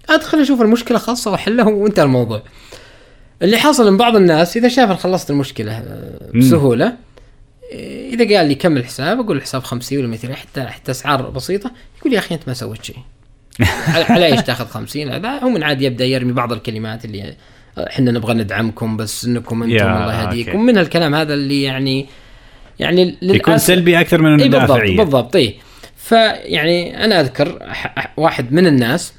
أدخل 0.09 0.41
أشوف 0.41 0.61
المشكلة 0.61 0.97
خاصة 0.97 1.31
وأحلها 1.31 1.65
وانتهى 1.65 2.03
الموضوع. 2.03 2.41
اللي 3.41 3.57
حصل 3.57 3.91
من 3.91 3.97
بعض 3.97 4.15
الناس 4.15 4.57
إذا 4.57 4.67
شاف 4.67 4.91
خلصت 4.91 5.29
المشكلة 5.31 5.71
آه،. 5.71 6.19
بسهولة 6.35 6.93
إذا 8.13 8.37
قال 8.37 8.47
لي 8.47 8.55
كم 8.55 8.77
الحساب 8.77 9.19
أقول 9.19 9.37
الحساب 9.37 9.63
50 9.63 9.97
ولا 9.97 10.07
200 10.07 10.33
حتى 10.33 10.61
حتى 10.61 10.91
أسعار 10.91 11.29
بسيطة 11.29 11.71
يقول 11.99 12.13
يا 12.13 12.19
أخي 12.19 12.35
أنت 12.35 12.47
ما 12.47 12.53
سويت 12.53 12.83
شيء. 12.83 12.95
على 14.09 14.25
إيش 14.25 14.41
تاخذ 14.41 14.67
50 14.67 15.09
هذا 15.09 15.29
هو 15.29 15.49
من 15.49 15.63
عاد 15.63 15.81
يبدأ 15.81 16.05
يرمي 16.05 16.33
بعض 16.33 16.53
الكلمات 16.53 17.05
اللي 17.05 17.35
إحنا 17.77 18.11
نبغى 18.11 18.33
ندعمكم 18.33 18.97
بس 18.97 19.25
إنكم 19.25 19.63
أنتم 19.63 19.75
الله 19.75 20.23
يهديكم. 20.23 20.65
من 20.65 20.77
هالكلام 20.77 21.15
هذا 21.15 21.33
اللي 21.33 21.63
يعني 21.63 22.05
يعني 22.79 23.17
يكون 23.21 23.57
سلبي 23.57 23.99
أكثر 23.99 24.21
من 24.21 24.33
انه 24.33 24.59
بالضبط 24.59 24.97
بالضبط 24.97 25.35
إي. 25.35 25.55
فيعني 25.95 27.05
أنا 27.05 27.21
أذكر 27.21 27.73
واحد 28.17 28.53
من 28.53 28.67
الناس 28.67 29.13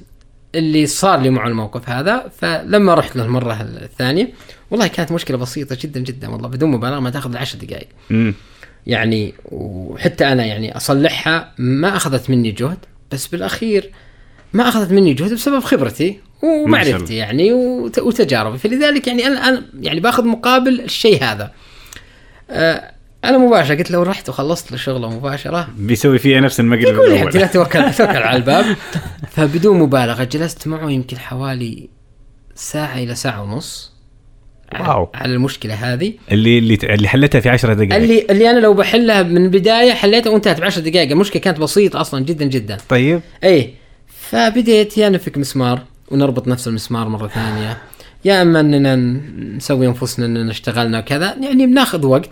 اللي 0.57 0.87
صار 0.87 1.21
لي 1.21 1.31
معه 1.31 1.49
الموقف 1.49 1.89
هذا 1.91 2.31
فلما 2.39 2.95
رحت 2.95 3.17
له 3.17 3.25
المرة 3.25 3.53
الثانية 3.63 4.33
والله 4.71 4.87
كانت 4.87 5.13
مشكلة 5.13 5.37
بسيطة 5.37 5.79
جدا 5.81 6.01
جدا 6.01 6.29
والله 6.31 6.49
بدون 6.49 6.71
مبالغه 6.71 7.01
ما 7.01 7.11
تاخذ 7.11 7.31
العشر 7.31 7.59
دقائق 7.59 7.89
مم. 8.11 8.35
يعني 8.87 9.35
وحتى 9.45 10.33
أنا 10.33 10.45
يعني 10.45 10.77
أصلحها 10.77 11.53
ما 11.59 11.97
أخذت 11.97 12.31
مني 12.31 12.51
جهد 12.51 12.79
بس 13.13 13.27
بالأخير 13.27 13.91
ما 14.53 14.69
أخذت 14.69 14.93
مني 14.93 15.15
جهد 15.15 15.33
بسبب 15.35 15.61
خبرتي 15.61 16.21
ومعرفتي. 16.43 17.17
يعني 17.17 17.53
وت- 17.53 17.99
وتجاربي 17.99 18.59
فلذلك 18.59 19.07
يعني 19.07 19.27
أنا 19.27 19.49
أنا 19.49 19.63
يعني 19.81 20.01
باخذ 20.01 20.25
مقابل 20.25 20.81
الشيء 20.81 21.23
هذا 21.25 21.53
آه 22.51 22.91
أنا 23.25 23.39
مباشرة 23.39 23.75
قلت 23.75 23.91
لو 23.91 24.03
رحت 24.03 24.29
وخلصت 24.29 24.73
الشغله 24.73 25.11
مباشرة. 25.11 25.69
بيسوي 25.79 26.19
فيها 26.19 26.41
نفس 26.41 26.61
المقلب 26.61 26.83
يقول 26.95 27.11
لي 27.11 27.23
الأول. 27.23 27.49
توكل 27.49 27.93
توكل 27.95 28.17
على 28.17 28.37
الباب. 28.37 28.65
فبدون 29.35 29.79
مبالغة 29.79 30.25
جلست 30.25 30.69
معه 30.69 30.91
يمكن 30.91 31.19
حوالي 31.19 31.89
ساعة 32.55 32.99
إلى 32.99 33.15
ساعة 33.15 33.43
ونص. 33.43 33.93
على- 34.75 34.81
واو. 34.81 35.09
على 35.15 35.33
المشكلة 35.35 35.75
هذه. 35.75 36.13
اللي 36.33 36.59
اللي 36.59 36.79
اللي 36.83 37.09
حلتها 37.09 37.41
في 37.41 37.49
10 37.49 37.73
دقائق. 37.75 37.95
اللي 37.95 38.27
اللي 38.31 38.51
أنا 38.51 38.59
لو 38.61 38.75
بحلها 38.75 39.23
من 39.23 39.45
البداية 39.45 39.93
حليتها 39.93 40.31
وأنتهت 40.31 40.61
ب 40.61 40.65
10 40.65 40.83
دقائق. 40.83 41.11
المشكلة 41.11 41.43
كانت 41.43 41.59
بسيطة 41.61 42.01
أصلا 42.01 42.25
جدا 42.25 42.45
جدا. 42.45 42.77
طيب. 42.89 43.21
اي 43.45 43.75
فبديت 44.31 44.99
يا 44.99 45.09
نفك 45.09 45.39
مسمار 45.39 45.83
ونربط 46.11 46.49
نفس 46.49 46.69
المسمار 46.69 47.09
مرة 47.09 47.29
ثانية. 47.29 47.79
يا 48.25 48.43
أما 48.43 48.61
أننا 48.61 48.97
نسوي 49.57 49.87
أنفسنا 49.87 50.27
أننا 50.27 50.51
اشتغلنا 50.51 50.99
وكذا. 50.99 51.37
يعني 51.43 51.67
بناخذ 51.67 52.07
وقت. 52.07 52.31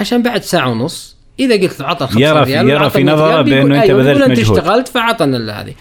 عشان 0.00 0.22
بعد 0.22 0.42
ساعة 0.42 0.68
ونص 0.70 1.16
إذا 1.40 1.54
قلت 1.54 1.80
له 1.80 1.86
عطى 1.86 2.06
5 2.06 2.20
يرى 2.20 2.44
في- 2.46 2.52
ريال 2.52 2.70
يرى 2.70 2.90
في 2.90 3.04
100 3.04 3.14
نظره 3.14 3.42
بأنه 3.42 3.74
أنت 3.76 3.84
أيوة، 3.84 4.02
بذلت 4.02 4.16
بيقول 4.16 4.30
أنت 4.30 4.40
مجهود. 4.40 4.58
اشتغلت 4.58 4.88
فعطنا 4.88 5.60
هذه 5.60 5.74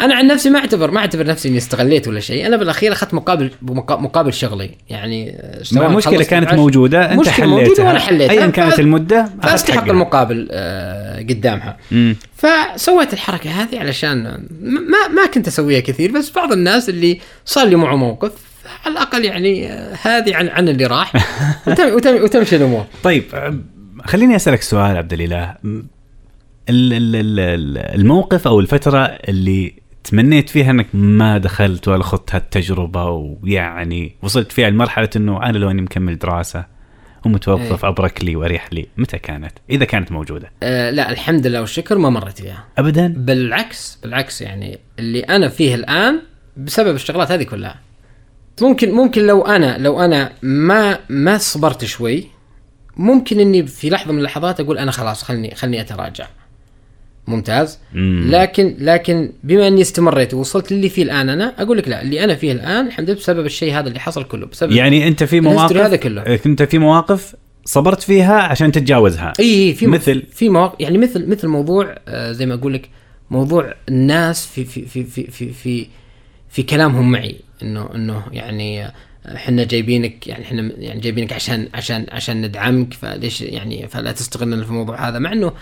أنا 0.00 0.14
عن 0.14 0.26
نفسي 0.26 0.50
ما 0.50 0.58
اعتبر 0.58 0.90
ما 0.90 0.98
أعتبر 1.00 1.26
نفسي 1.26 1.48
إني 1.48 1.58
استغليت 1.58 2.08
ولا 2.08 2.20
شيء 2.20 2.46
أنا 2.46 2.56
بالأخير 2.56 2.92
أخذت 2.92 3.14
مقابل 3.14 3.50
مقا- 3.62 3.96
مقابل 4.00 4.32
شغلي 4.32 4.70
يعني 4.90 5.38
سواء 5.62 5.88
مشكله 5.90 6.16
خلصت 6.18 6.30
كانت 6.30 6.54
موجودة 6.54 7.12
أنت 7.12 7.20
مشكلة 7.28 7.46
موجودة 7.46 7.64
حليتها 7.66 7.84
وأنا 7.86 7.98
حليتها. 7.98 8.32
ايا 8.32 8.46
كانت 8.46 8.80
المدة 8.80 9.28
فاستحق. 9.42 9.84
المقابل 9.88 10.48
آه، 10.50 11.18
قدامها 11.18 11.76
مم. 11.90 12.16
فسويت 12.36 13.12
الحركة 13.12 13.50
هذه 13.50 13.78
علشان 13.80 14.22
ما 14.62 15.08
ما 15.08 15.26
كنت 15.34 15.48
أسويها 15.48 15.80
كثير 15.80 16.12
بس 16.12 16.30
بعض 16.30 16.52
الناس 16.52 16.88
اللي 16.88 17.20
صار 17.44 17.66
لي 17.66 17.76
معه 17.76 17.96
موقف 17.96 18.32
على 18.84 18.92
الأقل 18.92 19.24
يعني 19.24 19.72
آه، 19.72 19.94
هذه 20.02 20.36
عن 20.36 20.48
عن 20.48 20.68
اللي 20.68 20.86
راح. 20.86 21.12
وتم 21.68 21.94
وتم 21.94 22.22
وتمشي 22.22 22.56
الأمور. 22.56 22.84
طيب 23.02 23.24
أم، 23.34 23.64
خليني 24.04 24.36
أسألك 24.36 24.62
سؤال 24.62 24.96
عبد 24.96 25.12
الإله. 25.12 25.54
الموقف 27.94 28.48
أو 28.48 28.60
الفترة 28.60 28.98
اللي 29.04 29.74
تمنيت 30.04 30.48
فيها 30.48 30.70
إنك 30.70 30.86
ما 30.94 31.38
دخلت 31.38 31.88
ولا 31.88 32.02
خضت 32.02 32.34
هالتجربة 32.34 33.04
ويعني 33.10 34.16
وصلت 34.22 34.52
فيها 34.52 34.70
لمرحلة 34.70 35.08
إنه 35.16 35.42
أنا 35.42 35.58
لو 35.58 35.70
إني 35.70 35.82
مكمل 35.82 36.18
دراسة 36.18 36.64
ومتوظف 37.26 37.84
إيه. 37.84 37.90
أبرك 37.90 38.24
لي 38.24 38.36
وأريح 38.36 38.68
لي 38.72 38.86
متى 38.96 39.18
كانت؟ 39.18 39.52
إذا 39.70 39.84
كانت 39.84 40.12
موجودة. 40.12 40.50
آه 40.62 40.90
لا 40.90 41.10
الحمد 41.10 41.46
لله 41.46 41.60
والشكر 41.60 41.98
ما 41.98 42.10
مرت 42.10 42.40
فيها. 42.40 42.64
ابدا؟ 42.78 43.14
بالعكس 43.16 43.98
بالعكس 44.02 44.42
يعني 44.42 44.78
اللي 44.98 45.20
أنا 45.20 45.48
فيه 45.48 45.74
الآن 45.74 46.20
بسبب 46.56 46.94
الشغلات 46.94 47.30
هذه 47.32 47.42
كلها. 47.42 47.80
ممكن 48.62 48.90
ممكن 48.92 49.26
لو 49.26 49.42
أنا 49.42 49.78
لو 49.78 50.00
أنا 50.00 50.32
ما 50.42 50.98
ما 51.08 51.38
صبرت 51.38 51.84
شوي 51.84 52.26
ممكن 52.96 53.40
إني 53.40 53.66
في 53.66 53.90
لحظة 53.90 54.12
من 54.12 54.18
اللحظات 54.18 54.60
أقول 54.60 54.78
أنا 54.78 54.90
خلاص 54.90 55.22
خلني 55.22 55.54
خلني 55.54 55.80
أتراجع 55.80 56.26
ممتاز 57.26 57.78
مم. 57.94 58.28
لكن 58.30 58.76
لكن 58.78 59.32
بما 59.44 59.68
إني 59.68 59.80
استمريت 59.80 60.34
ووصلت 60.34 60.72
للي 60.72 60.88
فيه 60.88 61.02
الآن 61.02 61.28
أنا 61.28 61.54
أقول 61.58 61.78
لك 61.78 61.88
لا 61.88 62.02
اللي 62.02 62.24
أنا 62.24 62.34
فيه 62.34 62.52
الآن 62.52 62.86
الحمد 62.86 63.10
لله 63.10 63.18
بسبب 63.18 63.46
الشيء 63.46 63.78
هذا 63.78 63.88
اللي 63.88 64.00
حصل 64.00 64.24
كله 64.24 64.46
بسبب 64.46 64.72
يعني 64.72 65.08
أنت 65.08 65.24
في 65.24 65.40
مواقف 65.40 65.76
هذا 65.76 65.96
كله. 65.96 66.38
أنت 66.46 66.62
في 66.62 66.78
مواقف 66.78 67.34
صبرت 67.64 68.02
فيها 68.02 68.40
عشان 68.40 68.72
تتجاوزها 68.72 69.32
اي 69.40 69.68
اي 69.68 69.74
في 69.74 69.86
مثل؟ 69.86 70.22
في 70.32 70.48
مواقع 70.48 70.76
يعني 70.80 70.98
مثل 70.98 71.28
مثل 71.28 71.48
موضوع 71.48 71.94
آه 72.08 72.32
زي 72.32 72.46
ما 72.46 72.54
أقول 72.54 72.74
لك 72.74 72.88
موضوع 73.30 73.74
الناس 73.88 74.46
في 74.46 74.64
في 74.64 74.86
في 74.86 75.04
في 75.04 75.30
في 75.30 75.52
في, 75.52 75.86
في 76.54 76.62
كلامهم 76.62 77.12
معي 77.12 77.36
إنه 77.62 77.88
إنه 77.94 78.22
يعني 78.32 78.84
آه، 78.84 78.92
إحنا 79.34 79.64
جايبينك 79.64 80.26
يعني 80.26 80.44
إحنا 80.44 80.70
يعني 80.78 81.00
جايبينك 81.00 81.32
عشان 81.32 81.68
عشان 81.74 82.06
عشان 82.12 82.42
ندعمك 82.46 82.94
فليش 82.94 83.40
يعني 83.40 83.88
فلا 83.88 84.12
تستغلنا 84.12 84.62
في 84.64 84.68
الموضوع 84.70 85.08
هذا. 85.08 85.18
مع 85.18 85.32
إنه 85.32 85.52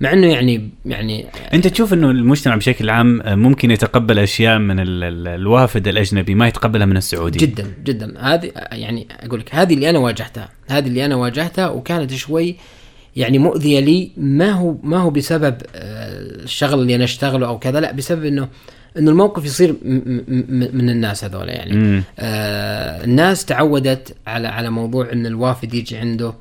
مع 0.00 0.12
إنه 0.12 0.26
يعني 0.26 0.68
يعني 0.86 1.26
أنت 1.54 1.66
تشوف 1.66 1.92
إنه 1.92 2.10
المجتمع 2.10 2.56
بشكل 2.56 2.90
عام 2.90 3.22
ممكن 3.26 3.70
يتقبل 3.70 4.18
أشياء 4.18 4.58
من 4.58 4.80
ال- 4.80 5.04
ال- 5.04 5.28
الوافد 5.28 5.88
الأجنبي 5.88 6.34
ما 6.34 6.48
يتقبلها 6.48 6.86
من 6.86 6.96
السعودي. 6.96 7.38
جدا 7.38 7.66
جدا. 7.84 8.14
هذه 8.20 8.52
يعني 8.72 9.06
أقول 9.20 9.40
لك 9.40 9.54
هذه 9.54 9.74
اللي 9.74 9.90
أنا 9.90 9.98
واجهتها 9.98 10.48
هذه 10.70 10.86
اللي 10.86 11.04
أنا 11.04 11.14
واجهتها 11.16 11.68
وكانت 11.68 12.14
شوي 12.14 12.56
يعني 13.16 13.38
مؤذية 13.38 13.80
لي 13.80 14.10
ما 14.16 14.50
هو 14.50 14.76
ما 14.82 14.98
هو 14.98 15.10
بسبب 15.10 15.54
آه، 15.74 16.42
الشغل 16.44 16.80
اللي 16.82 16.94
أنا 16.94 17.04
أشتغله 17.04 17.46
أو 17.46 17.58
كذا 17.58 17.80
لا 17.80 17.92
بسبب 17.92 18.24
إنه 18.24 18.48
إنه 18.98 19.10
الموقف 19.10 19.44
يصير 19.44 19.74
من 20.72 20.90
الناس 20.90 21.24
هذول 21.24 21.48
يعني 21.48 21.76
مم. 21.76 22.02
آه 22.18 23.04
الناس 23.04 23.44
تعودت 23.44 24.16
على 24.26 24.48
على 24.48 24.70
موضوع 24.70 25.12
إن 25.12 25.26
الوافد 25.26 25.74
يجي 25.74 25.96
عنده 25.96 26.34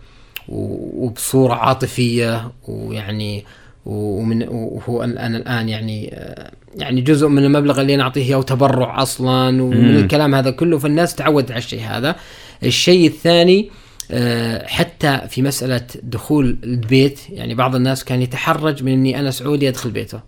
وبصورة 0.48 1.54
عاطفية 1.54 2.52
ويعني 2.68 3.46
ومن 3.86 4.48
وهو 4.48 5.04
أنا 5.04 5.38
الآن 5.38 5.70
يعني 5.70 6.10
آه، 6.14 6.52
يعني 6.76 7.02
جزء 7.02 7.28
من 7.28 7.46
المبلغ 7.46 7.82
اللي 7.82 7.96
أنا 7.96 8.04
أعطيه 8.04 8.24
اياه 8.24 8.42
تبرع 8.42 9.02
أصلا 9.02 9.64
ومن. 9.64 9.96
الكلام 9.96 10.36
هذا 10.36 10.52
كله 10.52 10.78
فالناس 10.78 11.16
تعودت 11.16 11.52
على 11.52 11.58
الشيء 11.58 11.82
هذا 11.82 12.16
الشيء 12.64 13.08
الثاني 13.08 13.70
آه، 14.12 14.68
حتى 14.68 15.22
في 15.30 15.42
مسألة 15.42 15.86
دخول 16.04 16.58
البيت 16.64 17.20
يعني 17.30 17.56
بعض 17.56 17.76
الناس 17.76 18.04
كان 18.04 18.22
يتحرج 18.22 18.84
من 18.84 18.92
إني 18.92 19.20
أنا 19.20 19.32
سعودي 19.32 19.70
أدخل 19.70 19.92
بيته 19.92 20.20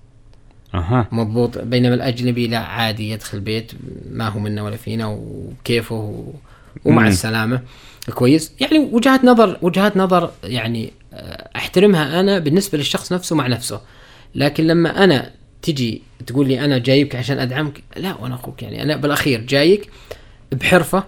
أها. 0.73 1.07
مضبوط. 1.11 1.57
بينما 1.57 1.93
الأجنبي 1.95 2.47
لا 2.47 2.57
عادي 2.59 3.11
يدخل 3.11 3.39
بيت 3.39 3.71
ما 4.11 4.27
هو 4.27 4.39
منا 4.39 4.63
ولا 4.63 4.75
فينا 4.77 5.07
وكيفه 5.07 5.95
و... 5.95 6.33
ومع 6.85 7.01
مم. 7.01 7.07
السلامة. 7.07 7.61
كويس. 8.13 8.53
يعني 8.59 8.79
وجهات 8.79 9.25
نظر 9.25 9.57
وجهات 9.61 9.97
نظر 9.97 10.31
يعني 10.43 10.91
آه، 11.13 11.49
أحترمها 11.55 12.19
أنا 12.19 12.39
بالنسبة 12.39 12.77
للشخص 12.77 13.13
نفسه 13.13 13.35
مع 13.35 13.47
نفسه. 13.47 13.81
لكن 14.35 14.67
لما 14.67 15.03
أنا 15.03 15.31
تجي 15.61 16.01
تقول 16.27 16.47
لي 16.47 16.65
أنا 16.65 16.77
جايبك 16.77 17.15
عشان 17.15 17.39
أدعمك 17.39 17.83
لا 17.97 18.15
وأنا 18.15 18.35
أخوك 18.35 18.63
يعني. 18.63 18.83
أنا 18.83 18.95
بالأخير 18.95 19.41
جايك 19.41 19.89
بحرفة 20.51 21.03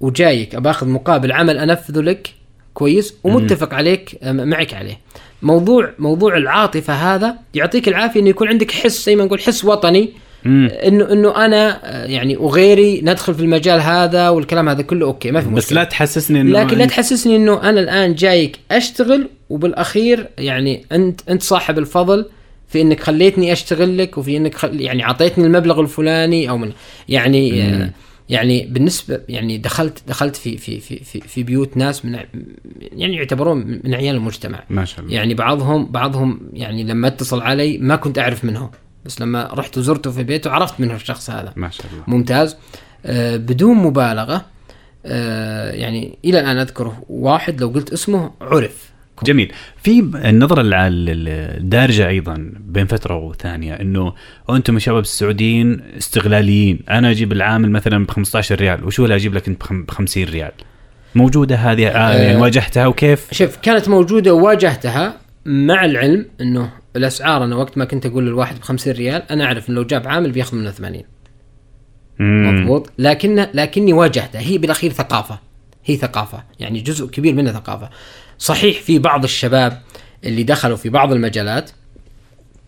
وجايك 0.00 0.56
باخذ 0.56 0.88
مقابل 0.88 1.32
عمل 1.32 1.58
أنفذه 1.58 2.00
لك 2.00 2.34
كويس 2.74 3.14
ومتفق 3.24 3.74
عليك 3.74 4.18
معك 4.22 4.74
عليه. 4.74 5.00
موضوع 5.42 5.90
موضوع 5.98 6.36
العاطفة 6.36 6.92
هذا 6.92 7.36
يعطيك 7.54 7.88
العافية 7.88 8.20
إنه 8.20 8.28
يكون 8.28 8.48
عندك 8.48 8.70
حس 8.70 9.06
زي 9.06 9.16
ما 9.16 9.24
نقول 9.24 9.40
حس 9.40 9.64
وطني 9.64 10.12
مم. 10.44 10.70
إنه 10.84 11.12
إنه 11.12 11.44
أنا 11.44 11.80
آه، 11.84 12.06
يعني 12.06 12.36
وغيري 12.36 13.00
ندخل 13.00 13.34
في 13.34 13.40
المجال 13.40 13.80
هذا 13.80 14.28
والكلام 14.28 14.68
هذا 14.68 14.82
كله 14.82 15.06
أوكي 15.06 15.30
ما 15.30 15.40
في 15.40 15.46
مشكلة. 15.46 15.58
بس 15.58 15.72
لا 15.72 15.84
تحسسني 15.84 16.40
إنه 16.40 16.60
لكن 16.60 16.78
لا 16.78 16.86
تحسسني 16.86 17.36
إنه 17.36 17.62
أنا 17.68 17.80
الآن 17.80 18.14
جايك 18.14 18.58
أشتغل 18.70 19.28
وبالأخير 19.50 20.28
يعني 20.38 20.84
أنت 20.92 21.20
أنت 21.28 21.42
صاحب 21.42 21.78
الفضل 21.78 22.26
في 22.68 22.80
إنك 22.80 23.00
خليتني 23.00 23.52
أشتغل 23.52 23.98
لك 23.98 24.18
وفي 24.18 24.36
إنك 24.36 24.54
خل 24.54 24.80
يعني 24.80 25.04
أعطيتني 25.04 25.46
المبلغ 25.46 25.80
الفلاني 25.80 26.50
أو 26.50 26.58
من 26.58 26.72
يعني 27.08 27.62
آه 27.62 27.90
يعني 28.28 28.66
بالنسبة 28.66 29.20
يعني 29.28 29.58
دخلت 29.58 30.02
دخلت 30.08 30.36
في 30.36 30.56
في 30.56 30.80
في 30.80 31.04
في, 31.04 31.20
في 31.20 31.42
بيوت 31.42 31.76
ناس 31.76 32.04
من 32.04 32.18
يعني 32.80 33.16
يعتبرون 33.16 33.80
من 33.84 33.94
عيال 33.94 34.16
المجتمع. 34.16 34.64
ما 34.70 34.84
شاء 34.84 35.00
الله. 35.00 35.14
يعني 35.14 35.34
بعضهم 35.34 35.86
بعضهم 35.86 36.40
يعني 36.52 36.84
لما 36.84 37.08
اتصل 37.08 37.42
علي 37.42 37.78
ما 37.78 37.96
كنت 37.96 38.18
أعرف 38.18 38.44
منه 38.44 38.70
بس 39.04 39.20
لما 39.20 39.50
رحت 39.52 39.78
وزرته 39.78 40.10
في 40.10 40.22
بيته 40.22 40.50
عرفت 40.50 40.80
منه 40.80 40.94
الشخص 40.94 41.30
هذا. 41.30 41.52
ما 41.56 41.70
شاء 41.70 41.86
الله. 41.92 42.04
ممتاز. 42.06 42.56
آه 43.06 43.36
بدون 43.36 43.76
مبالغة 43.76 44.44
آه 45.06 45.70
يعني 45.72 46.18
إلى 46.24 46.40
الآن 46.40 46.58
أذكره 46.58 47.02
واحد 47.08 47.60
لو 47.60 47.68
قلت 47.68 47.92
اسمه 47.92 48.30
عرف. 48.40 48.93
جميل. 49.22 49.52
في 49.82 50.00
النظرة 50.24 50.62
الدارجة 50.66 52.08
أيضا 52.08 52.52
بين 52.60 52.86
فترة 52.86 53.16
وثانية 53.16 53.74
أنه 53.74 54.12
أنتم 54.50 54.76
الشباب 54.76 55.02
السعوديين 55.02 55.80
استغلاليين. 55.98 56.78
أنا 56.90 57.10
أجيب 57.10 57.32
العامل 57.32 57.70
مثلا 57.70 58.06
ب 58.06 58.10
15 58.10 58.54
ريال 58.54 58.84
وشو 58.84 59.04
اللي 59.04 59.14
أجيب 59.14 59.34
لك 59.34 59.48
أنت 59.48 59.62
ب 59.72 59.90
50 59.90 60.24
ريال؟ 60.24 60.52
موجودة 61.14 61.56
هذه 61.56 61.88
آه 61.88 62.12
يعني 62.12 62.36
آه. 62.38 62.40
واجهتها 62.40 62.86
وكيف؟ 62.86 63.28
شوف 63.32 63.56
كانت 63.56 63.88
موجودة 63.88 64.34
وواجهتها 64.34 65.16
مع 65.46 65.84
العلم 65.84 66.26
إنه 66.40 66.70
الأسعار 66.96 67.44
أنا 67.44 67.56
وقت 67.56 67.78
ما 67.78 67.84
كنت 67.84 68.06
أقول 68.06 68.26
للواحد 68.26 68.58
ب 68.58 68.62
50 68.62 68.92
ريال 68.92 69.22
أنا 69.30 69.44
أعرف 69.44 69.68
إنه 69.70 69.76
لو 69.76 69.86
جاب 69.86 70.08
عامل 70.08 70.30
بياخذ 70.32 70.56
منه 70.56 70.70
80 70.70 71.02
مم. 72.18 72.62
مضبوط؟ 72.62 72.92
لكن 72.98 73.46
لكني 73.54 73.92
واجهتها 73.92 74.40
هي 74.40 74.58
بالأخير 74.58 74.92
ثقافة. 74.92 75.38
هي 75.84 75.96
ثقافة 75.96 76.42
يعني 76.60 76.80
جزء 76.80 77.06
كبير 77.06 77.34
منها 77.34 77.52
ثقافة 77.52 77.88
صحيح 78.38 78.80
في 78.80 78.98
بعض 78.98 79.24
الشباب 79.24 79.80
اللي 80.24 80.42
دخلوا 80.42 80.76
في 80.76 80.88
بعض 80.88 81.12
المجالات 81.12 81.70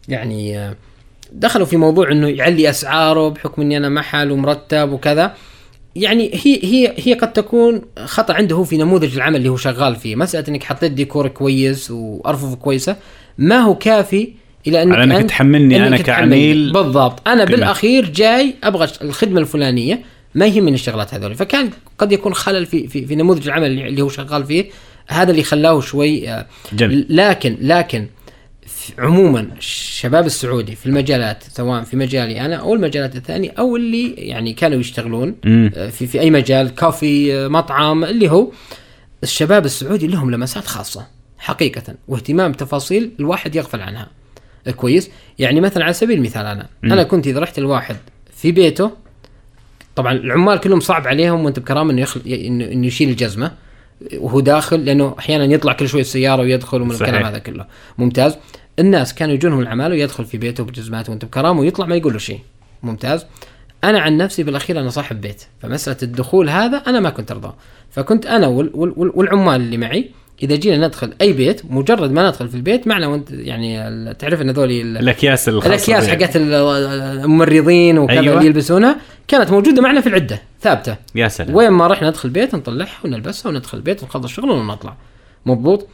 يعني 0.09 0.59
آه، 0.59 0.77
دخلوا 1.33 1.67
في 1.67 1.77
موضوع 1.77 2.13
إنه 2.13 2.29
يعلي 2.29 2.71
أسعاره 2.71 3.29
بحكم 3.29 3.63
إني 3.63 3.77
أنا 3.77 3.89
محل 3.89 4.31
ومرتب 4.31 4.93
وكذا 4.93 5.35
يعني 5.97 6.31
هي 6.35 6.61
هي 6.65 6.95
هي 6.97 7.15
قد 7.15 7.33
تكون 7.33 7.83
خطأ 8.05 8.35
عنده 8.35 8.57
هو 8.57 8.65
في 8.65 8.77
نموذج 8.77 9.15
العمل 9.17 9.37
اللي 9.37 9.49
هو 9.49 9.57
شغال 9.57 9.97
فيه 9.97 10.17
مسألة 10.17 10.45
إنك 10.49 10.63
حطيت 10.65 10.93
ديكور 10.93 11.29
كويس 11.29 11.91
وأرفف 11.91 12.55
كويسة 12.55 12.97
ما 13.39 13.59
هو 13.59 13.75
كافي 13.75 14.33
إلى 14.67 14.83
انك 14.83 14.95
على 14.95 15.05
أنك 15.05 15.23
أنت- 15.25 15.29
تحملني 15.29 15.75
تحملني. 15.79 15.99
كعميل 15.99 16.73
بالضبط 16.73 17.29
أنا 17.29 17.45
قيمة. 17.45 17.57
بالأخير 17.57 18.11
جاي 18.11 18.55
أبغى 18.65 18.89
الخدمة 19.03 19.41
الفلانية 19.41 20.01
ما 20.37 20.47
يهمني 20.47 20.75
الشغلات 20.75 21.15
هذول 21.15 21.35
فكان 21.35 21.71
قد 21.99 22.13
يكون 22.13 22.35
خلل 22.35 22.67
في 22.67 22.89
في, 22.89 23.07
في 23.07 23.15
نموذج 23.15 23.47
العمل 23.47 23.67
اللي 23.67 24.03
هو 24.03 24.09
شغال 24.09 24.45
فيه 24.45 24.65
هذا 25.09 25.31
اللي 25.31 25.43
خلاه 25.43 25.81
شوي 25.81 26.31
آه، 26.31 26.47
جميل. 26.73 27.07
لكن 27.11 27.57
لكن 27.61 28.07
عموما 28.99 29.49
الشباب 29.59 30.27
السعودي 30.27 30.77
في 30.77 30.87
المجالات 30.87 31.45
سواء 31.49 31.83
في 31.83 31.97
مجالي 31.97 32.41
أنا 32.41 32.57
أو 32.57 32.75
المجالات 32.75 33.17
الثانية 33.17 33.51
أو 33.59 33.77
اللي 33.77 34.13
يعني 34.13 34.53
كانوا 34.53 34.81
يشتغلون. 34.81 35.35
آه، 35.45 35.89
في 35.89 36.07
في 36.07 36.21
أي 36.21 36.31
مجال 36.31 36.75
كافي 36.75 37.35
آه، 37.35 37.49
مطعم 37.49 38.05
اللي 38.05 38.31
هو 38.31 38.51
الشباب 39.23 39.65
السعودي 39.65 40.07
لهم 40.07 40.31
لمسات 40.31 40.67
خاصة 40.67 41.07
حقيقه 41.39 41.95
واهتمام 42.09 42.53
تفاصيل 42.53 43.11
الواحد 43.21 43.57
يغفل 43.57 43.81
عنها 43.81 44.09
كويس 44.77 45.11
يعني 45.39 45.61
مثلا 45.61 45.85
على 45.85 45.93
سبيل 45.93 46.19
المثال 46.19 46.47
أنا 46.47 46.69
مم. 46.83 46.93
أنا 46.93 47.03
كنت 47.03 47.27
إذا 47.27 47.41
رحت 47.41 47.59
الواحد 47.59 47.97
في 48.37 48.53
بيته 48.53 49.06
طبعا 49.97 50.13
العمال 50.13 50.61
كلهم 50.61 50.81
صعب 50.81 51.07
عليهم 51.07 51.45
وانت 51.45 51.59
بكرامة 51.59 51.93
إنه 51.93 52.01
يخل... 52.03 52.21
انه 52.27 52.87
يشيل 52.87 53.09
الجزمة. 53.09 53.53
وهو 54.19 54.41
داخل 54.41 54.85
لأنه 54.85 55.15
أحيانا 55.19 55.45
يطلع 55.45 55.73
كل 55.73 55.89
شوي 55.89 56.01
السيارة 56.01 56.43
ويدخل 56.43 56.83
ومن. 56.83 56.91
الكلام 56.91 57.25
هذا 57.25 57.39
كله. 57.39 57.67
ممتاز. 57.99 58.37
الناس 58.79 59.15
كانوا 59.15 59.35
يجونهم 59.35 59.61
العماله 59.61 59.95
ويدخل 59.95 60.25
في 60.25 60.39
بيته 60.39 60.65
بجزماته 60.65 61.11
وانت 61.11 61.25
بكرامة 61.25 61.61
ويطلع 61.61 61.87
ما 61.87 61.97
يقول 61.97 62.13
له 62.13 62.19
شيء. 62.19 62.41
ممتاز. 62.83 63.27
أنا 63.85 64.01
عن 64.01 64.17
نفسي 64.17 64.43
بالأخير 64.43 64.81
أنا 64.81 64.91
صاحب 64.91 65.21
بيت. 65.21 65.43
فمسألة 65.63 65.97
الدخول 66.03 66.49
هذا 66.49 66.77
أنا 66.77 67.01
ما 67.01 67.11
كنت 67.11 67.31
أرضاه. 67.31 67.55
فكنت 67.91 68.27
أنا 68.27 68.47
وال 68.47 68.71
وال 68.75 69.13
والعمال 69.15 69.61
اللي 69.61 69.77
معي 69.77 70.11
إذا 70.43 70.57
جينا 70.57 70.87
ندخل 70.87 71.13
أي 71.21 71.33
بيت 71.33 71.63
مجرد 71.71 72.11
ما 72.13 72.29
ندخل 72.29 72.49
في 72.49 72.55
البيت 72.55 72.87
معنا 72.87 73.07
وانت 73.07 73.31
يعني 73.31 74.15
تعرف 74.15 74.43
إن 74.43 74.49
هذول 74.49 74.71
ال- 74.71 74.99
الأكياس 74.99 75.49
الأكياس. 75.49 76.09
حقت 76.09 76.37
ال- 76.37 76.55
الممرضين 77.25 77.99
وكذا 77.99 78.21
أيوة. 78.21 78.35
اللي 78.35 78.47
يلبسونها 78.47 78.97
كانت 79.29 79.51
موجودة 79.51 79.83
معنا 79.83 80.01
في 80.01 80.09
العدة 80.09 80.43
ثابتة. 80.63 80.97
يا 81.15 81.29
سلام. 81.29 81.55
وين 81.55 81.71
ما 81.71 81.87
رحنا 81.87 82.09
ندخل 82.09 82.29
بيت 82.31 82.55
نطلعها 82.55 82.89
ونلبسها 83.05 83.51
وندخل 83.51 83.79
البيت 83.79 84.03
ونخلص 84.03 84.33
شغل 84.33 84.51
ونطلع. 84.51 84.97
مضبوط؟ 85.47 85.87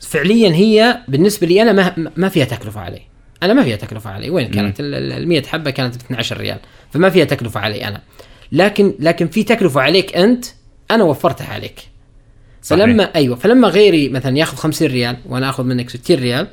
فعليا 0.00 0.48
هي 0.54 0.98
بالنسبة 1.08 1.46
لي 1.46 1.62
أنا 1.62 1.72
ما 1.72 2.10
ما 2.16 2.28
فيها 2.28 2.44
تكلفة 2.44 2.80
علي. 2.80 3.00
أنا 3.42 3.52
ما 3.52 3.62
فيها 3.62 3.76
تكلفة 3.76 4.10
علي. 4.10 4.30
وين 4.30 4.48
كانت؟ 4.50 4.76
ال 4.80 5.28
100 5.28 5.42
حبة 5.42 5.70
كانت 5.70 5.94
ب 5.96 6.00
12 6.00 6.36
ريال. 6.36 6.58
فما 6.92 7.10
فيها 7.10 7.24
تكلفة 7.24 7.60
علي 7.60 7.84
أنا. 7.88 8.00
لكن 8.52 8.94
لكن 9.00 9.28
في 9.28 9.42
تكلفة 9.42 9.80
عليك 9.80 10.16
أنت 10.16 10.44
أنا 10.90 11.04
وفرتها 11.04 11.46
عليك. 11.54 11.80
صحيح. 12.64 12.84
فلما 12.84 13.14
أيوه 13.14 13.36
فلما 13.36 13.68
غيري 13.68 14.08
مثلا 14.08 14.38
ياخذ 14.38 14.56
50 14.56 14.88
ريال 14.88 15.16
وأنا 15.28 15.48
آخذ 15.50 15.64
منك 15.64 15.90
60 15.90 16.16
ريال 16.16 16.46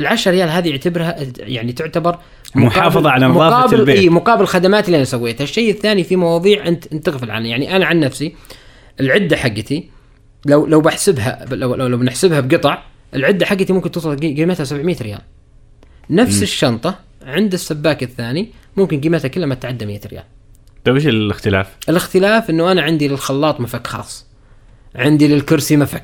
ال 0.00 0.06
10 0.06 0.30
ريال 0.32 0.48
هذه 0.48 0.68
يعتبرها 0.68 1.16
يعني 1.38 1.72
تعتبر 1.72 2.18
محافظة 2.54 3.10
على 3.10 3.26
نظافة 3.26 3.56
مقابل 3.58 3.80
البيت. 3.80 3.96
إيه 3.98 4.10
مقابل 4.10 4.42
الخدمات 4.42 4.86
اللي 4.86 4.96
أنا 4.96 5.04
سويتها، 5.04 5.44
الشيء 5.44 5.70
الثاني 5.70 6.04
في 6.04 6.16
مواضيع 6.16 6.66
انت 6.68 6.92
أنت 6.92 7.06
تغفل 7.06 7.30
عنها، 7.30 7.48
يعني 7.48 7.76
أنا 7.76 7.86
عن 7.86 8.00
نفسي 8.00 8.34
العدة 9.00 9.36
حقتي 9.36 9.88
لو 10.46 10.66
لو 10.66 10.80
بحسبها 10.80 11.44
لو 11.50 11.74
لو, 11.74 11.86
لو 11.86 11.96
بنحسبها 11.96 12.40
بقطع 12.40 12.82
العدة 13.14 13.46
حقتي 13.46 13.72
ممكن 13.72 13.90
توصل 13.90 14.16
قي- 14.16 14.34
قيمتها 14.34 14.64
700 14.64 14.96
ريال. 15.02 15.20
نفس 16.10 16.42
الشنطة 16.42 16.98
عند 17.26 17.52
السباك 17.52 18.02
الثاني 18.02 18.48
ممكن 18.76 19.00
قيمتها 19.00 19.28
كلها 19.28 19.46
ما 19.46 19.54
تتعدى 19.54 19.86
100 19.86 20.00
ريال. 20.06 20.24
طيب 20.84 20.94
إيش 20.94 21.06
الاختلاف؟ 21.06 21.66
الاختلاف 21.88 22.50
إنه 22.50 22.72
أنا 22.72 22.82
عندي 22.82 23.08
للخلاط 23.08 23.60
مفك 23.60 23.86
خاص. 23.86 24.25
عندي 24.96 25.28
للكرسي 25.28 25.76
مفك. 25.76 26.02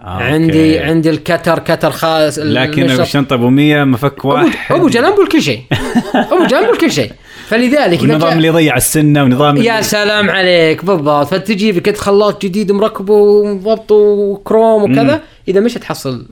آه، 0.00 0.04
عندي 0.06 0.78
okay. 0.78 0.90
عندي 0.90 1.10
الكتر 1.10 1.58
كتر 1.58 1.90
خاص 1.90 2.38
لكن 2.38 2.90
الشنطه 2.90 3.34
أبو 3.34 3.50
100 3.50 3.84
مفك 3.84 4.24
واحد؟ 4.24 4.74
أبو 4.76 4.88
جلامبو 4.88 5.24
كل 5.32 5.42
شيء. 5.42 5.62
أبو 6.32 6.46
جلامبو 6.46 6.72
كل 6.78 6.92
شيء. 6.92 7.12
فلذلك 7.48 8.04
جاء- 8.04 8.32
اللي 8.32 8.48
يضيع 8.48 8.76
السنة 8.76 9.22
ونظام 9.24 9.56
يا 9.56 9.80
سلام 9.80 10.30
عليك 10.30 10.84
بالضبط. 10.84 11.26
فتجي 11.26 11.72
بك 11.72 11.96
خلاط 11.96 12.42
جديد 12.42 12.72
مركبه 12.72 13.14
ومضبط 13.14 13.92
وكروم 13.92 14.82
وكذا 14.82 15.20
إذا 15.48 15.60
مش 15.60 15.74
تحصل 15.74 16.26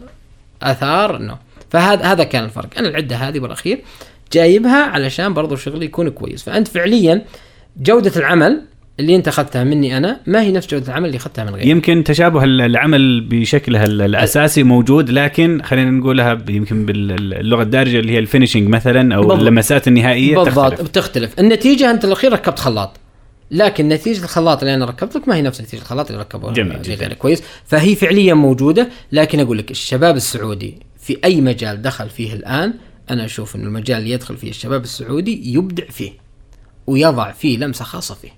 آثار 0.63 1.17
انه 1.17 1.37
فهذا 1.71 2.05
هذا 2.05 2.25
كان 2.25 2.45
الفرق. 2.45 2.69
أنا 2.79 2.89
العدة 2.89 3.17
هذه 3.17 3.39
بالأخير 3.39 3.81
جايبها 4.33 4.83
علشان 4.85 5.35
برضو 5.35 5.57
شغلي 5.57 5.85
يكون 5.85 6.09
كويس. 6.11 6.43
فأنت 6.43 6.69
فعليا 6.69 7.23
جودة 7.77 8.13
العمل 8.17 8.63
اللي 9.01 9.17
انت 9.17 9.29
اخذتها 9.29 9.65
مني 9.65 9.97
أنا 9.97 10.21
ما 10.27 10.43
هي 10.43 10.53
نفس 10.53 10.69
جودة 10.69 10.87
العمل 10.87 11.07
اللي 11.07 11.17
اخذتها 11.17 11.45
من 11.45 11.55
غيري 11.55 11.69
يمكن 11.71 12.05
تشابه 12.05 12.45
ال- 12.45 12.61
العمل 12.61 13.21
بشكلها 13.21 13.85
ال- 13.85 14.03
الأساسي 14.03 14.63
موجود 14.63 15.11
لكن 15.11 15.63
خلينا 15.65 15.91
نقولها 15.91 16.39
يمكن 16.49 16.87
باللغة 16.87 17.63
الدارجة 17.63 17.99
اللي 18.01 18.13
هي 18.13 18.19
الفينشنج 18.19 18.69
مثلا 18.69 19.15
أو 19.15 19.21
بالضبط. 19.21 19.39
اللمسات 19.39 19.89
النهائية 19.89 20.37
بالضبط 20.37 20.73
تختلف. 20.73 20.89
بتختلف. 20.89 21.41
النتيجة 21.41 21.91
أنت 21.91 22.05
الأخير 22.05 22.33
ركبت 22.33 22.59
خلاط. 22.59 22.97
لكن 23.51 23.89
نتيجة 23.89 24.25
الخلاط 24.25 24.59
اللي 24.63 24.75
أنا 24.75 24.85
ركبت 24.85 25.17
لك 25.17 25.29
ما 25.29 25.37
هي 25.37 25.43
نفس 25.43 25.61
نتيجة 25.61 25.81
الخلاط 25.81 26.11
اللي 26.11 26.21
ركبه 26.23 26.53
جميل 26.53 26.83
جداً. 26.83 27.15
كويس. 27.15 27.43
فهي 27.67 27.95
فعليا 27.95 28.35
موجودة 28.35 28.89
لكن 29.13 29.41
أقول 29.41 29.59
لك 29.59 29.71
الشباب 29.71 30.17
السعودي 30.17 30.75
في 31.01 31.19
أي 31.25 31.41
مجال 31.41 31.83
دخل 31.83 32.09
فيه 32.11 32.33
الآن 32.33 32.75
أنا 33.11 33.25
أشوف 33.25 33.57
إنه 33.57 33.65
المجال 33.65 33.99
اللي 33.99 34.11
يدخل 34.11 34.37
فيه 34.37 34.51
الشباب 34.51 34.83
السعودي 34.83 35.53
يبدع 35.55 35.85
فيه 35.91 36.11
ويضع 36.87 37.33
فيه 37.33 37.59
لمسة 37.59 37.85
خاصة 37.85 38.15
فيه. 38.15 38.29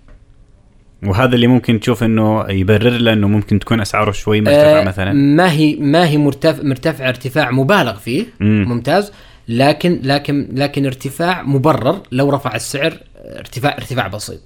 وهذا 1.02 1.34
اللي 1.34 1.46
ممكن 1.46 1.80
تشوف 1.80 2.02
إنه 2.02 2.50
يبرر 2.50 2.90
له 2.90 3.12
إنه 3.12 3.28
ممكن 3.28 3.58
تكون 3.58 3.80
أسعاره 3.80 4.10
شوي 4.10 4.40
مرتفعة 4.40 4.80
آه، 4.80 4.84
مثلا. 4.84 5.12
ما 5.12 5.52
هي 5.52 5.76
ما 5.76 6.08
هي 6.08 6.18
مرتفع 6.18 6.62
مرتفع 6.62 7.08
ارتفاع 7.08 7.50
مبالغ 7.50 7.96
فيه. 7.96 8.24
مم. 8.40 8.64
ممتاز. 8.68 9.12
لكن 9.48 10.00
لكن 10.02 10.48
لكن 10.52 10.86
ارتفاع 10.86 11.42
مبرر 11.42 12.00
لو 12.12 12.30
رفع 12.30 12.54
السعر 12.56 12.98
ارتفاع 13.16 13.76
ارتفاع 13.76 14.06
بسيط. 14.08 14.40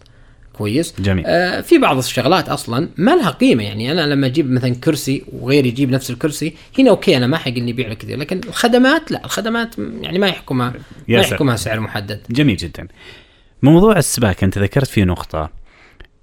كويس. 0.52 0.94
جميل. 0.98 1.24
آه 1.26 1.60
في 1.60 1.78
بعض 1.78 1.96
الشغلات 1.98 2.48
أصلا 2.48 2.88
ما 2.96 3.16
لها 3.16 3.30
قيمة. 3.30 3.62
يعني 3.62 3.92
أنا 3.92 4.06
لما 4.06 4.26
أجيب 4.26 4.50
مثلا 4.50 4.74
كرسي 4.74 5.24
وغيري 5.32 5.68
يجيب 5.68 5.90
نفس 5.90 6.10
الكرسي 6.10 6.54
هنا 6.78 6.90
أوكي 6.90 7.16
أنا 7.16 7.26
ما 7.26 7.36
حق 7.36 7.48
إني 7.48 7.70
ابيع 7.70 7.88
له 7.88 7.94
كثير 7.94 8.18
لكن 8.18 8.40
الخدمات 8.48 9.10
لا 9.12 9.24
الخدمات 9.24 9.74
يعني 9.78 10.18
ما 10.18 10.28
يحكمها 10.28 10.70
ما. 10.70 10.74
يحكمها 11.08 11.56
سعر 11.56 11.80
محدد. 11.80 12.20
جميل 12.30 12.56
جدا. 12.56 12.88
موضوع 13.62 13.98
السباكه 13.98 14.44
أنت 14.44 14.58
ذكرت 14.58 14.86
فيه 14.86 15.04
نقطة. 15.04 15.63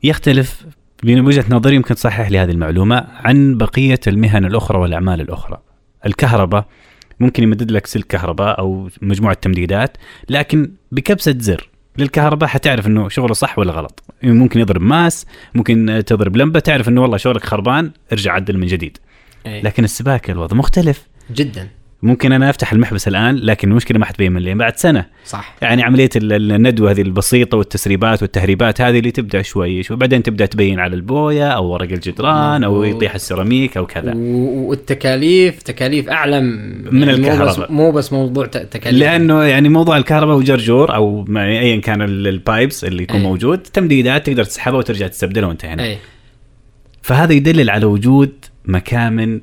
يختلف 0.03 0.65
من 1.03 1.19
وجهة 1.19 1.45
نظري 1.49 1.75
يمكن 1.75 1.95
تصحح 1.95 2.29
لي 2.29 2.39
هذه 2.39 2.51
المعلومة 2.51 3.07
عن 3.13 3.57
بقية 3.57 3.99
المهن 4.07 4.45
الأخرى 4.45 4.79
والأعمال 4.79 5.21
الأخرى. 5.21 5.61
الكهرباء 6.05 6.65
ممكن 7.19 7.43
يمدد 7.43 7.71
لك 7.71 7.87
سلك 7.87 8.07
كهرباء 8.07 8.59
أو 8.59 8.89
مجموعة 9.01 9.33
تمديدات 9.33 9.97
لكن 10.29 10.71
بكبسة 10.91 11.35
زر. 11.39 11.69
للكهرباء 11.97 12.49
حتعرف 12.49 12.87
إنه 12.87 13.09
شغله 13.09 13.33
صح 13.33 13.59
ولا 13.59 13.71
غلط. 13.71 14.03
ممكن 14.23 14.59
يضرب 14.59 14.81
ماس 14.81 15.25
ممكن 15.55 16.03
تضرب 16.07 16.37
لمبة 16.37 16.59
تعرف 16.59 16.89
إنه 16.89 17.01
والله 17.01 17.17
شغلك 17.17 17.45
خربان 17.45 17.91
ارجع 18.11 18.33
عدل 18.33 18.57
من 18.57 18.67
جديد. 18.67 18.97
إيه. 19.45 19.61
لكن 19.63 19.83
السباكة 19.83 20.31
الوضع 20.31 20.57
مختلف. 20.57 21.07
جدا. 21.31 21.67
ممكن 22.03 22.31
أنا 22.31 22.49
أفتح 22.49 22.73
المحبس 22.73 23.07
الآن 23.07 23.35
لكن 23.35 23.71
المشكلة 23.71 23.99
ما 23.99 24.05
حتبين 24.05 24.31
من 24.31 24.41
لين 24.41 24.57
بعد 24.57 24.77
سنة. 24.77 25.05
صح. 25.25 25.55
يعني 25.61 25.83
عملية 25.83 26.09
ال- 26.15 26.33
ال- 26.33 26.51
الندوة 26.51 26.91
هذه 26.91 27.01
البسيطة 27.01 27.57
والتسريبات 27.57 28.21
والتهريبات 28.21 28.81
هذه 28.81 28.99
اللي 28.99 29.11
تبدأ 29.11 29.41
شوي 29.41 29.83
شوي. 29.83 29.97
بعدين 29.97 30.23
تبدأ 30.23 30.45
تبين 30.45 30.79
على 30.79 30.95
البوية 30.95 31.47
أو 31.49 31.65
ورق 31.65 31.91
الجدران 31.91 32.63
أو. 32.63 32.83
يطيح 32.83 33.13
السيراميك 33.15 33.77
أو 33.77 33.85
كذا. 33.85 34.13
والتكاليف 34.15 35.61
تكاليف 35.63 36.09
اعلى 36.09 36.41
من 36.41 37.01
يعني 37.01 37.05
مو 37.05 37.05
بس 37.05 37.19
الكهرباء. 37.19 37.71
مو 37.71 37.91
بس 37.91 38.13
موضوع 38.13 38.45
تكاليف. 38.45 38.99
لأنه 38.99 39.43
يعني 39.43 39.69
موضوع 39.69 39.97
الكهرباء 39.97 40.35
وجرجور 40.37 40.95
أو 40.95 41.25
ايا 41.37 41.81
كان 41.81 42.01
ال- 42.01 42.27
ال 42.27 42.36
pipes 42.36 42.83
اللي 42.85 43.03
يكون 43.03 43.17
أي. 43.17 43.23
موجود 43.23 43.57
تمديدات 43.59 44.25
تقدر 44.25 44.43
تسحبها 44.43 44.77
وترجع 44.77 45.07
تستبدلها 45.07 45.47
وانتهينا 45.47 45.83
أي. 45.83 45.97
فهذا 47.01 47.33
يدلل 47.33 47.69
على 47.69 47.85
وجود 47.85 48.31
مكامن 48.65 49.41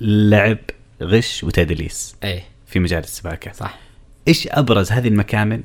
لعب 0.00 0.58
غش 1.02 1.44
وتدليس 1.44 2.16
اي 2.24 2.42
في 2.66 2.78
مجال 2.80 2.98
السباكة. 3.02 3.52
صح. 3.52 3.78
إيش 4.28 4.48
أبرز 4.50 4.92
هذه 4.92 5.08
المكامن 5.08 5.62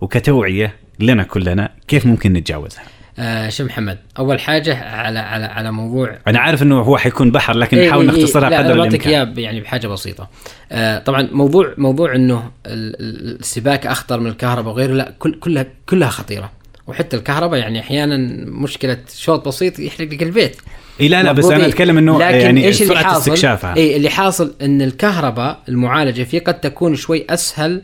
وكتوعية 0.00 0.76
لنا 1.00 1.22
كلنا؟ 1.22 1.70
كيف 1.88 2.06
ممكن 2.06 2.32
نتجاوزها؟ 2.32 2.82
آه 3.18 3.48
شوف 3.48 3.66
محمد 3.66 3.98
أول 4.18 4.40
حاجة 4.40 4.76
على 4.84 5.18
على 5.18 5.44
على 5.44 5.72
موضوع 5.72 6.18
أنا 6.26 6.38
عارف 6.38 6.62
إنه 6.62 6.80
هو 6.80 6.98
حيكون 6.98 7.30
بحر 7.30 7.56
لكن 7.56 7.78
إيه 7.78 7.88
نحاول 7.88 8.08
إيه 8.08 8.16
إيه. 8.16 8.22
نختصرها 8.22 8.50
لا 8.50 8.58
قدر 8.58 8.74
الإمكان. 8.74 9.12
إياه 9.12 9.34
يعني 9.36 9.60
بحاجة 9.60 9.86
بسيطة. 9.86 10.28
آه 10.72 10.98
طبعا 10.98 11.28
موضوع 11.32 11.74
موضوع 11.78 12.14
إنه 12.14 12.50
ال- 12.66 13.00
ال- 13.00 13.40
السباكة 13.40 13.92
أخطر 13.92 14.20
من 14.20 14.26
الكهرباء 14.26 14.72
وغيره 14.74 14.92
لا 14.92 15.12
كل 15.18 15.34
كلها 15.34 15.66
كلها 15.88 16.08
خطيرة. 16.08 16.50
وحتى 16.86 17.16
الكهرباء 17.16 17.60
يعني 17.60 17.80
أحيانا 17.80 18.16
مشكلة 18.46 18.98
شوط 19.14 19.48
بسيط 19.48 19.78
يحرق 19.78 20.08
لك 20.08 20.22
البيت. 20.22 20.56
اي 21.02 21.08
لا 21.08 21.22
لا 21.22 21.32
بس 21.32 21.44
أنا 21.44 21.56
إيه. 21.64 21.68
أتكلم 21.68 21.98
إنه 21.98 22.18
لكن 22.18 22.36
يعني 22.36 22.64
إيش 22.64 22.82
اللي 22.82 22.94
سرعة 22.94 23.04
حاصل؟ 23.04 23.18
استكشافها. 23.18 23.76
اي 23.76 23.96
اللي 23.96 24.10
حاصل 24.10 24.54
إن 24.62 24.82
الكهرباء 24.82 25.58
المعالجة 25.68 26.22
فيه 26.22 26.40
قد 26.40 26.60
تكون 26.60 26.94
شوي 26.94 27.24
أسهل 27.30 27.82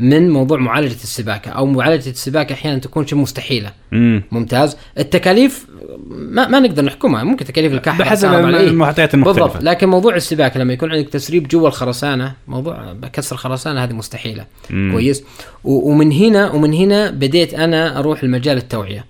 من 0.00 0.30
موضوع 0.30 0.58
معالجة 0.58 0.92
السباكة 0.92 1.50
أو 1.50 1.66
معالجة 1.66 2.10
السباكة 2.10 2.52
أحيانا 2.52 2.78
تكون 2.78 3.06
شيء 3.06 3.18
مستحيلة. 3.18 3.72
امم 3.92 4.22
ممتاز. 4.32 4.76
التكاليف 4.98 5.66
ما, 6.10 6.48
ما 6.48 6.60
نقدر 6.60 6.84
نحكمها. 6.84 7.24
ممكن 7.24 7.44
تكاليف 7.44 7.72
الكهرباء 7.72 8.06
بحسب 8.06 8.28
عليه. 8.28 8.60
المعطيات 8.60 9.14
المختلفة. 9.14 9.46
بالضبط. 9.46 9.62
لكن 9.62 9.88
موضوع 9.88 10.16
السباكة 10.16 10.60
لما 10.60 10.72
يكون 10.72 10.92
عندك 10.92 11.08
تسريب 11.08 11.48
جوا 11.48 11.68
الخرسانة 11.68 12.32
موضوع 12.48 12.96
كسر 13.12 13.36
خرسانة 13.36 13.84
هذه 13.84 13.92
مستحيلة. 13.92 14.44
مم. 14.70 14.92
كويس. 14.92 15.24
ومن 15.64 16.12
هنا 16.12 16.50
ومن 16.50 16.74
هنا 16.74 17.10
بديت 17.10 17.54
أنا 17.54 17.98
أروح 17.98 18.24
لمجال 18.24 18.56
التوعية. 18.56 19.04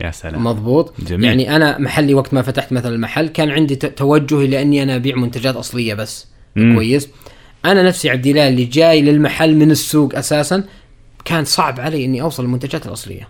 يا 0.00 0.10
سلام. 0.10 0.44
مضبوط؟ 0.44 0.94
جميل. 1.00 1.24
يعني 1.24 1.56
أنا 1.56 1.78
محلي 1.78 2.14
وقت 2.14 2.34
ما 2.34 2.42
فتحت 2.42 2.72
مثلا 2.72 2.94
المحل 2.94 3.28
كان 3.28 3.50
عندي 3.50 3.76
ت- 3.76 3.86
توجهي 3.86 4.46
لأني 4.46 4.82
أنا 4.82 4.96
أبيع 4.96 5.16
منتجات 5.16 5.56
أصلية 5.56 5.94
بس. 5.94 6.26
مم. 6.56 6.74
كويس. 6.74 7.08
أنا 7.64 7.82
نفسي 7.82 8.10
عبد 8.10 8.26
الله 8.26 8.48
اللي 8.48 8.64
جاي 8.64 9.02
للمحل 9.02 9.56
من 9.56 9.70
السوق 9.70 10.14
أساسا 10.16 10.64
كان 11.24 11.44
صعب 11.44 11.80
علي 11.80 12.04
إني 12.04 12.22
أوصل 12.22 12.42
للمنتجات 12.44 12.86
الأصلية. 12.86 13.28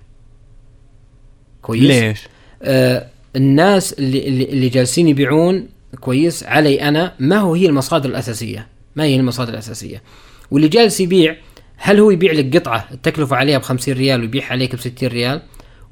كويس؟ 1.62 1.82
ليش؟ 1.90 2.20
آه 2.62 3.06
الناس 3.36 3.92
اللي 3.92 4.28
اللي, 4.28 4.44
اللي 4.44 4.68
جالسين 4.68 5.08
يبيعون 5.08 5.68
كويس 6.00 6.44
علي 6.44 6.82
أنا 6.88 7.14
ما 7.18 7.36
هو 7.38 7.54
هي 7.54 7.66
المصادر 7.66 8.08
الأساسية. 8.10 8.66
ما 8.96 9.04
هي 9.04 9.16
المصادر 9.16 9.52
الأساسية. 9.52 10.02
واللي 10.50 10.68
جالس 10.68 11.00
يبيع 11.00 11.36
هل 11.76 12.00
هو 12.00 12.10
يبيع 12.10 12.32
لك 12.32 12.56
قطعة 12.56 12.88
التكلفه 12.92 13.36
عليها 13.36 13.58
ب 13.58 13.62
50 13.62 13.94
ريال 13.94 14.20
ويبيعها 14.20 14.46
عليك 14.52 14.74
ب 14.76 14.80
60 14.80 15.08
ريال؟ 15.08 15.42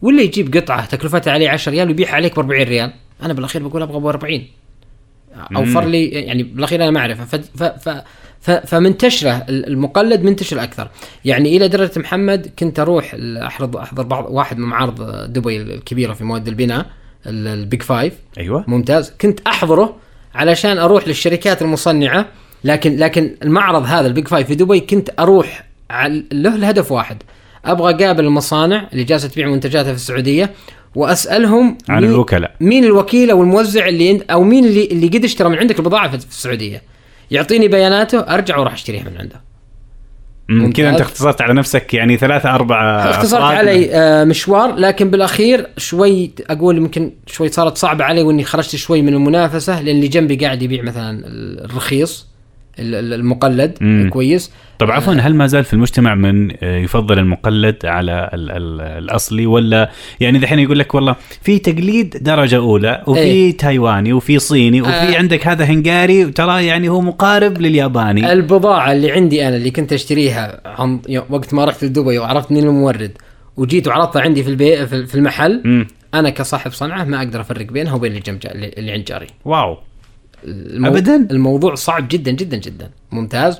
ولا 0.02 0.22
يجيب 0.22 0.56
قطعة 0.56 0.86
تكلفتها 0.86 1.32
عليه 1.32 1.50
10 1.50 1.72
ريال 1.72 1.88
ويبيعها 1.88 2.14
عليك 2.14 2.36
ب 2.36 2.38
40 2.38 2.62
ريال. 2.62 2.92
أنا 3.22 3.32
بالأخير 3.32 3.68
بقول 3.68 3.82
أبغى 3.82 4.00
ب 4.00 4.06
40 4.06 4.44
اوفر 5.56 5.84
لي 5.84 6.06
يعني 6.08 6.42
بالأخير 6.42 6.82
أنا 6.82 6.90
ما 6.90 7.00
اعرفها 7.00 7.24
ف 7.24 7.34
ف 7.36 7.62
ف 7.62 8.02
ف- 8.40 8.50
فمنتشرة 8.50 9.44
المقلد 9.48 10.22
منتشر 10.22 10.62
أكثر. 10.62 10.88
يعني 11.24 11.56
إلى 11.56 11.68
درجة 11.68 12.00
محمد 12.00 12.50
كنت 12.58 12.80
أروح 12.80 13.16
احضر 13.46 13.80
أحضر 13.82 14.02
بعض 14.02 14.26
واحد 14.30 14.58
من 14.58 14.66
معارض 14.68 15.02
دبي 15.32 15.56
الكبيرة 15.56 16.12
في 16.12 16.24
مواد 16.24 16.48
البناء 16.48 16.86
ال- 17.26 17.46
البيج 17.48 17.82
فايف 17.82 18.14
أيوه. 18.38 18.64
ممتاز. 18.68 19.12
كنت 19.20 19.40
أحضره 19.46 19.96
علشان 20.34 20.78
أروح 20.78 21.08
للشركات 21.08 21.62
المصنعة 21.62 22.26
لكن 22.64 22.96
لكن 22.96 23.34
المعرض 23.42 23.82
هذا 23.84 24.06
البيج 24.06 24.28
فايف 24.28 24.46
في 24.46 24.54
دبي 24.54 24.80
كنت 24.80 25.10
أروح 25.18 25.64
له 26.32 26.54
الهدف 26.54 26.92
واحد. 26.92 27.22
أبغى 27.64 27.94
أقابل 28.04 28.24
المصانع 28.24 28.88
اللي 28.92 29.04
جالسة 29.04 29.28
تبيع 29.28 29.48
منتجاتها 29.48 29.90
في 29.90 29.96
السعودية 29.96 30.50
وأسألهم 30.94 31.78
عن 31.88 32.02
مين- 32.02 32.10
الوكلاء 32.10 32.54
مين 32.60 32.84
الوكيل 32.84 33.30
أو 33.30 33.42
الموزع 33.42 33.88
اللي 33.88 34.20
أو 34.30 34.42
مين 34.42 34.64
اللي 34.64 34.84
اللي 34.84 35.06
قد 35.08 35.24
اشترى 35.24 35.48
من 35.48 35.58
عندك 35.58 35.78
البضاعة 35.78 36.08
في 36.18 36.26
السعودية 36.30 36.82
يعطيني 37.30 37.68
بياناته 37.68 38.18
أرجع 38.20 38.56
وأروح 38.58 38.72
أشتريها 38.72 39.02
من 39.10 39.16
عنده 39.18 39.40
كذا 40.72 40.90
أنت. 40.90 41.00
اختصرت 41.00 41.40
على 41.42 41.54
نفسك 41.54 41.94
يعني 41.94 42.16
ثلاثة 42.16 42.54
أربعة 42.54 43.10
اختصرت. 43.10 43.40
علي 43.42 43.94
آه، 43.94 44.24
مشوار 44.24 44.74
لكن 44.74 45.10
بالأخير 45.10 45.66
شوي 45.76 46.30
أقول 46.50 46.76
يمكن 46.76 47.12
شوي 47.26 47.48
صارت 47.48 47.78
صعبة 47.78 48.04
علي 48.04 48.22
وإني 48.22 48.44
خرجت 48.44 48.76
شوي 48.76 49.02
من 49.02 49.14
المنافسة 49.14 49.80
لأن 49.82 49.96
اللي 49.96 50.08
جنبي 50.08 50.36
قاعد 50.36 50.62
يبيع 50.62 50.82
مثلا 50.82 51.22
الرخيص 51.64 52.20
ال- 52.20 52.26
ال- 52.26 52.29
المقلد 52.80 53.78
مم. 53.80 54.10
كويس 54.12 54.52
طب 54.78 54.90
عفوا 54.90 55.14
هل 55.14 55.34
ما 55.34 55.46
زال 55.46 55.64
في 55.64 55.72
المجتمع 55.72 56.14
من 56.14 56.50
آه، 56.62 56.76
يفضل 56.76 57.18
المقلد 57.18 57.86
على 57.86 58.30
ال 58.34 58.50
ال 58.50 58.80
الأصلي 58.80 59.46
ولا 59.46 59.90
يعني 60.20 60.38
دحين 60.38 60.58
يقول 60.58 60.78
لك 60.78 60.94
والله 60.94 61.16
في 61.42 61.58
تقليد 61.58 62.16
درجة 62.20 62.56
أولى 62.56 63.02
وفي 63.06 63.20
إيه. 63.20 63.56
تايواني 63.56 64.12
وفي 64.12 64.38
صيني 64.38 64.82
وفي 64.82 64.90
آه. 64.90 65.16
عندك 65.16 65.46
هذا 65.46 65.64
هنغاري 65.64 66.24
ترى 66.24 66.66
يعني 66.66 66.88
هو 66.88 67.00
مقارب 67.00 67.60
للياباني 67.60 68.32
البضاعة 68.32 68.92
اللي 68.92 69.10
عندي 69.10 69.48
أنا 69.48 69.56
اللي 69.56 69.70
كنت 69.70 69.92
أشتريها 69.92 70.60
عن 70.64 71.00
وقت 71.30 71.54
ما 71.54 71.64
رحت 71.64 71.84
لدبي 71.84 72.18
وعرفت 72.18 72.52
مين 72.52 72.64
المورد 72.64 73.12
وجيت 73.56 73.88
وعرضتها 73.88 74.22
عندي 74.22 74.42
في 74.42 74.50
البيت 74.50 74.82
في 74.82 75.14
المحل 75.14 75.62
مم. 75.64 75.86
أنا 76.14 76.30
كصاحب 76.30 76.72
صنعة 76.72 77.04
ما 77.04 77.18
أقدر 77.18 77.40
أفرق 77.40 77.66
بينها 77.66 77.94
وبين 77.94 78.10
اللي 78.10 78.22
جنب 78.22 78.38
اللي 78.78 78.92
عند 78.92 79.04
جاري 79.04 79.26
واو 79.44 79.78
المو... 80.44 80.88
أبداً؟ 80.88 81.28
الموضوع 81.30 81.74
صعب 81.74 82.08
جدا 82.08 82.30
جدا 82.30 82.56
جدا. 82.56 82.90
ممتاز. 83.12 83.58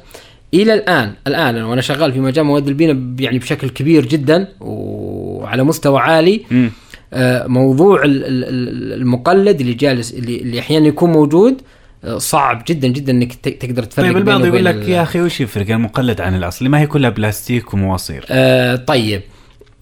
إلى 0.54 0.74
الآن 0.74 1.12
الآن 1.26 1.62
وأنا 1.62 1.80
شغال 1.80 2.12
في 2.12 2.20
مجال 2.20 2.44
مواد 2.44 2.68
البناء 2.68 2.96
يعني 3.24 3.38
بشكل 3.38 3.68
كبير 3.68 4.06
جدا 4.06 4.48
وعلى 4.60 5.64
مستوى 5.64 6.00
عالي. 6.00 6.42
مم. 6.50 6.70
آه، 7.12 7.46
موضوع 7.46 8.02
ال- 8.04 8.24
ال- 8.24 8.44
ال- 8.44 8.92
المقلد 9.00 9.60
اللي 9.60 9.74
جالس 9.74 10.14
اللي, 10.14 10.36
اللي 10.40 10.60
أحيانا 10.60 10.86
يكون 10.88 11.12
موجود 11.12 11.60
آه، 12.04 12.18
صعب 12.18 12.62
جدا 12.68 12.88
جدا 12.88 13.12
إنك 13.12 13.34
تقدر 13.34 13.82
تفرق 13.82 14.04
طيب 14.06 14.16
البعض 14.16 14.44
يقول 14.44 14.64
لك 14.64 14.88
يا 14.88 15.02
أخي 15.02 15.20
وش 15.20 15.40
يفرق؟ 15.40 15.70
المقلد 15.70 16.20
عن 16.20 16.34
الاصلي 16.34 16.68
ما 16.68 16.80
هي 16.80 16.86
كلها 16.86 17.10
بلاستيك 17.10 17.74
ومواصير. 17.74 18.24
آه 18.30 18.76
طيب. 18.76 19.20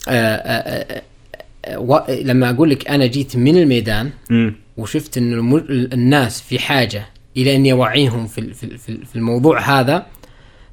آه 0.09 0.13
آه 0.13 0.95
آه 0.95 1.03
آه 1.65 2.23
لما 2.23 2.51
أقول 2.51 2.71
لك 2.71 2.89
أنا 2.91 3.07
جيت 3.07 3.37
من 3.37 3.57
الميدان 3.57 4.11
مم. 4.31 4.55
وشفت 4.79 5.19
إن 5.19 5.33
الم- 5.33 5.67
الناس 5.93 6.41
في 6.41 6.59
حاجة 6.59 7.07
إلى 7.37 7.57
اني 7.57 7.73
اوعيهم 7.73 8.27
في 8.27 8.55
في 8.55 8.79
في 8.79 8.89
ال- 8.89 9.07
في 9.07 9.17
الموضوع 9.17 9.61
هذا 9.61 10.07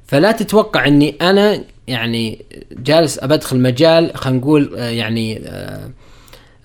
فلا 0.06 0.32
تتوقع 0.32 0.86
إني 0.86 1.14
أنا 1.20 1.64
يعني 1.88 2.44
جالس 2.72 3.18
أبدخل 3.18 3.60
مجال 3.60 4.10
خلينا 4.16 4.38
نقول 4.38 4.74
آه، 4.76 4.88
يعني 4.90 5.38
آه، 5.46 5.90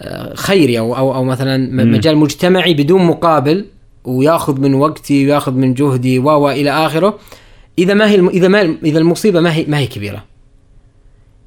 آه، 0.02 0.34
خيري 0.36 0.80
أو 0.80 0.96
أو 0.98 1.16
أو 1.16 1.24
مثلا. 1.24 1.58
مجال 1.86 2.18
مجتمعي 2.18 2.74
بدون 2.74 3.04
مقابل 3.04 3.66
ويأخذ 4.04 4.60
من 4.62 4.74
وقتي 4.74 5.26
ويأخذ 5.26 5.52
من 5.54 5.74
جهدي 5.74 6.20
و 6.20 6.50
إلى 6.50 6.72
آخره 6.72 7.20
إذا 7.80 7.94
ما 7.94 8.10
هي 8.10 8.20
إذا 8.20 8.48
ما 8.48 8.62
إذا 8.84 9.00
المصيبة 9.00 9.40
ما 9.40 9.54
هي 9.56 9.66
ما 9.68 9.78
هي 9.78 9.88
كبيرة 9.88 10.26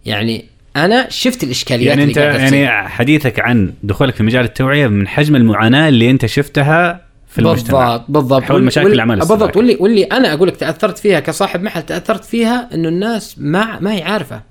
يعني 0.07 0.45
أنا 0.77 1.07
شفت 1.11 1.45
الإشكاليات 1.45 1.89
يعني 1.99 2.05
أنت. 2.05 2.17
يعني 2.17 2.69
حديثك 2.89 3.41
عن 3.41 3.73
دخولك 3.83 4.15
في 4.15 4.23
مجال 4.23 4.45
التوعية 4.45 4.87
من 4.87 5.09
حجم 5.09 5.37
المعاناة 5.37 5.89
اللي 5.89 6.11
أنت 6.11 6.27
شفتها 6.27 7.05
في 7.29 7.39
المجتمع 7.41 7.97
بالضبط 7.97 8.11
بالضبط 8.11 8.43
حول 8.43 8.65
مشاكل 8.65 8.85
واللي- 8.87 8.95
الأعمال 8.95 9.19
بالضبط. 9.19 9.57
واللي 9.57 9.77
واللي 9.81 10.05
أنا 10.05 10.33
أقول 10.33 10.49
لك 10.49 10.57
تأثرت 10.57 10.99
فيها 10.99 11.21
كصاحب 11.21 11.63
محل 11.63 11.83
تأثرت 11.83 12.25
فيها 12.25 12.69
إنه 12.75 12.89
الناس 12.89 13.37
ما 13.39 13.79
ما 13.81 13.95
هي 13.95 14.03
عارفة 14.03 14.43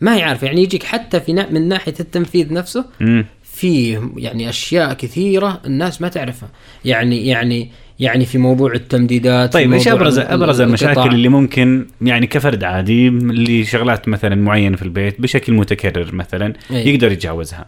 ما 0.00 0.14
هي 0.16 0.22
عارفة 0.22 0.46
يعني 0.46 0.62
يجيك 0.62 0.82
حتى 0.82 1.20
في 1.20 1.32
نا- 1.32 1.50
من 1.50 1.68
ناحية 1.68 1.94
التنفيذ 2.00 2.52
نفسه. 2.52 2.84
في 3.44 4.00
يعني 4.16 4.48
أشياء 4.48 4.92
كثيرة 4.92 5.60
الناس 5.66 6.00
ما 6.02 6.08
تعرفها 6.08 6.48
يعني 6.84 7.26
يعني 7.26 7.70
يعني 8.00 8.24
في 8.24 8.38
موضوع 8.38 8.72
التمديدات 8.72 9.52
طيب 9.52 9.72
إيش 9.72 9.88
ابرز 9.88 10.18
أبرز 10.18 10.60
ال- 10.60 10.66
المشاكل. 10.66 11.14
اللي 11.14 11.28
ممكن 11.28 11.86
يعني 12.02 12.26
كفرد 12.26 12.64
عادي 12.64 13.08
اللي 13.08 13.64
شغلات 13.64 14.08
مثلا 14.08 14.34
معينة 14.34 14.76
في 14.76 14.82
البيت 14.82 15.20
بشكل 15.20 15.52
متكرر 15.52 16.14
مثلا 16.14 16.52
أي. 16.70 16.88
يقدر 16.94 17.12
يتجاوزها 17.12 17.66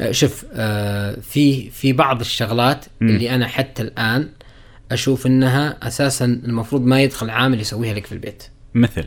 آه، 0.00 0.12
شوف 0.12 0.44
آه، 0.54 1.20
في 1.20 1.70
في 1.70 1.92
بعض 1.92 2.20
الشغلات 2.20 2.84
مم. 3.00 3.08
اللي 3.08 3.34
أنا 3.34 3.46
حتى 3.46 3.82
الآن 3.82 4.28
أشوف 4.92 5.26
إنها 5.26 5.76
أساسا 5.82 6.24
المفروض 6.24 6.84
ما 6.86 7.02
يدخل 7.02 7.30
عامل 7.30 7.60
يسويها 7.60 7.94
لك 7.94 8.06
في 8.06 8.12
البيت 8.12 8.42
مثل 8.74 9.04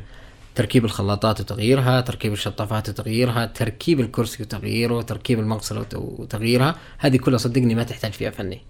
تركيب 0.56 0.86
الخلاطات 0.86 1.40
وتغييرها 1.42 2.02
تركيب 2.02 2.34
الشطافات 2.34 2.90
وتغييرها 2.90 3.46
تركيب 3.46 4.00
الكرسي 4.00 4.44
وتغييره 4.44 5.02
تركيب 5.02 5.40
المغسلة 5.40 5.80
وت- 5.80 5.96
وتغييرها 5.96 6.76
هذه 6.98 7.18
كلها 7.18 7.38
صدقني 7.38 7.76
ما 7.76 7.84
تحتاج 7.84 8.12
فيها 8.12 8.30
فني 8.30 8.62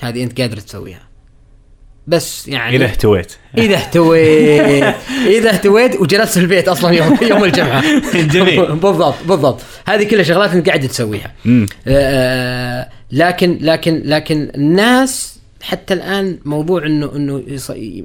هذه 0.00 0.22
أنت 0.24 0.40
قادر 0.40 0.56
تسويها 0.56 1.02
بس 2.06 2.48
يعني 2.48 2.76
إذا 2.76 2.84
اهتويت. 2.84 3.32
إذا 3.58 3.74
اهتويت. 3.76 4.94
إذا 5.38 5.50
اهتويت 5.50 6.00
وجلست 6.00 6.34
في 6.38 6.44
البيت 6.44 6.68
أصلا 6.68 6.90
يوم 6.90 7.18
يوم 7.22 7.44
الجمعة. 7.44 7.82
جميل. 8.34 8.66
بالضبط 8.66 9.14
بالضبط. 9.28 9.60
هذه 9.86 10.04
كلها 10.04 10.22
شغلات 10.22 10.50
انت 10.54 10.66
قاعد 10.66 10.88
تسويها. 10.88 11.32
مم. 11.44 11.66
آه، 11.86 12.88
لكن 13.12 13.58
لكن 13.60 14.02
لكن 14.04 14.50
الناس 14.54 15.38
حتى 15.62 15.94
الآن 15.94 16.38
موضوع 16.44 16.86
انه 16.86 17.16
إنه 17.16 17.42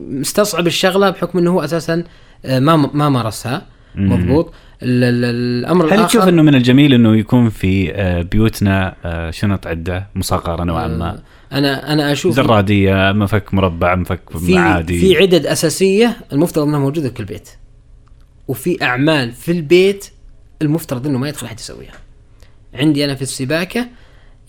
مستصعب 0.09 0.67
الشغلة 0.67 1.09
بحكم 1.09 1.39
إنه 1.39 1.51
هو 1.51 1.61
أساسا 1.63 2.03
آه، 2.45 2.59
ما 2.59 2.75
ما 2.75 3.09
مارسها. 3.09 3.61
مضبوط. 3.95 4.53
ال- 4.83 5.03
ال- 5.03 5.25
الأمر 5.65 5.85
هل 5.85 5.93
الآخر 5.93 6.07
تشوف 6.07 6.27
إنه 6.27 6.41
من 6.41 6.55
الجميل 6.55 6.93
إنه 6.93 7.17
يكون 7.17 7.49
في 7.49 7.91
آه، 7.95 8.21
بيوتنا 8.21 8.95
آه، 9.05 9.31
شنط 9.31 9.67
عدة 9.67 10.07
مصغره 10.15 10.63
نوعا 10.63 10.87
ما؟ 10.87 11.09
آه، 11.09 11.19
أنا 11.51 11.93
أنا 11.93 12.11
أشوف 12.11 12.35
زراديه 12.35 13.11
مفك 13.11 13.53
مربع 13.53 13.95
مفك 13.95 14.37
في 14.37 14.57
عادي 14.57 14.99
في 14.99 15.17
عدد 15.17 15.45
أساسية 15.45 16.17
المفترض 16.33 16.67
إنها 16.67 16.79
موجودة 16.79 17.07
في 17.07 17.13
كل 17.13 17.25
بيت. 17.25 17.49
وفي 18.47 18.83
أعمال 18.83 19.31
في 19.31 19.51
البيت 19.51 20.05
المفترض 20.61 21.07
إنه 21.07 21.17
ما 21.17 21.29
يدخل 21.29 21.45
أحد 21.45 21.59
يسويها. 21.59 21.93
عندي 22.73 23.05
أنا 23.05 23.15
في 23.15 23.21
السباكة 23.21 23.87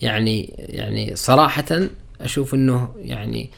يعني 0.01 0.53
يعني 0.57 1.15
صراحة 1.15 1.89
أشوف 2.21 2.53
إنه 2.53 2.89
يعني 2.97 3.49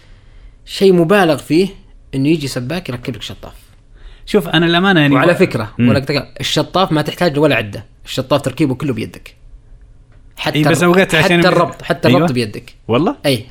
شيء 0.65 0.93
مبالغ 0.93 1.37
فيه 1.37 1.67
إنه 2.15 2.29
يجي 2.29 2.47
سباك 2.47 2.89
يركب 2.89 3.15
لك 3.15 3.21
شطاف. 3.21 3.53
شوف 4.25 4.47
أنا 4.47 4.65
الأمانة 4.65 4.99
يعني 4.99 5.15
وعلى 5.15 5.35
فكرة. 5.35 5.73
ولا 5.79 6.33
الشطاف 6.39 6.91
ما 6.91 7.01
تحتاج 7.01 7.39
ولا 7.39 7.55
عدة. 7.55 7.85
الشطاف 8.05 8.41
تركيبه 8.41 8.75
كله 8.75 8.93
بيدك. 8.93 9.35
حتى 10.37 10.55
إيه، 10.59 10.65
بس 10.65 10.83
أوقات 10.83 11.15
عشان- 11.15 11.39
حتى 11.39 11.47
الربط 11.47 11.81
حتى 11.81 12.07
أيوة. 12.07 12.17
الربط 12.17 12.31
بيدك 12.31 12.73
والله 12.87 13.15
اي 13.25 13.45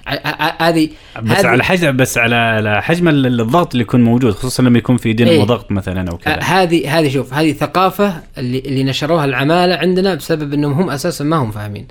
هذه 0.60 0.88
بس 1.22 1.44
على 1.44 1.64
حجم 1.64 1.96
بس 1.96 2.18
على 2.18 2.82
حجم 2.82 3.08
ال- 3.08 3.40
الضغط 3.40 3.72
اللي 3.72 3.82
يكون 3.82 4.04
موجود 4.04 4.32
خصوصا 4.32 4.62
لما 4.62 4.78
يكون 4.78 4.96
في 4.96 5.08
إيه. 5.08 5.44
ضغط 5.44 5.70
مثلا 5.72 6.10
أو 6.10 6.16
كذا 6.18 6.38
هذه 6.40 6.98
هذه 6.98 7.08
شوف 7.08 7.34
هذه 7.34 7.52
ثقافة 7.52 8.14
اللي 8.38 8.58
اللي 8.58 8.84
نشروها 8.84 9.24
العمالة 9.24 9.74
عندنا 9.74 10.14
بسبب 10.14 10.54
إنهم 10.54 10.72
هم 10.72 10.90
أساسا 10.90 11.24
ما 11.24 11.36
هم 11.36 11.50
فاهمين. 11.50 11.86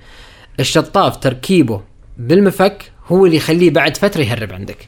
الشطاف 0.59 1.17
تركيبه 1.17 1.81
بالمفك 2.17 2.91
هو 3.07 3.25
اللي 3.25 3.37
يخليه 3.37 3.69
بعد 3.71 3.97
فترة 3.97 4.21
يهرب 4.21 4.53
عندك. 4.53 4.87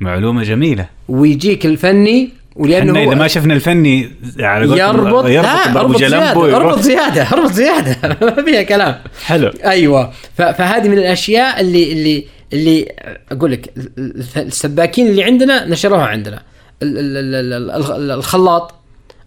معلومة 0.00 0.42
جميلة 0.42 0.86
ويجيك 1.08 1.66
الفني 1.66 2.30
ولأنه 2.56 3.02
إذا 3.02 3.14
ما 3.14 3.28
شفنا 3.28 3.54
الفني 3.54 4.10
على 4.40 4.78
يربط 4.78 5.24
لا 5.24 5.30
يربط 5.30 5.76
اربط 5.76 5.96
بجلمبو 5.96 6.44
اربط. 6.46 6.78
زيادة 6.78 7.22
اربط 7.32 7.52
زيادة 7.62 7.96
ما 8.20 8.44
فيها 8.44 8.62
كلام. 8.62 8.98
حلو 9.24 9.48
أيوه 9.64 10.12
فهذه 10.36 10.88
من 10.88 10.98
الأشياء 10.98 11.60
اللي 11.60 11.92
اللي 11.92 12.24
اللي 12.52 12.92
أقول 13.32 13.52
لك 13.52 13.72
ال- 13.76 13.90
ال- 13.98 14.24
السباكين 14.46 15.06
اللي 15.06 15.24
عندنا 15.24 15.64
نشروها 15.68 16.06
عندنا 16.06 16.42
ال- 16.82 16.98
ال- 16.98 17.34
ال- 17.34 17.52
ال- 17.72 17.92
ال- 17.92 18.10
الخلاط 18.10 18.74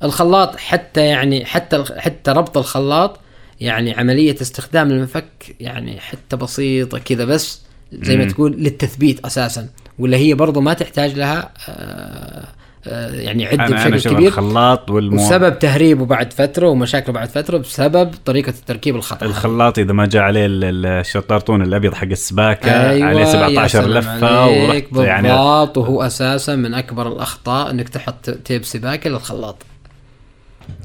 الخلاط 0.03 0.55
حتى 0.55 1.01
يعني 1.01 1.45
حتى 1.45 1.83
حتى 1.97 2.31
ربط 2.31 2.57
الخلاط 2.57 3.19
يعني 3.61 3.93
عملية 3.93 4.35
استخدام 4.41 4.91
المفك 4.91 5.55
يعني 5.59 5.99
حتى 5.99 6.35
بسيطة 6.35 6.97
كذا 6.99 7.25
بس 7.25 7.61
زي 7.93 8.17
ما. 8.17 8.25
تقول 8.25 8.51
للتثبيت 8.51 9.25
أساسا 9.25 9.67
ولا 9.99 10.17
هي 10.17 10.33
برضو 10.33 10.61
ما 10.61 10.73
تحتاج 10.73 11.13
لها 11.13 11.49
آه، 11.69 12.43
يعني 12.85 13.43
يعد 13.43 13.53
أنا 13.59 13.85
أنا 13.85 13.95
بشكل 13.95 14.13
كبير 14.15 14.27
الخلاط 14.27 14.91
والمو... 14.91 15.21
وسبب 15.25 15.59
تهريبه 15.59 16.05
بعد 16.05 16.33
فترة 16.33 16.67
ومشاكله 16.69 17.13
بعد 17.13 17.29
فترة 17.29 17.57
بسبب 17.57 18.11
طريقة 18.25 18.49
التركيب 18.49 18.95
الخطأ. 18.95 19.25
الخلاط 19.25 19.79
إذا 19.79 19.93
ما 19.93 20.05
جاء 20.05 20.21
عليه 20.23 20.45
ال- 20.45 20.63
ال- 20.63 20.85
الشطارطون 20.85 21.61
الأبيض 21.61 21.93
حق 21.93 22.07
السباكة 22.07 22.89
أيوة 22.89 23.07
عليه 23.07 23.19
يا 23.19 23.25
17 23.25 23.81
سلام 23.83 23.97
لفة 24.17 24.47
ورحت 24.47 24.83
يعني 24.95 25.27
بالضبط 25.27 25.77
وهو 25.77 26.01
أساسا 26.03 26.55
من 26.55 26.73
أكبر 26.73 27.07
الأخطاء 27.07 27.71
إنك 27.71 27.89
تحط 27.89 28.29
تيب 28.29 28.63
سباكة 28.65 29.09
للخلاط. 29.09 29.63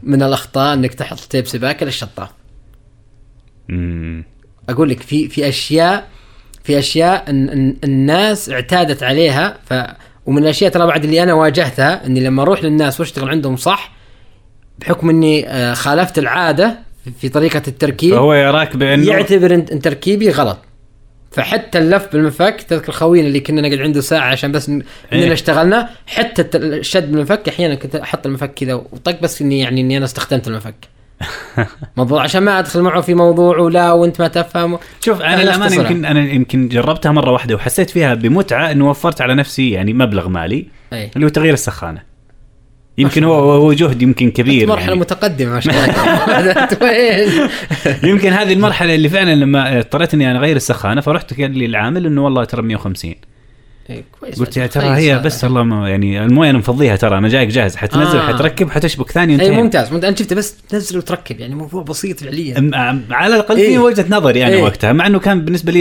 من 0.03 0.22
الأخطاء 0.22 0.74
إنك 0.74 0.94
تحط 0.94 1.18
تيب 1.18 1.46
سباكة 1.46 1.86
للشطاف 1.86 2.28
مم. 3.68 4.24
أقول 4.68 4.88
لك 4.90 5.01
في 5.01 5.28
في 5.28 5.48
اشياء 5.48 6.09
في 6.64 6.78
أشياء 6.78 7.30
إن 7.30 7.48
إن 7.48 7.76
الناس 7.84 8.51
اعتادت 8.51 9.03
عليها 9.03 9.59
ف 9.66 9.74
ومن 10.31 10.43
الأشياء 10.43 10.70
ترى 10.72 10.87
بعد 10.87 11.05
اللي 11.05 11.22
أنا 11.22 11.35
واجهتها 11.35 12.07
إني 12.07 12.20
لما 12.20 12.43
أروح 12.43 12.64
للناس 12.64 13.01
وأشتغل 13.01 13.28
عندهم 13.28 13.57
صح 13.57 13.93
بحكم 14.78 15.11
إني 15.11 15.49
آه، 15.49 15.74
خالفت 15.74 16.18
العادة 16.18 16.78
في- 17.20 17.28
طريقة 17.28 17.62
التركيب 17.68 18.14
فهو 18.14 18.35
يراك 18.35 18.76
بأنه 18.76 19.07
يعتبر 19.07 19.55
ان 19.55 19.81
تركيبي 19.81 20.31
غلط 20.31 20.59
فحتى 21.33 21.78
اللف 21.78 22.12
بالمفك 22.12 22.62
تذكر 22.68 22.93
خوينا 22.93 23.26
اللي 23.28 23.41
كنا 23.41 23.61
نقعد 23.61 23.78
عنده 23.81 24.01
ساعة 24.01 24.28
عشان 24.28 24.53
بس 24.53 24.68
إيه. 24.68 24.83
إننا 25.12 25.33
اشتغلنا 25.33 25.89
حتى 26.07 26.59
الشد 26.59 27.12
بالمفك 27.12 27.49
أحيانا 27.49 27.74
كنت 27.74 27.97
أحط 27.97 28.26
المفك 28.26 28.55
كذا 28.55 28.74
وطق 28.74 29.20
بس 29.22 29.43
إني 29.43 29.59
يعني 29.61 29.81
إني 29.81 29.97
أنا 29.97 30.05
استخدمت 30.05 30.49
المفك 30.49 30.74
موضوع 31.96 32.22
عشان 32.22 32.42
ما 32.42 32.58
أدخل 32.58 32.82
معه 32.82 33.00
في 33.00 33.14
موضوع 33.14 33.58
ولا 33.58 33.92
وأنت 33.92 34.20
ما 34.20 34.28
تفهم 34.28 34.78
شوف 35.00 35.22
أنا 35.22 35.42
الأمانة. 35.42 35.74
يمكن 35.74 36.04
أنا 36.04 36.20
يمكن 36.20 36.68
جربتها 36.68 37.12
مرة 37.12 37.30
واحدة 37.30 37.54
وحسيت 37.54 37.90
فيها 37.90 38.14
بمتعة 38.14 38.70
إنه 38.72 38.90
وفرت 38.90 39.20
على 39.20 39.34
نفسي 39.34 39.70
يعني 39.70 39.92
مبلغ 39.92 40.28
مالي 40.28 40.66
أي. 40.92 41.10
اللي 41.16 41.26
هو 41.26 41.30
تغيير 41.30 41.54
السخانة. 41.54 42.10
يمكن 42.98 43.24
هو 43.24 43.52
هو 43.52 43.72
جهد 43.72 44.02
يمكن 44.02 44.30
كبير 44.30 44.68
مرحلة 44.68 44.88
يعني. 44.88 45.00
متقدمة 45.00 45.54
ما 45.54 45.60
شاء 45.60 45.74
الله. 45.74 46.68
يمكن 48.10 48.32
هذه 48.32 48.52
المرحلة 48.52 48.94
اللي 48.94 49.08
فعلا 49.08 49.34
لما 49.34 49.78
اضطريت 49.78 50.14
إني 50.14 50.30
أنا 50.30 50.38
أغير 50.38 50.56
السخانة 50.56 51.00
فرحت 51.00 51.40
قال 51.40 51.58
لي 51.58 51.66
العامل 51.66 52.06
إنه 52.06 52.24
والله 52.24 52.44
ترى 52.44 52.62
150 52.62 53.10
إيه، 53.10 53.18
كويس 54.20 54.38
قلت 54.38 54.57
يا 54.57 54.66
ترى 54.66 54.84
هي. 54.84 55.18
بس 55.18 55.45
والله 55.45 55.62
ما 55.62 55.91
يعني 55.91 56.24
الموية 56.24 56.51
أنا 56.51 56.59
مفضيها 56.59 56.97
ترى 56.97 57.18
أنا 57.18 57.28
جايك 57.28 57.49
جاهز 57.49 57.76
حتنزل 57.76 58.18
آه. 58.18 58.32
حتركب 58.32 58.70
حتشبك 58.70 59.11
ثاني 59.11 59.32
اي 59.32 59.34
انتهينا 59.34 59.62
ممتاز 59.62 59.93
ممتاز 59.93 60.09
انت 60.09 60.18
شفته 60.18 60.36
بس 60.36 60.57
تنزل 60.68 60.99
وتركب 60.99 61.41
يعني 61.41 61.55
موضوع 61.55 61.82
بسيط 61.82 62.20
فعليا 62.20 62.70
على 63.11 63.34
الأقل 63.34 63.57
في 63.57 63.62
إيه. 63.62 63.78
وجهة 63.78 64.05
نظري 64.09 64.47
أنا 64.47 64.55
إيه. 64.55 64.62
وقتها 64.62 64.93
مع 64.93 65.07
إنه 65.07 65.18
كان 65.18 65.45
بالنسبة 65.45 65.72
لي 65.72 65.80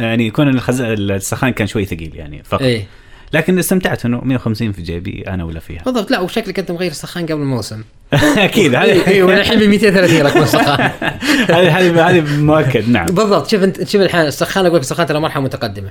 يعني 0.00 0.26
يكون 0.26 0.48
الخز... 0.48 0.80
السخان 0.80 1.50
كان 1.50 1.66
شوي 1.66 1.84
ثقيل 1.84 2.12
يعني 2.14 2.42
فقط 2.44 2.62
إيه 2.62 2.86
لكن 3.32 3.58
استمتعت 3.58 4.04
انه 4.04 4.20
150 4.24 4.72
في 4.72 4.82
جيبي 4.82 5.24
أنا 5.28 5.44
ولا 5.44 5.60
فيها. 5.60 5.82
بالضبط. 5.82 6.10
لا 6.10 6.20
وشكلك 6.20 6.58
انت 6.58 6.70
مغير 6.70 6.90
السخان 6.90 7.26
قبل 7.26 7.40
الموسم. 7.40 7.82
أكيد. 8.46 8.74
هذه 8.74 9.08
إيه، 9.08 9.22
والحين 9.22 9.58
ب 9.58 9.62
230 9.62 10.22
رقم 10.22 10.42
السخان. 10.42 10.90
هذه 11.56 11.78
هذه 11.78 12.10
هذه 12.10 12.40
مؤكد 12.40 12.88
نعم. 12.88 13.06
بالضبط. 13.06 13.50
شوف 13.50 13.62
انت 13.62 13.88
شوف 13.88 14.02
الحين 14.02 14.20
السخان 14.20 14.66
أقول 14.66 14.76
لك 14.76 14.82
السخان 14.82 15.06
ترى 15.06 15.20
مرحلة 15.20 15.42
متقدمة. 15.42 15.90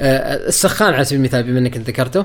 آه، 0.00 0.48
السخان 0.48 0.94
على 0.94 1.04
سبيل 1.04 1.18
المثال 1.18 1.42
بما 1.42 1.58
إنك 1.58 1.76
ذكرته. 1.76 2.24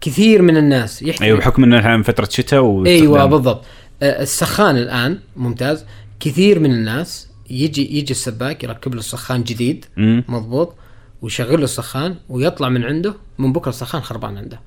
كثير 0.00 0.42
من 0.42 0.56
الناس 0.56 1.02
يحتاج 1.02 1.26
أيوه 1.26 1.38
بحكم 1.38 1.64
إنه 1.64 1.78
الحين 1.78 2.02
فترة 2.02 2.28
شتاء 2.30 2.86
أيوه 2.86 3.24
بالضبط. 3.24 3.64
آه، 4.02 4.22
السخان 4.22 4.76
الآن 4.76 5.18
ممتاز. 5.36 5.84
كثير 6.20 6.58
من 6.58 6.70
الناس 6.70 7.28
يجي 7.50 7.98
يجي 7.98 8.10
السباك 8.10 8.64
يركب 8.64 8.94
له 8.94 9.00
السخان 9.00 9.42
جديد. 9.42 9.84
مضبوط. 10.28 10.74
ويشغل 11.22 11.58
له 11.58 11.64
السخان 11.64 12.14
ويطلع 12.28 12.68
من 12.68 12.84
عنده 12.84 13.14
من 13.38 13.52
بكرة 13.52 13.70
السخان 13.70 14.02
خربان 14.02 14.38
عنده. 14.38 14.60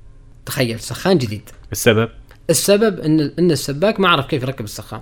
تخيل 0.46 0.80
سخان 0.80 1.18
جديد. 1.18 1.42
السبب؟ 1.72 2.10
السبب 2.50 3.00
ان 3.00 3.32
إن 3.40 3.52
السباك 3.52 4.00
ما 4.00 4.10
عرف 4.10 4.26
كيف 4.26 4.44
يركب 4.44 4.66
السخان. 4.66 5.02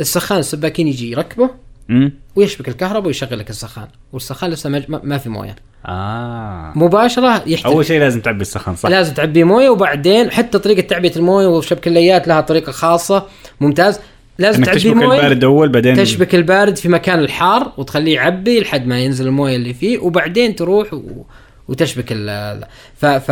السخان 0.00 0.38
السباكين 0.38 0.88
يجي 0.88 1.10
يركبه 1.10 1.50
مم. 1.88 2.12
ويشبك 2.36 2.68
الكهرباء 2.68 3.06
ويشغل 3.06 3.38
لك 3.38 3.50
السخان. 3.50 3.88
والسخان 4.12 4.50
لسه 4.50 4.70
ما, 4.70 4.84
ما- 4.88 5.18
في 5.18 5.28
موية. 5.28 5.56
آه. 5.86 6.72
مباشرة 6.76 7.42
يحتاج 7.48 7.72
أول 7.72 7.86
شيء 7.86 8.00
لازم 8.00 8.20
تعبي 8.20 8.40
السخان 8.42 8.76
صح؟ 8.76 8.88
لازم 8.88 9.14
تعبيه 9.14 9.44
موية 9.44 9.68
وبعدين 9.70 10.30
حتى 10.30 10.58
طريقة 10.58 10.86
تعبئه 10.86 11.16
الموية 11.16 11.46
وشبك 11.46 11.86
الليات 11.88 12.28
لها 12.28 12.40
طريقة 12.40 12.72
خاصة. 12.72 13.26
ممتاز. 13.60 14.00
لازم 14.38 14.64
تشبك 14.64 14.96
مويه 14.96 15.16
البارد 15.16 15.44
أول 15.44 15.68
بعدين 15.68 15.96
تشبك 15.96 16.34
البارد 16.34 16.76
في 16.76 16.88
مكان 16.88 17.18
الحار 17.18 17.72
وتخليه 17.76 18.14
يعبي 18.14 18.60
لحد 18.60 18.86
ما 18.86 19.00
ينزل 19.00 19.26
الموية 19.26 19.56
اللي 19.56 19.74
فيه 19.74 19.98
وبعدين 19.98 20.56
تروح 20.56 20.94
و... 20.94 21.24
وتشبك 21.68 22.04
ال 22.10 22.64
ف 22.96 23.06
ف 23.06 23.30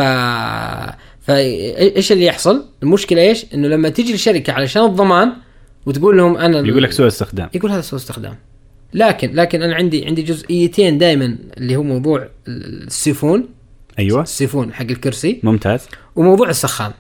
فا 1.21 1.39
إيش 1.97 2.13
اللي 2.13 2.25
يحصل؟ 2.25 2.65
المشكلة 2.83 3.23
إيش؟ 3.23 3.47
إنه 3.55 3.69
لما 3.69 3.89
تيجي 3.89 4.15
الشركة 4.15 4.53
علشان 4.53 4.85
الضمان 4.85 5.33
وتقول 5.87 6.17
لهم 6.17 6.37
أنا 6.37 6.59
يقول 6.69 6.83
لك 6.83 6.93
سوء 6.93 7.07
استخدام. 7.07 7.49
يقول 7.55 7.71
هذا 7.71 7.81
سوء 7.81 7.99
استخدام. 7.99 8.37
لكن 8.95 9.35
لكن 9.35 9.63
أنا 9.63 9.75
عندي 9.75 10.07
عندي 10.07 10.23
جزئيتين 10.23 10.99
دائما 10.99 11.37
اللي 11.57 11.77
هو 11.77 11.83
موضوع 11.83 12.29
السيفون. 12.49 13.49
أيوه. 13.99 14.23
السيفون 14.23 14.73
حق 14.73 14.83
الكرسي. 14.91 15.41
ممتاز. 15.43 15.81
وموضوع 16.17 16.49
السخان. 16.51 16.93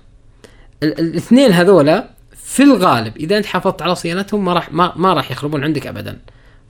ال- 0.83 1.01
ال- 1.01 1.11
الاثنين 1.11 1.51
هذولا 1.53 2.14
في 2.55 2.63
الغالب 2.63 3.17
إذا 3.17 3.37
أنت 3.39 3.47
حافظت 3.47 3.83
على 3.83 3.95
صيانتهم 3.95 4.45
ما 4.45 4.53
راح 4.53 4.73
ما, 4.73 4.93
ما 4.97 5.13
راح 5.15 5.31
يخربون 5.31 5.65
عندك 5.65 5.87
ابدا. 5.87 6.19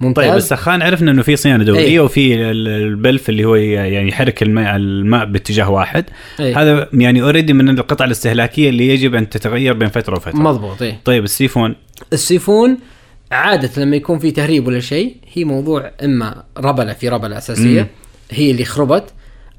ممتاز. 0.00 0.24
طيب 0.24 0.36
السخان 0.36 0.82
عرفنا 0.82 1.10
إنه 1.10 1.22
في 1.22 1.36
صيانة 1.36 1.64
دوريه 1.64 1.80
إيه. 1.80 2.00
وفي 2.00 2.34
ال- 2.50 2.68
البلف 2.68 3.28
اللي 3.28 3.44
هو 3.44 3.54
يعني 3.54 4.08
يحرك 4.08 4.42
الماء 4.42 4.76
الماء 4.76 5.24
باتجاه 5.24 5.70
واحد. 5.70 6.04
إيه. 6.40 6.62
هذا 6.62 6.88
يعني 6.92 7.22
already 7.22 7.52
من 7.52 7.78
القطع 7.78 8.04
الاستهلاكية 8.04 8.68
اللي 8.68 8.88
يجب 8.88 9.14
أن 9.14 9.28
تتغير 9.28 9.72
بين 9.72 9.88
فترة 9.88 10.16
وفترة. 10.16 10.36
مضبوط 10.40 10.82
إيه. 10.82 11.00
طيب 11.04 11.24
السيفون 11.24 11.74
السيفون 12.12 12.78
عادة 13.32 13.82
لما 13.82 13.96
يكون 13.96 14.18
في 14.18 14.30
تهريب 14.30 14.66
ولا 14.66 14.80
شيء 14.80 15.16
هي 15.32 15.44
موضوع 15.44 15.90
إما 16.04 16.42
ربلة 16.58 16.92
في 16.92 17.08
ربلة 17.08 17.38
أساسية. 17.38 17.82
مم. 17.82 17.88
هي 18.30 18.50
اللي 18.50 18.64
خربت. 18.64 19.04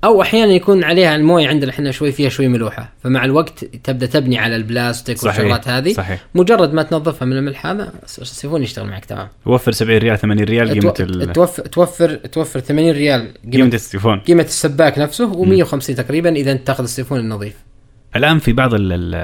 أو 0.05 0.21
أحيانا 0.21 0.53
يكون 0.53 0.83
عليها 0.83 1.15
الموية 1.15 1.47
عندنا 1.47 1.71
إحنا 1.71 1.91
شوي 1.91 2.11
فيها 2.11 2.29
شوي 2.29 2.47
ملوحة. 2.47 2.91
فمع 3.03 3.25
الوقت 3.25 3.65
تبدأ 3.65 4.05
تبني 4.05 4.37
على 4.39 4.55
البلاستيك 4.55 5.23
والشغلات 5.23 5.67
هذه. 5.67 5.93
صحيح. 5.93 6.25
مجرد 6.35 6.73
ما 6.73 6.83
تنظفها 6.83 7.25
من 7.25 7.37
الملح 7.37 7.65
هذا 7.67 7.93
السيفون 8.21 8.63
يشتغل 8.63 8.87
معك 8.87 9.05
تمام. 9.05 9.27
وفر 9.45 9.71
70 9.71 9.97
ريال 9.97 10.17
80 10.19 10.43
ريال 10.43 10.69
قيمة 10.71 10.93
ال- 10.99 11.33
توفر 11.33 11.63
توفر 11.63 12.15
توفر 12.15 12.59
80 12.59 12.91
ريال 12.91 13.33
قيمه 13.53 13.65
السيفون. 13.65 14.19
قيمة 14.19 14.43
السباك 14.43 14.99
نفسه 14.99 15.31
و150 15.33 15.95
تقريبا 15.95 16.29
إذا 16.35 16.51
أنت 16.51 16.67
تأخذ 16.67 16.83
السيفون 16.83 17.19
النظيف. 17.19 17.53
الآن 18.15 18.39
في 18.39 18.53
بعض 18.53 18.73
ال- 18.73 18.93
ال- 18.93 19.15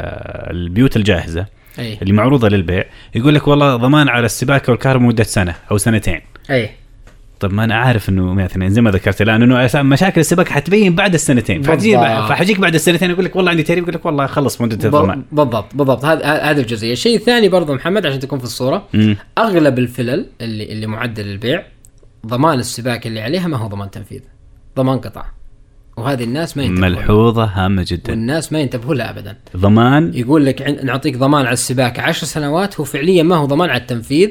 البيوت 0.56 0.96
الجاهزة 0.96 1.46
أي. 1.80 1.98
اللي 2.02 2.14
معروضة 2.14 2.50
للبيع 2.50 2.86
يقول 3.16 3.36
لك 3.36 3.48
والله 3.48 3.76
ضمان 3.76 4.10
على 4.10 4.26
السباكة 4.26 4.72
والكهرباء 4.72 5.08
مدة 5.08 5.24
سنة 5.24 5.56
أو 5.72 5.78
سنتين. 5.78 6.22
أي. 6.50 6.70
طب 7.42 7.54
ما 7.54 7.64
أنا 7.64 7.76
عارف 7.76 8.10
إنه 8.10 8.34
مثلا 8.34 8.70
زي 8.70 8.82
ما 8.82 8.92
ذكرت 8.92 9.22
الآن 9.22 9.42
إنه 9.42 9.84
مشاكل 9.84 10.22
السباكه 10.22 10.52
حتبين 10.52 10.96
بعد 10.96 11.14
السنتين. 11.14 11.62
فحتجي. 11.62 11.98
فحجيك 11.98 12.60
بعد 12.60 12.74
السنتين 12.74 13.10
يقول 13.10 13.26
لك 13.26 13.36
والله 13.36 13.52
عندي 13.52 13.64
تهريب 13.64 13.84
يقول 13.84 13.96
لك 13.96 14.06
والله 14.06 14.26
خلص 14.26 14.62
مدة 14.62 14.86
الضمان. 14.86 15.24
بالضبط 15.32 15.76
بالضبط. 15.76 16.06
هذا 16.06 16.26
هذا 16.26 16.62
الجزئية. 16.62 16.94
الشيء 16.94 17.16
الثاني 17.16 17.50
برضو 17.50 17.74
محمد 17.74 18.06
عشان 18.06 18.20
تكون 18.20 18.40
في 18.40 18.46
الصورة 18.46 18.88
مم. 18.94 19.18
أغلب 19.38 19.80
الفلل 19.80 20.26
اللي 20.42 20.72
اللي 20.72 20.88
معدل 20.88 21.26
للبيع 21.26 21.64
ضمان 22.28 22.60
السباكه 22.60 23.08
اللي 23.08 23.22
عليها 23.22 23.48
ما 23.48 23.58
هو 23.58 23.68
ضمان 23.68 23.92
تنفيذ 23.92 24.22
ضمان 24.78 24.98
قطع. 24.98 25.26
وهذه 25.98 26.24
الناس 26.24 26.58
ما 26.58 26.64
ينتبهوا 26.64 26.90
لها. 26.90 27.00
ملحوظة 27.00 27.44
هامة 27.44 27.86
جدا. 27.88 28.12
والناس 28.12 28.54
ما 28.54 28.60
ينتبهوا 28.60 28.96
لها 28.96 29.10
ابدا. 29.10 29.38
ضمان؟ 29.58 30.12
يقول 30.14 30.46
لك 30.46 30.62
نعطيك 30.84 31.18
ضمان 31.18 31.46
على 31.46 31.54
السباكه 31.54 32.02
10 32.02 32.26
سنوات 32.28 32.80
هو 32.80 32.84
فعليا 32.84 33.24
ما 33.24 33.36
هو 33.36 33.46
ضمان 33.46 33.70
على 33.70 33.82
التنفيذ 33.82 34.30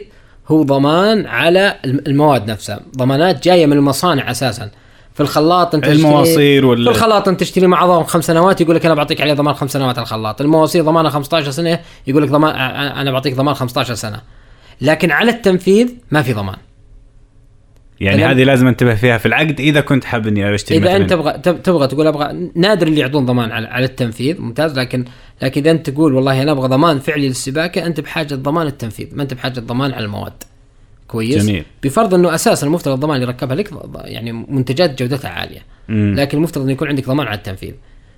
هو 0.49 0.62
ضمان 0.62 1.26
على 1.26 1.76
الم- 1.84 2.01
المواد 2.07 2.51
نفسها. 2.51 2.80
ضمانات 2.97 3.45
جاية 3.45 3.66
من 3.66 3.72
المصانع 3.72 4.30
أساسا. 4.30 4.70
في 5.14 5.20
الخلاط 5.20 5.74
أنت 5.74 5.84
تشتري- 5.84 5.97
المواصير 5.97 6.66
وال- 6.66 6.84
في 6.84 6.91
الخلاط 6.91 7.28
أنت 7.28 7.41
تشتري 7.41 7.66
معظم 7.66 8.05
خمس 8.05 8.24
سنوات 8.26 8.61
يقول 8.61 8.76
لك 8.76 8.86
أنا 8.86 8.95
بعطيك 8.95 9.20
عليه 9.20 9.34
ضمان 9.34 9.55
خمس 9.55 9.72
سنوات 9.72 9.99
على 9.99 10.05
الخلاط. 10.05 10.41
المواسير 10.41 10.84
ضمانها 10.84 11.11
15 11.11 11.51
سنة 11.51 11.80
يقول 12.07 12.22
لك 12.22 12.28
ضمان 12.28 12.55
أنا 12.97 13.11
بعطيك 13.11 13.34
ضمان 13.34 13.55
15 13.55 13.95
سنة. 13.95 14.20
لكن 14.80 15.11
على 15.11 15.30
التنفيذ 15.30 15.88
ما 16.11 16.22
في 16.22 16.32
ضمان. 16.32 16.57
يعني 18.01 18.24
هذه 18.24 18.44
لازم 18.44 18.66
انتبه 18.66 18.94
فيها 18.94 19.18
في 19.18 19.26
العقد 19.26 19.61
إذا 19.61 19.80
كنت 19.80 20.05
حاب 20.05 20.26
إني 20.26 20.55
أشتري 20.55 20.78
إذا 20.78 20.84
مثلاً 20.84 20.96
أنت 20.96 21.11
تبغى 21.11 21.32
تب- 21.38 21.62
تبغى 21.62 21.86
تقول 21.86 22.07
أبغى 22.07 22.51
نادر 22.55 22.86
اللي 22.86 23.01
يعطون 23.01 23.26
ضمان 23.26 23.51
على, 23.53 23.66
على 23.66 23.84
التنفيذ 23.84 24.40
ممتاز 24.40 24.78
لكن 24.78 25.05
لكن 25.42 25.61
إذا 25.61 25.70
أنت 25.70 25.90
تقول 25.90 26.14
والله 26.14 26.42
أنا 26.42 26.53
أبغى 26.53 26.68
ضمان 26.68 26.98
فعلي 26.98 27.28
للسباكة 27.28 27.86
أنت 27.86 28.01
بحاجة 28.01 28.34
ضمان 28.34 28.66
التنفيذ 28.66 29.07
ما 29.16 29.22
أنت 29.22 29.34
بحاجة 29.34 29.61
ضمان 29.61 29.92
على 29.92 30.05
المواد 30.05 30.32
كويس 31.09 31.44
جميل. 31.44 31.64
بفرض 31.82 32.14
إنه 32.14 32.34
أساسا 32.34 32.66
المفترض 32.66 32.94
الضمان 32.94 33.16
اللي 33.16 33.26
يركبها 33.26 33.57
لك 33.57 33.70
يعني 34.05 34.32
منتجات 34.32 35.03
جودتها 35.03 35.30
عالية 35.30 35.61
مم. 35.88 36.14
لكن 36.18 36.38
المفترض 36.38 36.62
إنه 36.64 36.72
يكون 36.72 36.88
عندك 36.88 37.07
ضمان 37.07 37.26
على 37.26 37.36
التنفيذ 37.38 37.72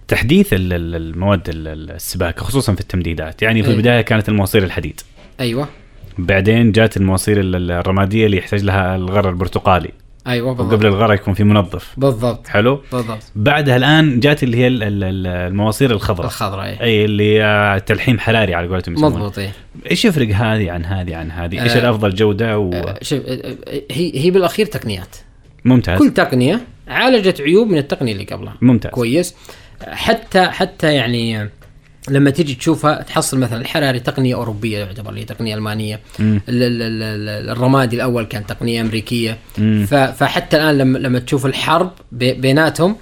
تحديث 0.08 0.52
ال- 0.52 0.72
ال- 0.72 0.94
المواد 0.94 1.48
ال- 1.48 1.68
ال- 1.68 1.90
السباكة 1.90 2.42
خصوصا 2.44 2.74
في 2.74 2.80
التمديدات 2.80 3.42
يعني 3.42 3.62
في 3.62 3.68
إيه. 3.68 3.74
البداية 3.74 4.00
كانت 4.00 4.28
المواسير 4.28 4.62
الحديد 4.64 5.00
أيوه 5.40 5.68
بعدين 6.18 6.72
جات 6.72 6.96
المواسير 6.96 7.40
ال- 7.40 7.56
ال- 7.56 7.70
الرمادية 7.70 8.26
اللي 8.26 8.36
يحتاج 8.36 8.64
لها 8.64 8.96
الغر 8.96 9.28
البرتقالي. 9.28 9.90
أيوه 10.26 10.54
بالضبط. 10.54 10.72
وقبل 10.72 10.86
الغرة 10.86 11.14
يكون 11.14 11.34
في 11.34 11.44
منظف. 11.44 11.94
بالضبط. 11.96 12.48
حلو؟ 12.48 12.80
بالضبط. 12.92 13.22
بعدها 13.36 13.76
الآن 13.76 14.20
جات 14.20 14.42
اللي 14.42 14.56
هي 14.56 14.66
ال- 14.66 14.82
ال- 14.82 15.04
ال- 15.04 15.26
المواصير 15.26 15.90
الخضراء. 15.90 16.26
الخضراء 16.26 16.64
اي 16.66 16.80
أي 16.80 17.04
اللي 17.04 17.82
تلحيم 17.86 18.18
حراري 18.18 18.54
على 18.54 18.66
قولتهم 18.68 18.94
يسمونه 18.94 19.16
مضبوط 19.16 19.38
اي 19.38 19.50
إيش 19.90 20.04
يفرق 20.04 20.28
هذه 20.28 20.70
عن 20.70 20.84
هذه 20.84 21.16
عن 21.16 21.30
هذه؟ 21.30 21.62
إيش 21.62 21.72
آه، 21.72 21.78
الأفضل 21.80 22.14
جودة 22.14 22.54
آه، 22.54 22.98
شوف 23.02 23.20
آه، 23.26 23.32
آه، 23.32 23.82
هي 23.90 24.12
هي 24.14 24.30
بالأخير 24.30 24.66
تقنيات. 24.66 25.16
وممتاز 25.66 25.98
كل 25.98 26.10
تقنية 26.10 26.60
عالجت 26.88 27.40
عيوب 27.40 27.68
من 27.68 27.78
التقنية 27.78 28.12
اللي 28.12 28.24
قبلها. 28.24 28.54
ممتاز. 28.60 28.90
كويس. 28.92 29.34
حتى 29.88 30.44
حتى 30.44 30.94
يعني 30.94 31.48
لما 32.10 32.30
تيجي 32.30 32.54
تشوفها 32.54 33.02
تحصل 33.02 33.38
مثلا 33.38 33.60
الحراري 33.60 34.00
تقنية 34.00 34.34
أوروبية 34.34 34.78
يعتبر 34.78 35.10
اللي 35.10 35.20
هي 35.20 35.24
تقنية 35.24 35.54
ألمانية. 35.54 36.00
ال- 36.20 36.40
ال- 36.48 36.82
ال- 36.82 37.02
ال- 37.02 37.50
الرمادي 37.50 37.96
الأول 37.96 38.24
كان 38.24 38.46
تقنية 38.46 38.80
أمريكية 38.80 39.38
فحتى 39.86 40.56
الآن 40.56 40.78
لما 40.78 40.98
لما 40.98 41.18
تشوف 41.18 41.46
الحرب 41.46 41.90
بي- 42.12 42.32
بيناتهم 42.32 42.96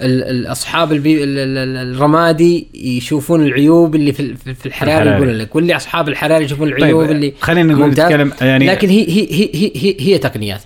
ال- 0.00 0.22
ال- 0.24 0.46
أصحاب 0.52 0.92
ال 0.92 1.08
B 1.08 1.24
ال- 1.24 1.38
ال- 1.38 1.58
ال- 1.58 1.94
الرمادي 1.94 2.66
يشوفون 2.74 3.46
العيوب 3.46 3.94
اللي 3.94 4.12
في 4.12 4.34
في 4.54 4.66
الحراري. 4.66 5.10
يقول 5.10 5.38
لك 5.38 5.56
واللي 5.56 5.76
أصحاب 5.76 6.08
الحراري 6.08 6.44
يشوفون 6.44 6.68
العيوب 6.68 7.02
طيب 7.02 7.10
اللي 7.10 7.34
خلينا 7.40 7.72
نقول. 7.74 7.90
نتكلم 7.90 8.32
يعني 8.40 8.66
لكن 8.66 8.88
هي 8.88 9.00
هي 9.08 9.28
هي 9.30 9.50
هي, 9.54 9.72
هي, 9.76 9.96
هي 10.00 10.18
تقنيات 10.18 10.62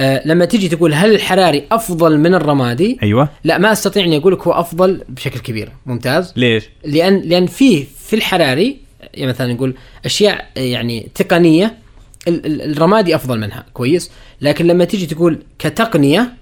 آه 0.00 0.22
لما 0.24 0.44
تيجي 0.44 0.68
تقول 0.68 0.94
هل 0.94 1.14
الحراري 1.14 1.64
أفضل 1.72 2.18
من 2.18 2.34
الرمادي 2.34 2.98
أيوه 3.02 3.28
لا 3.44 3.58
ما 3.58 3.72
أستطيع 3.72 4.04
إني 4.04 4.16
أقول 4.16 4.32
لك 4.32 4.42
هو 4.46 4.52
أفضل 4.52 5.04
بشكل 5.08 5.40
كبير 5.40 5.72
ممتاز 5.86 6.32
ليش؟ 6.36 6.64
لأن 6.84 7.20
لأن 7.20 7.46
فيه 7.46 7.84
في 7.98 8.16
الحراري 8.16 8.76
يعني 9.14 9.30
مثلا 9.32 9.52
نقول 9.52 9.74
أشياء 10.04 10.46
يعني 10.56 11.08
تقنية 11.14 11.74
ال- 12.28 12.46
ال- 12.46 12.72
الرمادي 12.72 13.14
أفضل 13.14 13.38
منها 13.40 13.64
كويس 13.74 14.10
لكن 14.40 14.66
لما 14.66 14.84
تيجي 14.84 15.06
تقول 15.06 15.38
كتقنية. 15.58 16.32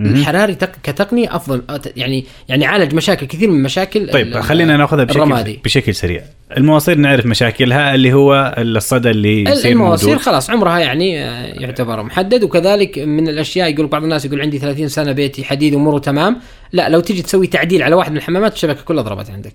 الحراري 0.00 0.54
تق... 0.54 0.70
كتقنية 0.82 1.36
أفضل. 1.36 1.62
يعني 1.96 2.24
يعني 2.48 2.66
عالج 2.66 2.94
مشاكل 2.94 3.26
كثير 3.26 3.50
من 3.50 3.62
مشاكل 3.62 4.10
طيب 4.10 4.40
خلينا 4.40 4.76
ناخذها 4.76 5.04
بشكل 5.04 5.18
الرمادي. 5.20 5.60
بشكل 5.64 5.94
سريع. 5.94 6.22
المواصير 6.56 6.98
نعرف 6.98 7.26
مشاكلها 7.26 7.94
اللي 7.94 8.12
هو 8.12 8.54
الصدى 8.58 9.10
اللي 9.10 9.42
يصير 9.44 9.72
المواسير 9.72 10.08
موجود 10.08 10.22
خلاص 10.22 10.50
عمرها 10.50 10.78
يعني 10.78 11.24
آه، 11.24 11.44
يعتبر 11.46 12.02
محدد. 12.02 12.44
وكذلك 12.44 12.98
من 12.98 13.28
الأشياء 13.28 13.70
يقول 13.72 13.86
بعض 13.86 14.02
الناس 14.02 14.24
يقول 14.24 14.40
عندي 14.40 14.58
30 14.58 14.88
سنة 14.88 15.12
بيتي 15.12 15.44
حديد 15.44 15.74
أموره 15.74 15.98
تمام. 15.98 16.36
لا 16.72 16.88
لو 16.88 17.00
تيجي 17.00 17.22
تسوي 17.22 17.46
تعديل 17.46 17.82
على 17.82 17.94
واحد 17.94 18.10
من 18.10 18.16
الحمامات 18.16 18.52
الشبكة 18.54 18.82
كلها 18.82 19.02
ضربت 19.02 19.30
عندك. 19.30 19.54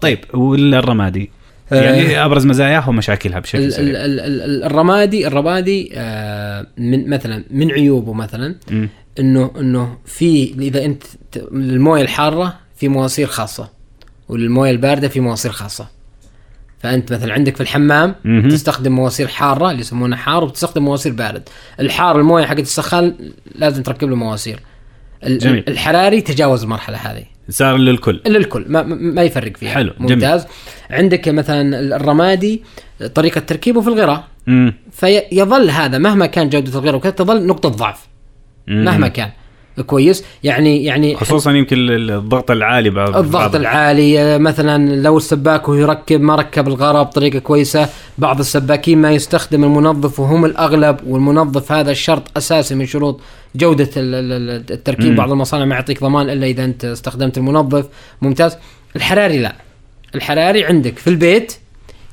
طيب 0.00 0.18
والرمادي؟ 0.34 1.30
آه. 1.72 1.82
يعني 1.82 2.24
أبرز 2.24 2.46
مزاياها 2.46 2.88
ومشاكلها 2.88 3.38
بشكل 3.40 3.72
سريع. 3.72 3.88
ال- 3.90 4.20
ال- 4.20 4.64
الرمادي 4.64 5.26
الرمادي 5.26 5.90
آه، 5.94 6.66
من 6.78 7.10
مثلا 7.10 7.44
من 7.50 7.70
عيوبه 7.70 8.12
مثلا. 8.12 8.54
مم. 8.70 8.88
انه 9.18 9.50
إنه 9.60 9.98
في 10.04 10.54
إذا 10.58 10.84
أنت 10.84 11.02
المويه 11.36 12.02
الحارة 12.02 12.58
في 12.76 12.88
مواسير 12.88 13.26
خاصة 13.26 13.68
والمويه 14.28 14.70
الباردة 14.70 15.08
في 15.08 15.20
مواسير 15.20 15.52
خاصة 15.52 15.86
فأنت 16.78 17.12
مثلا 17.12 17.32
عندك 17.32 17.54
في 17.56 17.60
الحمام 17.60 18.14
مهم. 18.24 18.48
تستخدم 18.48 18.92
مواسير 18.92 19.28
حارة 19.28 19.70
اللي 19.70 19.80
يسمونها 19.80 20.18
حار 20.18 20.44
وتستخدم 20.44 20.82
مواسير 20.84 21.12
بارد 21.12 21.48
الحار 21.80 22.20
الموية 22.20 22.44
حقت 22.46 22.58
السخان 22.58 23.14
لازم 23.54 23.82
تركب 23.82 24.08
له 24.08 24.16
مواسير 24.16 24.60
جميل. 25.24 25.64
الحراري 25.68 26.20
تجاوز 26.20 26.62
المرحلة 26.62 26.96
هذه 26.96 27.24
صار 27.48 27.76
للكل 27.76 28.20
للكل 28.26 28.64
ما, 28.68 28.82
ما 28.82 29.22
يفرق 29.22 29.56
فيها 29.56 29.74
حلو، 29.74 29.92
جميل. 30.00 30.12
ممتاز 30.14 30.46
عندك 30.90 31.28
مثلا 31.28 31.96
الرمادي 31.96 32.62
طريقة 33.14 33.40
تركيبه 33.40 33.80
في 33.80 33.88
الغراء 33.88 34.24
مم. 34.46 34.74
فيظل 34.92 35.70
هذا 35.70 35.98
مهما 35.98 36.26
كان 36.26 36.48
جودة 36.48 36.78
الغراء 36.78 36.94
وكذا 36.94 37.10
تظل 37.10 37.46
نقطة 37.46 37.68
ضعف 37.68 38.00
مم. 38.06 38.11
مهما 38.66 39.08
كان. 39.08 39.30
كويس؟ 39.86 40.24
يعني 40.44 40.84
يعني 40.84 41.16
خصوصا 41.16 41.52
يمكن 41.52 41.76
ال- 41.78 42.10
الضغط 42.10 42.50
العالي 42.50 42.90
بعض 42.90 43.08
الضغط 43.16 43.32
بعض- 43.32 43.56
العالي 43.56 44.38
مثلا 44.38 44.96
لو 44.96 45.16
السباك 45.16 45.68
وهو 45.68 45.78
يركب 45.78 46.20
ما 46.20 46.34
ركب 46.36 46.68
الغراء 46.68 47.02
بطريقة 47.02 47.38
كويسة 47.38 47.88
بعض 48.18 48.38
السباكين 48.38 48.98
ما 48.98 49.10
يستخدم 49.12 49.64
المنظف 49.64 50.20
وهم 50.20 50.44
الأغلب 50.44 50.96
والمنظف 51.06 51.72
هذا 51.72 51.92
شرط 51.92 52.36
أساسي 52.36 52.74
من 52.74 52.86
شروط 52.86 53.20
جودة 53.56 53.90
ال- 53.96 54.14
ال- 54.14 54.32
ال- 54.50 54.64
التركيب. 54.72 55.16
بعض 55.16 55.30
المصانع 55.32 55.64
ما 55.64 55.74
يعطيك 55.74 56.00
ضمان 56.00 56.30
إلا 56.30 56.46
إذا 56.46 56.64
أنت 56.64 56.84
استخدمت 56.84 57.38
المنظف. 57.38 57.86
ممتاز. 58.22 58.56
الحراري 58.96 59.38
لا. 59.38 59.54
الحراري 60.14 60.64
عندك 60.64 60.98
في 60.98 61.10
البيت 61.10 61.56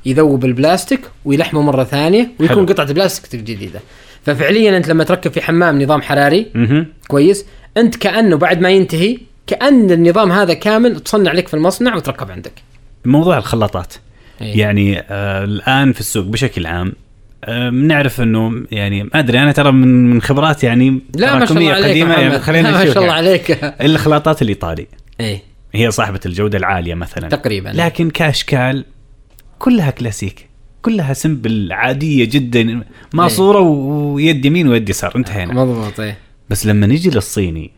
يذوب 0.06 0.44
البلاستيك 0.44 1.00
ويلحمه 1.24 1.62
مرة 1.62 1.84
ثانية 1.84 2.30
ويكون 2.40 2.56
حلو. 2.56 2.66
قطعة 2.66 2.92
بلاستيك 2.92 3.40
جديدة. 3.40 3.80
ففعليا 4.26 4.76
أنت 4.76 4.88
لما 4.88 5.04
تركب 5.04 5.32
في 5.32 5.40
حمام 5.40 5.82
نظام 5.82 6.02
حراري 6.02 6.46
مهم. 6.54 6.86
كويس 7.08 7.46
أنت 7.76 7.96
كأنه 7.96 8.36
بعد 8.36 8.60
ما 8.60 8.70
ينتهي 8.70 9.18
كأن 9.46 9.90
النظام 9.90 10.32
هذا 10.32 10.54
كامل 10.54 11.00
تصنع 11.00 11.32
لك 11.32 11.48
في 11.48 11.54
المصنع 11.54 11.96
وتركب 11.96 12.30
عندك 12.30 12.52
موضوع 13.04 13.38
الخلاطات 13.38 13.94
إيه. 14.42 14.58
يعني 14.58 15.00
آه 15.00 15.44
الآن 15.44 15.92
في 15.92 16.00
السوق 16.00 16.24
بشكل 16.24 16.66
عام 16.66 16.92
آه 17.44 17.70
بنعرف 17.70 18.20
إنه 18.20 18.66
يعني 18.70 19.02
ما 19.02 19.10
أدري 19.14 19.38
أنا 19.38 19.52
ترى 19.52 19.72
من 19.72 20.10
من 20.10 20.22
خبرات 20.22 20.64
يعني 20.64 21.00
لا 21.14 21.38
ما 21.38 21.46
شاء 21.46 21.58
الله 21.58 21.72
عليك 21.72 21.86
قديمة 21.86 22.14
يعني. 22.14 22.38
خلينا 22.38 22.68
لا 22.68 22.72
ما 22.78 22.82
نشوف 22.82 22.94
شاء 22.94 23.02
الله 23.02 23.14
يعني. 23.14 23.28
عليك 23.28 23.58
الخلاطات 23.90 24.42
الإيطالي 24.42 24.86
إيه 25.20 25.42
هي 25.74 25.90
صاحبة 25.90 26.20
الجودة 26.26 26.58
العالية 26.58 26.94
مثلا 26.94 27.28
تقريبا 27.28 27.68
لكن 27.68 28.10
كأشكال 28.10 28.84
كلها 29.58 29.90
كلاسيك 29.90 30.49
كلها 30.82 31.12
سمبل 31.12 31.72
عادية 31.72 32.24
جدا 32.24 32.84
ماسوره 33.14 33.60
و- 33.60 34.12
ويد 34.14 34.44
يمين 34.44 34.68
ويد 34.68 34.88
يسار 34.88 35.16
انتهينا. 35.16 35.54
مضبوط 35.54 36.00
إيه. 36.00 36.18
بس 36.50 36.66
لما 36.66 36.86
نجي 36.86 37.10
للصيني 37.10 37.70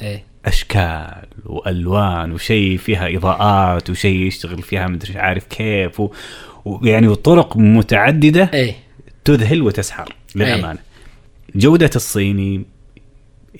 إيه. 0.00 0.24
أشكال 0.46 1.26
وألوان 1.46 2.32
وشيء 2.32 2.76
فيها 2.76 3.16
إضاءات 3.16 3.90
وشيء 3.90 4.26
يشتغل 4.26 4.62
فيها 4.62 4.86
مدري 4.88 5.18
عارف 5.18 5.44
كيف 5.44 6.00
و- 6.00 6.10
ويعني 6.64 7.08
وطرق 7.08 7.56
متعددة 7.56 8.50
إيه. 8.54 8.74
تذهل 9.24 9.62
وتسحر 9.62 10.14
للأمانة. 10.34 10.78
جودة 11.54 11.90
الصيني 11.96 12.64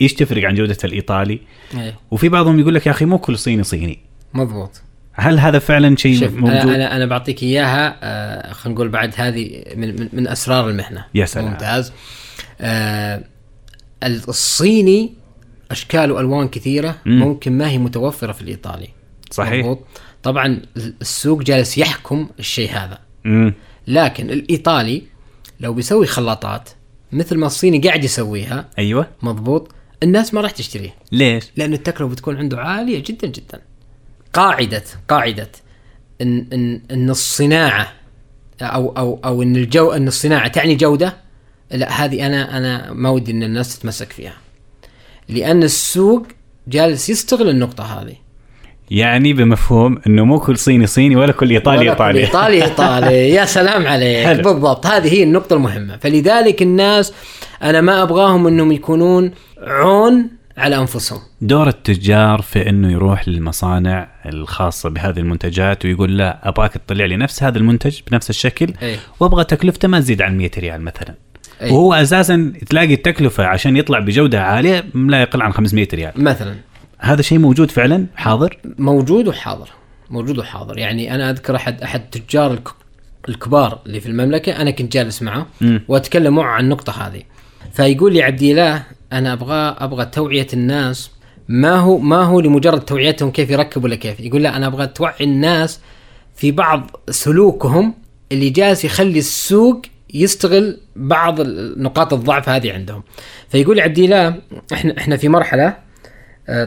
إيش 0.01 0.14
تفرق 0.14 0.44
عن 0.44 0.55
جودة 0.55 0.76
الإيطالي؟ 0.84 1.40
إيه. 1.76 1.94
وفي 2.11 2.28
بعضهم 2.28 2.61
يقول 2.61 2.74
لك 2.74 2.86
يا 2.86 2.90
أخي 2.90 3.05
مو 3.05 3.18
كل 3.18 3.38
صيني 3.38 3.62
صيني. 3.62 3.99
مضبوط. 4.34 4.82
هل 5.19 5.39
هذا 5.39 5.59
فعلا 5.59 5.97
شيء 5.97 6.31
موجود؟ 6.31 6.51
أنا 6.57 6.97
أنا 6.97 7.07
بعطيك 7.07 7.43
إياها 7.43 7.97
آه 8.03 8.53
خلينا 8.53 8.75
نقول 8.75 8.89
بعد 8.89 9.14
هذه 9.16 9.64
من, 9.77 10.01
من, 10.01 10.09
من 10.12 10.29
أسرار 10.29 10.69
المهنه 10.69 11.05
يا 11.14 11.27
سلام. 11.27 11.49
ممتاز. 11.49 11.93
آه 12.61 13.25
الصيني 14.05 15.12
أشكال 15.71 16.12
وألوان 16.12 16.49
كثيرة 16.49 16.99
مم. 17.07 17.19
ممكن 17.19 17.53
ما 17.53 17.71
هي 17.71 17.79
متوفرة 17.79 18.33
في 18.33 18.43
الإيطالي. 18.43 18.89
صحيح. 19.31 19.66
مضبوط. 19.66 19.87
طبعا 20.23 20.62
السوق 20.77 21.43
جالس 21.43 21.79
يحكم 21.79 22.29
الشيء 22.39 22.71
هذا. 22.71 22.99
امم 23.27 23.55
لكن 23.87 24.31
الإيطالي 24.31 25.03
لو 25.61 25.73
بيسوي 25.75 26.07
خلاطات 26.07 26.69
مثل 27.12 27.37
ما 27.39 27.47
الصيني 27.47 27.79
قاعد 27.79 28.05
يسويها 28.05 28.69
أيوه. 28.79 29.07
مضبوط 29.23 29.73
الناس 30.03 30.35
ما 30.35 30.41
راح 30.41 30.51
تشتريه. 30.51 30.95
ليش؟ 31.12 31.45
لأن 31.57 31.73
التكلفة 31.73 32.09
بتكون 32.09 32.37
عنده 32.37 32.61
عالية 32.61 33.03
جدا 33.07 33.27
جدا. 33.27 33.61
قاعدة 34.33 34.85
قاعدة. 35.09 35.51
إن 36.22 36.47
إن 36.53 36.81
إن 36.91 37.11
الصناعة 37.11 37.93
أو 38.62 38.89
أو 38.97 39.20
أو 39.24 39.43
إن 39.43 39.57
الجو 39.57 39.91
إن 39.91 40.09
الصناعة 40.09 40.49
تعني 40.49 40.74
جودة 40.74 41.16
لا 41.70 41.91
هذه 42.05 42.26
أنا 42.26 42.57
أنا 42.59 42.93
ما 42.93 43.11
ودي 43.11 43.33
إن 43.33 43.43
الناس 43.43 43.79
تتمسك 43.79 44.12
فيها. 44.12 44.35
لأن 45.29 45.62
السوق 45.62 46.26
جالس 46.68 47.11
يستغل 47.11 47.49
النقطة 47.49 47.85
هذه. 47.85 48.14
يعني 48.91 49.33
بمفهوم 49.33 49.99
إنه 50.07 50.24
مو 50.24 50.41
كل 50.41 50.59
صيني 50.59 50.87
صيني 50.87 51.16
ولا 51.16 51.33
كل 51.33 51.51
إيطالي 51.51 51.79
ولا 51.79 51.91
إيطالي. 51.91 52.20
إيطالي 52.20 52.62
إيطالي. 52.64 53.31
يا 53.31 53.45
سلام 53.45 53.87
عليك. 53.87 54.26
حلو. 54.26 54.43
بالضبط. 54.43 54.87
هذه 54.87 55.12
هي 55.12 55.22
النقطة 55.22 55.55
المهمة. 55.55 55.97
فلذلك 55.97 56.62
الناس 56.62 57.12
أنا 57.62 57.81
ما 57.81 58.03
أبغاهم 58.03 58.47
إنهم 58.47 58.72
يكونون 58.72 59.31
عون 59.62 60.38
على 60.59 60.76
أنفسهم. 60.76 61.20
دور 61.40 61.68
التجار 61.68 62.42
في 62.42 62.68
إنه 62.68 62.92
يروح 62.92 63.28
للمصانع 63.28 64.09
الخاصة 64.26 64.88
بهذه 64.90 65.18
المنتجات 65.18 65.84
ويقول 65.84 66.18
لا 66.18 66.48
أبغاك 66.48 66.72
تطلع 66.72 67.04
لي 67.04 67.16
نفس 67.16 67.42
هذا 67.42 67.59
المنتج 67.59 67.98
بنفس 68.11 68.30
الشكل 68.30 68.72
إيه. 68.82 68.96
وأبغى 69.20 69.44
تكلفته 69.44 69.88
ما 69.88 70.00
تزيد 70.00 70.22
عن 70.22 70.36
100 70.38 70.50
ريال 70.59 70.80
مثلا. 70.82 71.14
أي. 71.62 71.70
وهو 71.70 71.94
أساسا 71.94 72.52
تلاقي 72.70 72.94
التكلفة 72.94 73.44
عشان 73.46 73.76
يطلع 73.76 73.98
بجودة 73.98 74.42
عالية 74.42 74.84
لا 74.94 75.20
يقل 75.22 75.42
عن 75.42 75.52
500 75.52 75.88
ريال. 75.94 76.12
مثلا. 76.16 76.54
هذا 76.98 77.22
شيء 77.22 77.38
موجود 77.38 77.70
فعلا؟ 77.70 78.06
حاضر؟ 78.16 78.59
موجود 78.78 79.28
وحاضر. 79.28 79.68
موجود 80.11 80.38
وحاضر. 80.38 80.78
يعني 80.78 81.14
أنا 81.14 81.30
أذكر 81.30 81.56
أحد 81.56 81.82
أحد 81.82 82.00
التجار 82.00 82.52
الك- 82.52 82.68
الكبار 83.28 83.78
اللي 83.86 84.00
في 84.00 84.06
المملكة 84.09 84.52
أنا 84.52 84.70
كنت 84.70 84.92
جالس 84.92 85.22
معه. 85.22 85.46
وأتكلم 85.88 86.34
معه 86.34 86.44
عن 86.50 86.64
النقطة 86.64 87.06
هذه. 87.06 87.22
فيقول 87.72 88.12
لي 88.12 88.22
عبد 88.22 88.42
الله 88.42 88.82
أنا 89.12 89.32
أبغى 89.32 89.76
أبغى 89.78 90.04
توعية 90.04 90.46
الناس. 90.52 91.11
ما 91.48 91.76
هو 91.76 91.98
ما 91.98 92.22
هو 92.22 92.40
لمجرد 92.40 92.80
توعيتهم 92.80 93.30
كيف 93.30 93.50
يركبوا 93.50 93.84
ولا 93.84 93.96
كيف؟ 93.96 94.20
يقول 94.20 94.42
لا 94.42 94.56
أنا 94.56 94.66
أبغى 94.66 94.86
توعي 94.86 95.24
الناس 95.24 95.80
في 96.36 96.50
بعض 96.52 96.90
سلوكهم 97.11 97.94
اللي 98.32 98.50
جالس 98.50 98.84
يخلي 98.84 99.18
السوق 99.18 99.82
يستغل 100.14 100.80
بعض 100.96 101.40
نقاط 101.76 102.12
الضعف 102.12 102.48
هذه 102.48 102.72
عندهم. 102.72 103.02
فيقول 103.48 103.80
عبد 103.80 103.98
الله 103.98 104.34
إحنا 104.72 104.98
إحنا 104.98 105.16
في 105.16 105.28
مرحلة 105.28 105.88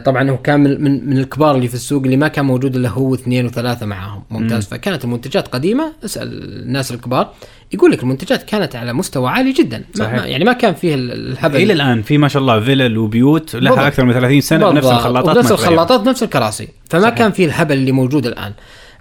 طبعا 0.04 0.30
هو 0.30 0.38
كان 0.38 0.60
من, 0.60 1.08
من 1.08 1.18
الكبار 1.18 1.56
اللي 1.56 1.68
في 1.68 1.74
السوق 1.74 2.02
اللي 2.02 2.16
ما 2.16 2.28
كان 2.28 2.44
موجود 2.44 2.76
إلا 2.76 2.88
هو 2.88 3.14
اثنين 3.14 3.46
وثلاثة 3.46 3.86
معاهم. 3.86 4.22
ممتاز. 4.30 4.64
مم. 4.64 4.70
فكانت 4.70 5.04
المنتجات 5.04 5.48
قديمة 5.48 5.92
اسأل 6.04 6.28
الناس 6.62 6.92
الكبار. 6.92 7.32
يقول 7.72 7.90
لك 7.90 8.02
المنتجات 8.02 8.42
كانت 8.42 8.76
على 8.76 8.92
مستوى 8.92 9.30
عالي 9.30 9.52
جدا. 9.52 9.84
صحيح. 9.94 10.12
ما 10.12 10.26
يعني 10.26 10.44
ما 10.44 10.52
كان 10.52 10.74
فيه 10.74 10.94
الهبل. 10.94 11.56
إلى 11.56 11.72
الآن 11.72 12.02
في 12.02 12.18
ما 12.18 12.28
شاء 12.28 12.42
الله 12.42 12.60
فيلل 12.60 12.98
وبيوت 12.98 13.54
لها 13.54 13.60
بالضبط. 13.60 13.78
أكثر 13.78 14.04
من 14.04 14.12
30 14.12 14.40
سنة 14.40 14.70
بنفس 14.70 14.86
الخلاطات 14.86 15.36
نفس 15.36 15.52
الخلاطات 15.52 16.08
نفس 16.08 16.22
الكراسي. 16.22 16.68
فما 16.90 17.02
صحيح. 17.02 17.14
كان 17.14 17.32
فيه 17.32 17.46
الهبل 17.46 17.74
اللي 17.74 17.92
موجود 17.92 18.26
الآن. 18.26 18.52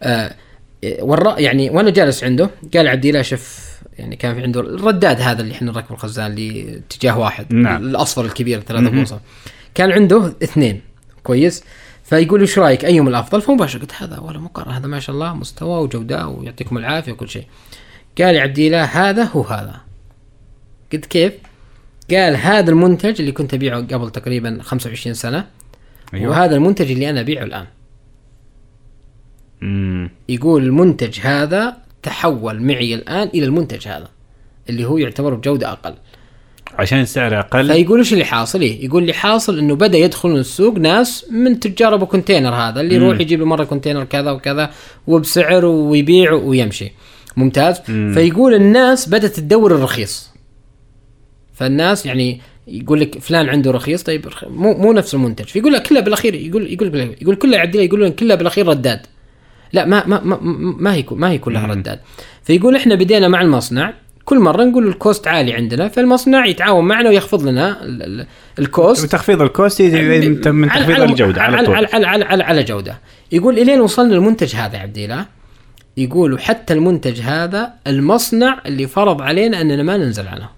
آه 0.03 0.31
ورا 1.01 1.39
يعني 1.39 1.69
وأنا 1.69 1.89
جالس 1.89 2.23
عنده 2.23 2.49
قال 2.73 2.87
عبد 2.87 3.05
الله 3.05 3.21
شوف 3.21 3.71
يعني 3.99 4.15
كان 4.15 4.35
في 4.35 4.41
عنده 4.41 4.59
الرداد 4.59 5.21
هذا 5.21 5.41
اللي 5.41 5.53
إحنا 5.53 5.71
نركب 5.71 5.91
الخزان 5.91 6.31
اللي 6.31 6.81
اتجاه 6.87 7.19
واحد 7.19 7.53
نعم. 7.53 7.83
الأصفر 7.83 8.25
الكبير 8.25 8.59
ثلاثة 8.59 8.89
بوصة. 8.89 9.19
كان 9.73 9.91
عنده 9.91 10.33
اثنين. 10.43 10.81
كويس؟ 11.23 11.63
فيقول 12.03 12.41
إيش 12.41 12.59
رأيك؟ 12.59 12.85
أيهم 12.85 13.07
الأفضل؟ 13.07 13.41
فمباشره 13.41 13.79
قلت 13.79 13.93
هذا 13.93 14.19
ولا 14.19 14.39
مقارنه 14.39 14.77
هذا 14.77 14.87
ما 14.87 14.99
شاء 14.99 15.13
الله 15.13 15.33
مستوى 15.33 15.81
وجودة 15.83 16.27
ويعطيكم 16.27 16.77
العافية 16.77 17.11
وكل 17.11 17.29
شيء. 17.29 17.45
قال 18.17 18.33
لي 18.33 18.39
عبد 18.39 18.59
الله 18.59 18.83
هذا 18.83 19.23
هو 19.23 19.41
هذا. 19.41 19.81
قلت 20.93 21.05
كيف؟ 21.05 21.33
قال 22.11 22.35
هذا 22.35 22.69
المنتج 22.69 23.19
اللي 23.19 23.31
كنت 23.31 23.53
أبيعه 23.53 23.81
قبل 23.81 24.09
تقريبا 24.09 24.59
25 24.61 25.13
سنة 25.13 25.47
أيوة. 26.13 26.29
وهذا 26.29 26.55
المنتج 26.55 26.91
اللي 26.91 27.09
أنا 27.09 27.19
أبيعه 27.19 27.43
الآن. 27.43 27.65
مم. 29.61 30.09
يقول 30.29 30.63
المنتج 30.63 31.19
هذا 31.19 31.77
تحول 32.03 32.61
معي 32.61 32.95
الآن 32.95 33.27
إلى 33.27 33.45
المنتج 33.45 33.87
هذا 33.87 34.09
اللي 34.69 34.85
هو 34.85 34.97
يعتبر 34.97 35.33
بجودة 35.33 35.71
أقل. 35.71 35.95
عشان 36.79 36.99
السعر 37.01 37.39
أقل. 37.39 37.67
فيقول 37.67 37.99
إيش 37.99 38.13
اللي 38.13 38.25
حاصل؟ 38.25 38.61
إيه؟ 38.61 38.85
يقول 38.85 39.01
اللي 39.01 39.13
حاصل 39.13 39.59
إنه 39.59 39.75
بدأ 39.75 39.97
يدخلون 39.97 40.39
السوق 40.39 40.77
ناس 40.77 41.25
من 41.31 41.59
تجار 41.59 41.93
أبو 41.93 42.05
container 42.05 42.49
هذا 42.49 42.81
اللي 42.81 42.95
يروح 42.95 43.19
يجيب 43.19 43.39
له 43.39 43.45
مرة 43.45 43.63
container 43.63 44.03
كذا 44.03 44.31
وكذا 44.31 44.71
وبسعر 45.07 45.65
ويبيع 45.65 46.33
ويمشي. 46.33 46.91
ممتاز. 47.37 47.81
مم. 47.89 48.13
فيقول 48.13 48.53
الناس 48.53 49.09
بدأت 49.09 49.35
تدور 49.35 49.75
الرخيص. 49.75 50.29
فالناس 51.53 52.05
يعني 52.05 52.41
يقول 52.67 53.01
لك 53.01 53.19
فلان 53.19 53.49
عنده 53.49 53.71
رخيص 53.71 54.03
طيب 54.03 54.25
مو 54.47 54.73
مو 54.73 54.93
نفس 54.93 55.13
المنتج. 55.13 55.45
فيقول 55.45 55.73
لك 55.73 55.87
كلها 55.87 56.01
بالأخير 56.01 56.35
يقول 56.35 56.73
يقول 56.73 57.15
يقول 57.21 57.35
كلها 57.35 57.57
يعدل 57.57 57.79
يقولون 57.79 58.11
كلها 58.11 58.35
بالأخير 58.35 58.67
رداد. 58.67 58.99
لا 59.73 59.85
ما 59.85 60.07
ما 60.07 60.21
ما, 60.23 60.37
ما 60.79 60.93
هي 60.93 61.05
ما 61.11 61.31
هي 61.31 61.37
كلها 61.37 61.67
رداد. 61.67 61.99
فيقول 62.43 62.75
إحنا 62.75 62.95
بدينا 62.95 63.27
مع 63.27 63.41
المصنع. 63.41 63.93
كل 64.25 64.39
مرة 64.39 64.63
نقول 64.63 64.87
ال 64.87 64.95
cost 64.95 65.27
عالي 65.27 65.53
عندنا 65.53 65.87
فالمصنع 65.87 66.45
يتعاون 66.45 66.85
معنا 66.85 67.09
ويخفض 67.09 67.47
لنا 67.47 67.77
ال 68.59 68.67
cost. 68.67 69.03
وتخفيض 69.03 69.41
ال 69.41 69.49
cost 69.49 69.79
يجي 69.79 70.29
من 70.29 70.69
تخفيض 70.69 70.91
على 70.91 71.03
الجودة 71.03 71.41
على, 71.41 71.57
على, 71.57 71.87
على, 71.93 72.07
على, 72.07 72.25
على, 72.25 72.43
على 72.43 72.63
جودة. 72.63 72.99
يقول 73.31 73.59
إلين 73.59 73.81
وصلنا 73.81 74.13
للمنتج 74.13 74.55
هذا 74.55 74.75
يا 74.75 74.81
عبد 74.81 74.97
الله. 74.97 75.25
يقول 75.97 76.33
وحتى 76.33 76.73
المنتج 76.73 77.21
هذا 77.21 77.73
المصنع 77.87 78.61
اللي 78.65 78.87
فرض 78.87 79.21
علينا 79.21 79.61
أننا 79.61 79.83
ما 79.83 79.97
ننزل 79.97 80.27
عنه. 80.27 80.49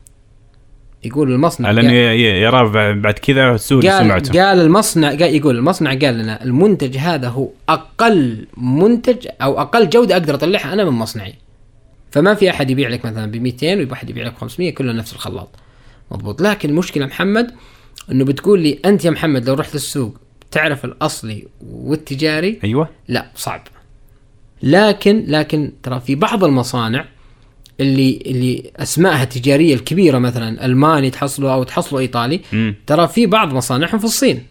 يقول 1.03 1.32
المصنع 1.32 1.72
لأنه 1.72 1.91
يرى 1.91 2.93
بعد 2.93 3.14
كذا 3.14 3.57
سوء 3.57 3.82
سمعته. 3.82 4.43
قال 4.43 4.59
المصنع 4.59 5.09
قال 5.09 5.36
يقول 5.36 5.57
المصنع 5.57 5.89
قال 5.89 6.18
لنا 6.18 6.43
المنتج 6.43 6.97
هذا 6.97 7.28
هو 7.28 7.47
أقل 7.70 8.47
منتج 8.57 9.28
أو 9.41 9.61
أقل 9.61 9.89
جودة 9.89 10.16
أقدر 10.16 10.36
أطلعها 10.36 10.74
أنا 10.74 10.84
من 10.84 10.91
مصنعي. 10.91 11.34
فما 12.14 12.34
في 12.34 12.49
أحد 12.49 12.70
يبيع 12.70 12.89
لك 12.89 13.05
مثلا 13.05 13.32
ب 13.32 13.36
200 13.36 13.68
ويبغى 13.68 13.93
أحد 13.93 14.09
يبيع 14.09 14.26
لك 14.26 14.34
ب 14.34 14.38
500 14.38 14.74
كله 14.74 14.93
نفس 14.93 15.14
الخلاط. 15.14 15.49
مضبوط. 16.11 16.41
لكن 16.41 16.70
المشكلة 16.70 17.05
محمد 17.05 17.51
إنه 18.11 18.26
بتقول 18.26 18.59
لي 18.61 18.80
أنت 18.86 19.05
يا 19.05 19.11
محمد 19.11 19.49
لو 19.49 19.53
رحت 19.53 19.76
السوق 19.76 20.18
تعرف 20.51 20.86
الأصلي 20.86 21.47
والتجاري؟ 21.61 22.59
أيوه. 22.64 22.89
لا 23.07 23.26
صعب. 23.36 23.61
لكن 24.64 25.26
لكن 25.28 25.72
ترى 25.84 25.99
في 25.99 26.16
بعض 26.16 26.43
المصانع 26.43 27.05
اللي 27.80 28.20
اللي 28.26 28.72
أسمائها 28.76 29.24
التجاريه 29.24 29.76
الكبيرة 29.76 30.18
مثلا 30.18 30.66
ألماني 30.66 31.09
تحصله 31.09 31.53
أو 31.53 31.64
تحصله 31.64 31.99
إيطالي 31.99 32.41
ترى 32.88 33.07
في 33.07 33.26
بعض 33.26 33.53
مصانعهم 33.53 33.99
في 33.99 34.05
الصين. 34.05 34.43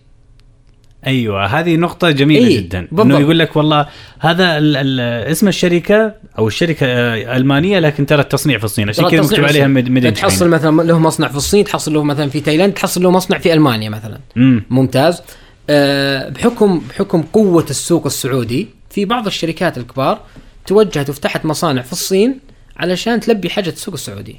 أيوه 1.07 1.47
هذه 1.47 1.77
نقطة 1.77 2.11
جميلة 2.11 2.47
إيه 2.47 2.57
جدا. 2.57 2.81
بالضبط. 2.81 3.07
انه 3.07 3.19
يقول 3.19 3.39
لك 3.39 3.57
والله 3.57 3.87
هذا 4.19 4.59
ال 4.59 4.77
ال 4.77 5.01
اسم 5.31 5.49
الشركة 5.49 6.15
أو 6.39 6.49
الشركة 6.49 6.87
آه، 6.87 7.37
ألمانية 7.37 7.79
لكن 7.79 8.07
ترى 8.07 8.21
التصنيع 8.21 8.59
في 8.59 8.65
الصين. 8.65 8.89
عشان 8.89 9.09
كذا 9.09 9.23
مكتوب 9.23 9.45
عليها 9.45 9.67
ميدن 9.67 10.15
تحصل 10.15 10.49
مثلا 10.49 10.83
له 10.83 10.99
مصنع 10.99 11.29
في 11.29 11.37
الصين 11.37 11.65
تحصل 11.65 11.95
له 11.95 12.03
مثلا 12.03 12.31
في 12.31 12.41
تايلاند 12.41 12.73
تحصل 12.73 13.03
له 13.03 13.11
مصنع 13.11 13.39
في 13.39 13.53
ألمانيا 13.53 13.91
مثلا. 13.91 14.19
مم. 14.37 14.65
ممتاز. 14.71 15.23
أه 15.71 16.29
بحكم 16.29 16.83
بحكم 16.91 17.23
قوة 17.23 17.67
السوق 17.71 18.07
السعودي 18.07 18.69
في 18.91 19.05
بعض 19.05 19.27
الشركات 19.27 19.79
الكبار 19.79 20.21
توجهت 20.67 21.11
وفتحت 21.11 21.45
مصانع 21.45 21.83
في 21.83 21.93
الصين 21.93 22.39
علشان 22.77 23.21
تلبي 23.21 23.51
حاجة 23.51 23.69
السوق 23.69 23.95
السعودي. 23.95 24.37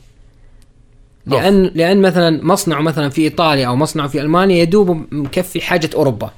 لأن 1.25 1.63
أوف. 1.63 1.75
لأن 1.75 2.01
مثلا 2.01 2.45
مصنعه 2.45 2.81
مثلا 2.81 3.09
في 3.09 3.21
إيطاليا 3.21 3.67
أو 3.67 3.75
مصنعه 3.75 4.07
في 4.07 4.21
ألمانيا 4.21 4.61
يدوب 4.61 5.05
مكفي 5.11 5.61
حاجة 5.61 5.89
أوروبا. 5.95 6.31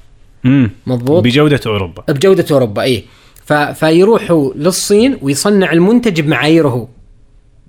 امم 0.46 0.70
مضبوط؟ 0.86 1.24
بجودة 1.24 1.60
أوروبا. 1.66 2.02
بجودة 2.08 2.44
أوروبا 2.50 2.82
اي 2.82 3.04
ف... 3.44 3.52
فيروحوا 3.52 4.54
للصين 4.54 5.18
ويصنع 5.22 5.72
المنتج 5.72 6.20
بمعاييره 6.20 6.88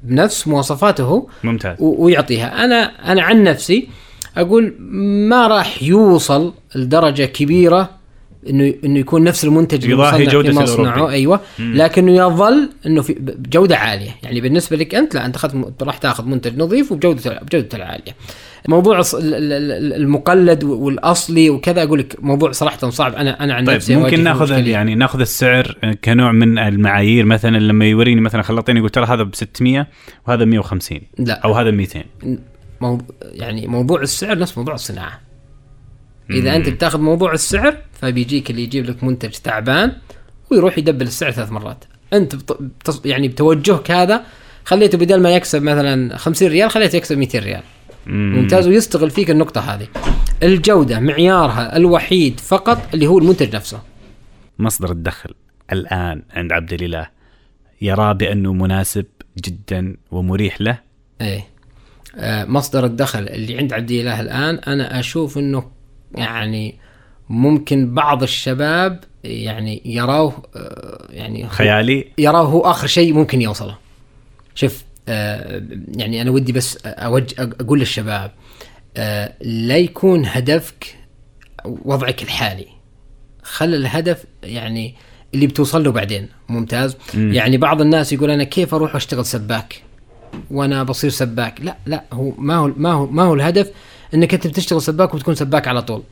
بنفس 0.03 0.47
مواصفاته 0.47 1.27
ممتاز. 1.43 1.75
و... 1.79 2.05
ويعطيها. 2.05 2.65
أنا 2.65 3.11
أنا 3.11 3.21
عن 3.21 3.43
نفسي 3.43 3.87
أقول 4.37 4.75
ما 5.29 5.47
راح 5.47 5.83
يوصل 5.83 6.53
لدرجة 6.75 7.23
كبيرة 7.25 7.89
إنه 8.49 8.73
إنه 8.83 8.99
يكون 8.99 9.23
نفس 9.23 9.45
المنتج 9.45 9.85
يضاهي 9.85 10.25
جودة 10.25 10.51
في 10.51 10.59
مصنعه 10.59 11.09
أيوه. 11.09 11.39
مم. 11.59 11.73
لكنه 11.75 12.11
يظل 12.11 12.69
إنه 12.85 13.01
في 13.01 13.13
بجودة 13.19 13.77
عالية. 13.77 14.15
يعني 14.23 14.41
بالنسبة 14.41 14.77
لك 14.77 14.95
أنت 14.95 15.15
لا 15.15 15.25
أنت 15.25 15.35
أخذت 15.35 15.83
راح 15.83 15.97
تأخذ 15.97 16.25
منتج 16.25 16.59
نظيف 16.59 16.91
وبجودة 16.91 17.39
بجودته 17.41 17.75
العالية. 17.75 18.15
موضوع 18.67 19.01
المقلد 19.13 20.63
والأصلي 20.63 21.49
وكذا 21.49 21.83
أقول 21.83 21.99
لك 21.99 22.15
موضوع 22.19 22.51
صراحة 22.51 22.89
صعب. 22.89 23.15
أنا 23.15 23.43
أنا 23.43 23.53
عن 23.53 23.65
طيب 23.65 23.75
نفسي 23.75 23.95
ممكن 23.95 24.23
ناخذ 24.23 24.67
يعني 24.67 24.95
ناخذ 24.95 25.19
السعر 25.19 25.77
كنوع 26.03 26.31
من 26.31 26.57
المعايير. 26.59 27.25
مثلا 27.25 27.57
لما 27.57 27.85
يوريني 27.85 28.21
مثلا 28.21 28.41
خلاطين 28.41 28.77
يقول 28.77 28.89
ترى 28.89 29.05
هذا 29.05 29.23
ب 29.23 29.35
600 29.35 29.87
وهذا 30.27 30.45
150 30.45 30.99
لا. 31.19 31.33
أو 31.33 31.53
هذا 31.53 31.71
200 31.71 32.03
موضوع 32.81 33.07
يعني 33.21 33.67
موضوع 33.67 34.01
السعر 34.01 34.37
نفس 34.37 34.57
موضوع 34.57 34.73
الصناعة. 34.73 35.26
إذا 36.29 36.55
أنت 36.55 36.69
بتاخذ 36.69 36.99
موضوع 36.99 37.33
السعر 37.33 37.77
فبيجيك 37.93 38.49
اللي 38.49 38.63
يجيب 38.63 38.85
لك 38.85 39.03
منتج 39.03 39.29
تعبان 39.29 39.91
ويروح 40.51 40.77
يدبل 40.77 41.05
السعر 41.07 41.31
ثلاث 41.31 41.51
مرات. 41.51 41.85
أنت 42.13 42.35
بت... 42.35 43.01
يعني 43.05 43.27
بتوجهك 43.27 43.91
هذا 43.91 44.23
خليته 44.65 44.97
بدل 44.97 45.21
ما 45.21 45.35
يكسب 45.35 45.61
مثلا 45.63 46.17
50 46.17 46.47
ريال 46.47 46.71
خليته 46.71 46.95
يكسب 46.95 47.17
200 47.17 47.39
ريال. 47.39 47.61
ممتاز 48.07 48.67
ويستغل 48.67 49.09
فيك 49.09 49.31
النقطة 49.31 49.61
هذه. 49.61 49.87
الجودة 50.43 50.99
معيارها 50.99 51.77
الوحيد 51.77 52.39
فقط 52.39 52.93
اللي 52.93 53.07
هو 53.07 53.17
المنتج 53.17 53.55
نفسه. 53.55 53.81
مصدر 54.59 54.91
الدخل 54.91 55.33
الآن 55.71 56.23
عند 56.31 56.51
عبد 56.51 56.73
الإله 56.73 57.07
يراه 57.81 58.13
بأنه 58.13 58.53
مناسب 58.53 59.05
جدا 59.37 59.97
ومريح 60.11 60.61
له؟ 60.61 60.79
إيه. 61.21 61.47
آه 62.15 62.45
مصدر 62.45 62.85
الدخل 62.85 63.27
اللي 63.27 63.57
عند 63.57 63.73
عبد 63.73 63.91
الإله 63.91 64.21
الآن 64.21 64.55
أنا 64.55 64.99
أشوف 64.99 65.37
أنه 65.37 65.76
يعني 66.15 66.75
ممكن 67.29 67.93
بعض 67.93 68.23
الشباب 68.23 69.03
يعني 69.23 69.81
يراه 69.85 70.33
آه 70.55 71.07
يعني 71.09 71.49
خيالي. 71.49 72.07
يراه 72.17 72.43
هو 72.43 72.61
آخر 72.61 72.87
شيء 72.87 73.13
ممكن 73.13 73.41
يوصله. 73.41 73.77
شوف 74.55 74.83
آه، 75.09 75.63
يعني 75.95 76.21
أنا 76.21 76.31
ودي 76.31 76.51
بس 76.51 76.77
اوجه 76.85 77.35
أقول 77.61 77.79
للشباب 77.79 78.31
آه، 78.97 79.33
لا 79.41 79.77
يكون 79.77 80.25
هدفك 80.25 80.95
وضعك 81.65 82.23
الحالي. 82.23 82.67
خل 83.43 83.75
الهدف 83.75 84.25
يعني 84.43 84.95
اللي 85.33 85.47
بتوصل 85.47 85.83
له 85.83 85.91
بعدين. 85.91 86.27
ممتاز؟ 86.49 86.97
م. 87.13 87.33
يعني 87.33 87.57
بعض 87.57 87.81
الناس 87.81 88.13
يقول 88.13 88.31
أنا 88.31 88.43
كيف 88.43 88.73
أروح 88.73 88.95
أشتغل 88.95 89.25
سباك؟ 89.25 89.81
وأنا 90.51 90.83
بصير 90.83 91.09
سباك؟ 91.09 91.61
لا 91.61 91.77
لا 91.85 92.03
هو 92.13 92.31
ما 92.37 92.55
هو 92.55 92.71
ما 92.77 92.91
هو 92.91 93.05
ما 93.07 93.23
هو 93.23 93.33
الهدف 93.33 93.71
إنك 94.13 94.33
أنت 94.33 94.47
بتشتغل 94.47 94.81
سباك 94.81 95.13
وتكون 95.13 95.35
سباك 95.35 95.67
على 95.67 95.81
طول. 95.81 96.03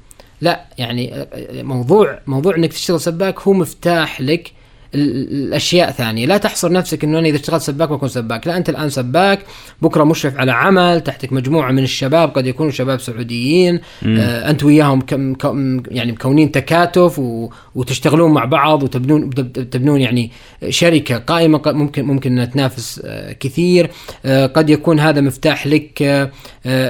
لا 0.42 0.66
يعني 0.78 1.16
آه، 1.16 1.28
موضوع 1.64 2.20
موضوع 2.28 2.56
إنك 2.56 2.74
تشتغل 2.74 3.02
سباك 3.02 3.40
هو 3.40 3.54
مفتاح 3.54 4.22
لك 4.22 4.52
الأشياء 4.96 5.92
ثانية. 5.92 6.26
لا 6.26 6.38
تحصر 6.38 6.72
نفسك 6.72 7.04
إنه 7.04 7.20
أنا 7.20 7.28
إذا 7.28 7.36
اشتغلت 7.36 7.62
سباك 7.62 7.90
بكون 7.90 8.10
سباك. 8.10 8.48
لا 8.48 8.58
أنت 8.58 8.70
الآن 8.70 8.90
سباك 8.90 9.40
بكرة 9.82 10.04
مشرف 10.04 10.38
على 10.38 10.52
عمل 10.52 11.02
تحتك 11.02 11.34
مجموعة 11.34 11.72
من 11.72 11.84
الشباب 11.84 12.30
قد 12.30 12.48
يكونوا 12.48 12.72
شباب 12.72 13.00
سعوديين 13.00 13.80
آه 14.06 14.50
أنت 14.50 14.64
وياهم 14.64 15.02
كم 15.02 15.34
كم 15.34 15.84
يعني 15.92 16.12
مكونين 16.12 16.52
تكاتف 16.52 17.20
و 17.20 17.50
وتشتغلون 17.76 18.32
مع 18.32 18.46
بعض 18.46 18.84
وتبنون 18.84 19.30
تبنون 19.54 20.02
يعني 20.02 20.32
شركة 20.70 21.18
قائمة 21.18 21.62
ممكن 21.66 22.06
ممكن 22.06 22.32
إنها 22.32 22.46
تنافس 22.46 23.02
آه 23.06 23.34
كثير. 23.34 23.90
آه 24.26 24.46
قد 24.46 24.70
يكون 24.70 25.00
هذا 25.00 25.22
مفتاح 25.22 25.68
لك 25.68 26.02
آه 26.02 26.32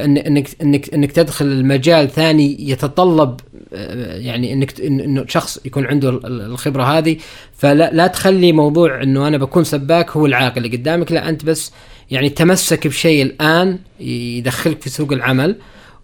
انك 0.05 0.49
انك 0.61 0.93
إنك 0.93 1.11
تدخل 1.11 1.45
المجال 1.45 2.09
ثاني 2.09 2.69
يتطلب 2.69 3.29
آه، 3.29 3.44
يعني 3.71 4.53
إنك 4.53 4.81
إنه 4.81 5.25
شخص 5.27 5.59
يكون 5.65 5.85
عنده 5.85 6.09
الخبرة 6.25 6.83
هذه 6.83 7.17
فلا 7.57 7.89
لا 7.93 8.07
تخلي 8.07 8.51
موضوع 8.51 9.03
إنه 9.03 9.27
أنا 9.27 9.37
بكون 9.37 9.63
سباك 9.63 10.11
هو 10.11 10.25
العائق 10.25 10.53
اللي 10.57 10.77
قدامك 10.77 11.11
لا 11.11 11.29
أنت 11.29 11.45
بس 11.45 11.71
يعني 12.11 12.29
تمسك 12.29 12.87
بشيء 12.87 13.23
الآن 13.23 13.79
يدخلك 13.99 14.81
في 14.81 14.89
سوق 14.89 15.11
العمل 15.11 15.55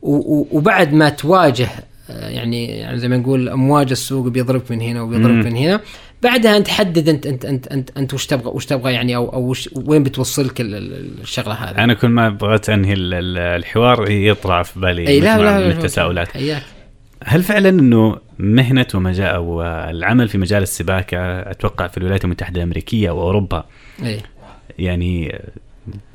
وبعد 0.02 0.94
ما 0.94 1.10
تواجه 1.10 1.70
آه، 2.10 2.30
يعني 2.30 2.66
يعني 2.66 3.00
زي 3.00 3.08
ما 3.08 3.18
نقول 3.18 3.50
أمواج 3.50 3.92
السوق 3.92 4.28
بيضربك 4.28 4.72
من 4.72 4.82
هنا 4.82 5.02
وبيضربك 5.02 5.46
من 5.46 5.56
هنا. 5.56 5.80
بعدها 6.24 6.58
أنت 6.58 6.68
حدد 6.68 7.10
انت 7.10 7.26
انت 7.26 7.46
انت 7.46 7.68
انت, 7.68 7.98
أنت 7.98 8.14
وش 8.14 8.26
تبغى 8.26 8.52
وش 8.54 8.66
تبغى 8.66 8.94
يعني 8.94 9.16
أو 9.16 9.34
أو 9.34 9.42
وش 9.42 9.70
وين 9.86 10.04
بتوصلك 10.04 10.62
الشغلة 10.62 11.54
هذه؟ 11.54 11.84
أنا 11.84 11.94
كل 11.94 12.08
ما 12.08 12.30
بغيت 12.30 12.70
أنهي 12.70 12.94
الحوار 12.98 14.12
يطلع 14.12 14.64
في 14.64 14.80
بالي 14.80 15.08
أي 15.08 15.20
لا 15.20 15.38
لا 15.38 15.58
من 15.58 15.72
التساؤلات. 15.72 16.36
هل 17.24 17.44
فعلا 17.44 17.70
إنه 17.70 18.18
مهنه 18.40 18.88
ومجال 18.94 19.28
أو 19.28 19.62
العمل 19.64 20.28
في 20.28 20.38
مجال 20.38 20.64
السباكة 20.64 21.18
أتوقع 21.52 21.88
في 21.88 21.98
الولايات 21.98 22.26
المتحدة 22.26 22.58
الأمريكية 22.58 23.12
وأوروبا؟ 23.12 23.66
أي. 24.04 24.20
يعني 24.80 25.42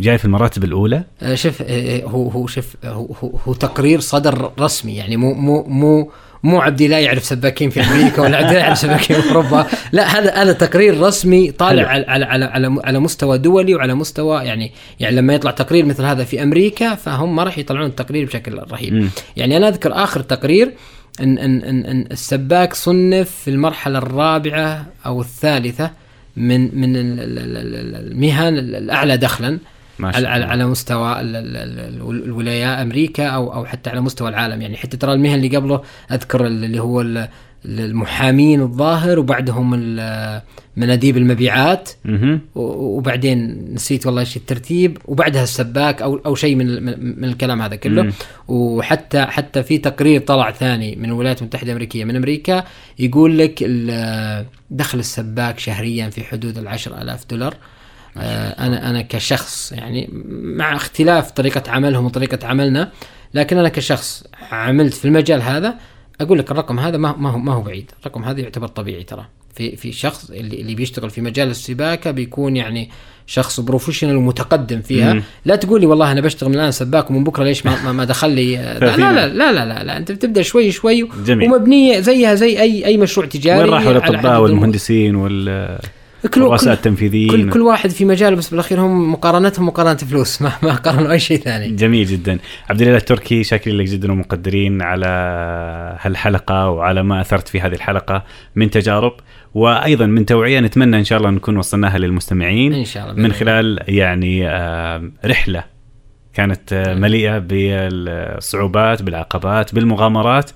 جاي 0.01 0.19
في 0.19 0.25
المراتب 0.25 0.65
الأولى؟ 0.65 1.05
آه، 1.23 1.35
شوف 1.35 1.63
آه، 1.63 1.67
آه، 1.67 2.05
هو 2.05 2.29
هو 2.29 2.47
شوف 2.47 2.77
هو, 2.85 3.07
هو 3.49 3.53
تقرير 3.53 4.01
صدر 4.01 4.53
رسمي 4.59 4.97
يعني 4.97 5.17
مو 5.17 5.35
مو 5.35 5.65
مو 5.65 6.11
مو 6.43 6.61
عبد 6.61 6.81
الله 6.81 6.97
يعرف 6.97 7.25
سباكين 7.25 7.71
في 7.71 7.81
أمريكا 7.81 8.23
ولا 8.23 8.37
عبد 8.37 8.49
الله 8.49 8.59
يعرف 8.59 8.79
سباكين 8.79 9.21
في 9.21 9.29
أوروبا. 9.29 9.67
لا 9.93 10.19
هذا 10.19 10.35
هذا 10.35 10.53
تقرير 10.53 11.01
رسمي 11.01 11.51
طالع 11.51 11.89
على 11.89 12.07
على 12.07 12.25
على 12.25 12.45
على, 12.45 12.81
على 12.85 12.99
مستوى 12.99 13.39
دولي 13.39 13.75
وعلى 13.75 13.95
مستوى 13.95 14.45
يعني 14.45 14.73
يعني 15.01 15.17
لما 15.17 15.35
يطلع 15.35 15.51
تقرير 15.51 15.85
مثل 15.85 16.05
هذا 16.05 16.25
في 16.25 16.43
أمريكا 16.43 16.95
فهم 16.95 17.37
ما 17.37 17.45
راح 17.45 17.59
يطلعون 17.59 17.87
التقرير 17.87 18.27
بشكل 18.27 18.59
رهيب. 18.73 18.95
م. 18.95 19.09
يعني 19.37 19.57
أنا 19.57 19.69
أذكر 19.69 19.93
آخر 19.93 20.21
تقرير 20.21 20.73
إن 21.21 21.39
إن 21.39 21.63
إن, 21.63 21.87
إن 21.87 22.05
السباك 22.13 22.75
صنف 22.75 23.31
في 23.31 23.51
المرحلة 23.51 23.99
الرابعة 23.99 24.87
أو 25.07 25.21
الثالثة 25.21 25.91
من 26.37 26.81
من 26.81 26.93
المهن 26.97 28.59
الاعلى 28.59 29.17
دخلا 29.17 29.59
على, 30.01 30.29
على 30.29 30.67
مستوى 30.67 31.21
الولايات 31.21 32.79
أمريكا 32.79 33.27
أو 33.27 33.55
أو 33.55 33.65
حتى 33.65 33.91
على 33.91 34.01
مستوى 34.01 34.29
العالم. 34.29 34.63
يعني 34.63 34.77
حتى 34.77 34.97
ترى 34.97 35.13
المهن 35.13 35.35
اللي 35.35 35.57
قبله 35.57 35.83
أذكر 36.13 36.47
اللي 36.47 36.81
هو 36.81 37.29
المحامين 37.65 38.61
الظاهر 38.61 39.19
وبعدهم 39.19 39.71
مناديب 40.77 41.17
المبيعات. 41.17 41.91
وبعدين 42.55 43.69
نسيت 43.75 44.07
والله 44.07 44.21
إيش 44.21 44.37
الترتيب. 44.37 44.99
وبعدها 45.05 45.43
السباك 45.43 46.03
أو 46.03 46.21
أو 46.27 46.35
شيء 46.35 46.55
من 46.55 46.85
من 47.21 47.25
الكلام 47.25 47.63
هذا 47.63 47.77
كله. 47.77 48.13
وحتى 48.49 49.25
حتى 49.25 49.63
في 49.63 49.79
تقرير 49.79 50.21
طلع 50.21 50.51
ثاني 50.51 50.97
من 50.97 51.05
الولايات 51.05 51.41
المتحدة 51.41 51.67
الأمريكية 51.67 52.05
من 52.05 52.17
أمريكا 52.17 52.65
يقول 52.99 53.39
لك 53.39 53.63
دخل 54.71 54.99
السباك 54.99 55.59
شهريا 55.59 56.11
في 56.11 56.25
حدود 56.25 56.59
ال 56.59 56.69
ألاف 56.87 57.27
دولار. 57.31 57.55
آه، 58.19 58.67
أنا 58.67 58.91
أنا 58.91 59.03
كشخص 59.03 59.73
يعني 59.73 60.09
مع 60.57 60.77
اختلاف 60.77 61.31
طريقة 61.31 61.71
عملهم 61.71 62.05
وطريقة 62.05 62.47
عملنا 62.47 62.93
لكن 63.35 63.59
أنا 63.59 63.69
كشخص 63.69 64.25
عملت 64.53 64.95
في 64.95 65.05
المجال 65.05 65.43
هذا 65.43 65.75
أقول 66.21 66.39
لك 66.39 66.51
الرقم 66.51 66.79
هذا 66.79 66.97
ما 66.97 67.17
ما 67.17 67.31
هو 67.31 67.39
ما 67.39 67.53
هو 67.53 67.61
بعيد، 67.61 67.91
الرقم 68.01 68.25
هذا 68.25 68.41
يعتبر 68.41 68.69
طبيعي 68.69 69.03
ترى. 69.03 69.27
في 69.55 69.77
في 69.77 69.93
شخص 69.93 70.31
اللي 70.31 70.61
اللي 70.61 70.75
بيشتغل 70.75 71.11
في 71.11 71.21
مجال 71.21 71.51
السباكة 71.51 72.11
بيكون 72.11 72.57
يعني 72.57 72.91
شخص 73.27 73.61
professional 73.61 74.17
ومتقدم 74.17 74.81
فيها. 74.81 75.13
مم. 75.13 75.23
لا 75.45 75.57
تقول 75.57 75.81
لي 75.81 75.87
والله 75.87 76.13
أنا 76.13 76.21
بشتغل 76.21 76.51
من 76.51 76.55
الآن 76.55 76.71
سباك 76.71 77.11
ومن 77.11 77.25
بكرة 77.25 77.45
ليش 77.45 77.67
ما 77.67 77.93
ما 77.93 78.05
دخل 78.05 78.31
لي؟ 78.31 78.57
لا 78.81 78.97
لا, 78.97 79.27
لا 79.27 79.53
لا 79.53 79.65
لا 79.65 79.85
لا 79.85 79.97
أنت 79.97 80.13
بتبدأ 80.13 80.43
شوي 80.43 80.73
شوي 80.73 81.09
جميل. 81.25 81.53
ومبنية 81.53 82.01
زيها 82.01 82.35
زي 82.35 82.61
اي 82.61 82.87
أي 82.87 82.97
مشروع 82.97 83.27
تجاري. 83.27 83.61
وين 83.61 83.69
راحوا 83.69 83.93
الأطباء 83.93 84.41
والمهندسين 84.41 85.17
وال 85.17 85.79
كل 86.35 86.43
الرؤساء 86.43 86.75
التنفيذيين. 86.75 87.31
كل, 87.31 87.51
كل 87.51 87.61
واحد 87.61 87.91
في 87.91 88.05
مجاله 88.05 88.37
بس 88.37 88.49
بالأخير 88.49 88.81
هم 88.81 89.13
مقارنتهم 89.13 89.67
مقارنة 89.67 89.97
فلوس 89.97 90.33
ما 90.43 90.53
ما 90.63 90.75
قارنوا 90.75 91.13
أي 91.13 91.19
شيء 91.19 91.39
ثاني. 91.39 91.69
جميل 91.69 92.07
جدا. 92.07 92.39
عبد 92.71 92.83
الله 92.83 92.97
التركي 92.97 93.45
شاكرين 93.45 93.77
لك 93.77 93.87
جدا 93.87 94.13
ومقدرين 94.13 94.83
على 94.83 95.07
هالحلقة 96.01 96.71
وعلى 96.71 97.03
ما 97.03 97.21
أثرت 97.21 97.49
في 97.49 97.61
هذه 97.61 97.75
الحلقة 97.75 98.25
من 98.57 98.71
تجارب. 98.71 99.13
وأيضا 99.55 100.07
من 100.07 100.27
توعية 100.27 100.61
نتمنى 100.61 100.99
إن 100.99 101.05
شاء 101.05 101.19
الله 101.19 101.31
نكون 101.31 101.57
وصلناها 101.57 101.99
للمستمعين 101.99 102.73
إن 102.73 102.85
شاء 102.85 103.11
الله. 103.11 103.23
من 103.23 103.33
خلال 103.33 103.81
يعني 103.89 104.49
آه، 104.49 105.11
رحلة 105.25 105.65
كانت 106.35 106.73
آه، 106.73 106.95
مليئة 106.95 107.39
بالصعوبات 107.39 109.03
بالعقبات 109.03 109.75
بالمغامرات. 109.75 110.51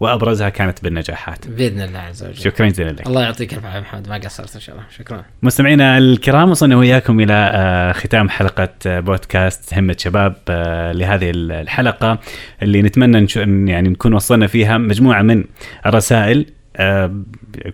وأبرزها 0.00 0.48
كانت 0.48 0.82
بالنجاحات. 0.82 1.48
بإذن 1.48 1.80
الله 1.80 1.98
عز 1.98 2.24
وجل. 2.24 2.36
شكرا 2.36 2.68
جزيلا 2.68 2.90
لك. 2.90 3.06
الله 3.06 3.22
يعطيك 3.22 3.54
الف 3.54 3.64
عافية 3.64 3.80
محمد 3.80 4.08
ما 4.08 4.18
قصرت 4.18 4.54
إن 4.54 4.60
شاء 4.60 4.74
الله. 4.74 4.86
شكرا. 4.98 5.24
مستمعينا 5.42 5.98
الكرام 5.98 6.50
وصلنا 6.50 6.76
وياكم 6.76 7.20
إلى 7.20 7.50
آه، 7.54 7.92
ختام 7.92 8.28
حلقة 8.28 8.68
آه، 8.86 9.00
بودكاست 9.00 9.74
همة 9.74 9.96
شباب 9.98 10.34
آه، 10.48 10.92
لهذه 10.92 11.30
الحلقة 11.34 12.18
اللي 12.62 12.82
نتمنى 12.82 13.26
يعني 13.70 13.88
نكون 13.88 14.12
وصلنا 14.12 14.46
فيها 14.46 14.78
مجموعة 14.78 15.22
من 15.22 15.44
الرسائل. 15.86 16.46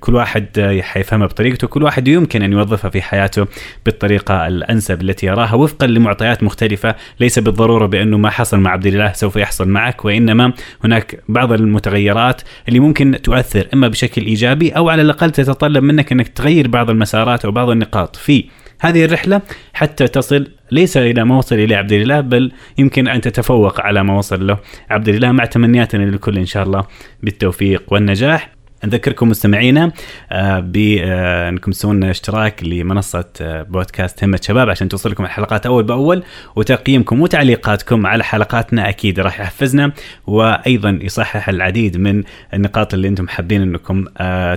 كل 0.00 0.14
واحد 0.14 0.78
حيفهمها 0.82 1.26
بطريقته 1.26 1.66
كل 1.66 1.82
واحد 1.82 2.08
يمكن 2.08 2.42
أن 2.42 2.52
يوظفها 2.52 2.90
في 2.90 3.02
حياته 3.02 3.46
بالطريقة 3.86 4.46
الأنسب 4.46 5.02
التي 5.02 5.26
يراها 5.26 5.54
وفقا 5.54 5.86
لمعطيات 5.86 6.42
مختلفة 6.42 6.94
ليس 7.20 7.38
بالضرورة 7.38 7.86
بأنه 7.86 8.18
ما 8.18 8.30
حصل 8.30 8.60
مع 8.60 8.70
عبد 8.70 8.86
الله 8.86 9.12
سوف 9.12 9.36
يحصل 9.36 9.68
معك 9.68 10.04
وإنما 10.04 10.52
هناك 10.84 11.20
بعض 11.28 11.52
المتغيرات 11.52 12.42
اللي 12.68 12.80
ممكن 12.80 13.18
تؤثر 13.22 13.68
إما 13.74 13.88
بشكل 13.88 14.26
إيجابي 14.26 14.70
أو 14.70 14.88
على 14.88 15.02
الأقل 15.02 15.30
تتطلب 15.30 15.82
منك 15.82 16.12
أنك 16.12 16.28
تغير 16.28 16.68
بعض 16.68 16.90
المسارات 16.90 17.44
أو 17.44 17.50
بعض 17.50 17.70
النقاط. 17.70 18.16
في 18.16 18.44
هذه 18.80 19.04
الرحلة 19.04 19.42
حتى 19.72 20.08
تصل 20.08 20.46
ليس 20.70 20.96
إلى 20.96 21.24
ما 21.24 21.38
وصل 21.38 21.54
إليه 21.54 21.76
عبد 21.76 21.92
الله 21.92 22.20
بل 22.20 22.52
يمكن 22.78 23.08
أن 23.08 23.20
تتفوق 23.20 23.80
على 23.80 24.04
ما 24.04 24.18
وصل 24.18 24.46
له 24.46 24.58
عبد 24.90 25.08
الله. 25.08 25.32
مع 25.32 25.44
تمنياتنا 25.44 26.04
للكل 26.04 26.38
إن 26.38 26.46
شاء 26.46 26.62
الله 26.62 26.84
بالتوفيق 27.22 27.82
والنجاح. 27.92 28.53
نذكركم 28.84 29.28
مستمعينا 29.28 29.92
آه، 30.32 30.60
بانكم 30.60 31.70
آه، 31.70 31.74
تسوون 31.74 32.04
اشتراك 32.04 32.64
لمنصة 32.64 33.24
آه، 33.40 33.62
بودكاست 33.62 34.24
همة 34.24 34.40
شباب 34.42 34.70
عشان 34.70 34.88
توصلكم 34.88 35.24
الحلقات 35.24 35.66
أول 35.66 35.84
بأول 35.84 36.22
وتقييمكم 36.56 37.20
وتعليقاتكم 37.22 38.06
على 38.06 38.24
حلقاتنا 38.24 38.88
أكيد 38.88 39.20
راح 39.20 39.40
يحفزنا 39.40 39.92
وأيضا 40.26 40.98
يصحح 41.02 41.48
العديد 41.48 41.96
من 41.96 42.22
النقاط 42.54 42.94
اللي 42.94 43.08
أنتم 43.08 43.28
حابين 43.28 43.62
أنكم 43.62 44.04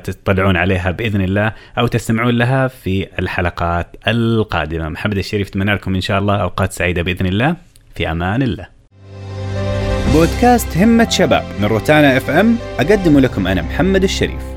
تطلعون 0.03 0.57
عليها 0.57 0.91
بإذن 0.91 1.21
الله 1.21 1.53
أو 1.77 1.87
تستمعون 1.87 2.37
لها 2.37 2.67
في 2.67 3.07
الحلقات 3.19 3.95
القادمة. 4.07 4.89
محمد 4.89 5.17
الشريف 5.17 5.47
اتمنى 5.47 5.73
لكم 5.73 5.95
إن 5.95 6.01
شاء 6.01 6.19
الله 6.19 6.35
أوقات 6.35 6.73
سعيدة 6.73 7.01
بإذن 7.01 7.25
الله. 7.25 7.55
في 7.95 8.11
أمان 8.11 8.41
الله. 8.41 8.76
بودكاست 10.17 10.77
همة 10.77 11.09
شباب 11.09 11.43
من 11.59 11.65
روتانا 11.65 12.17
اف 12.17 12.29
ام 12.29 12.57
أقدم 12.79 13.19
لكم 13.19 13.47
أنا 13.47 13.61
محمد 13.61 14.03
الشريف. 14.03 14.56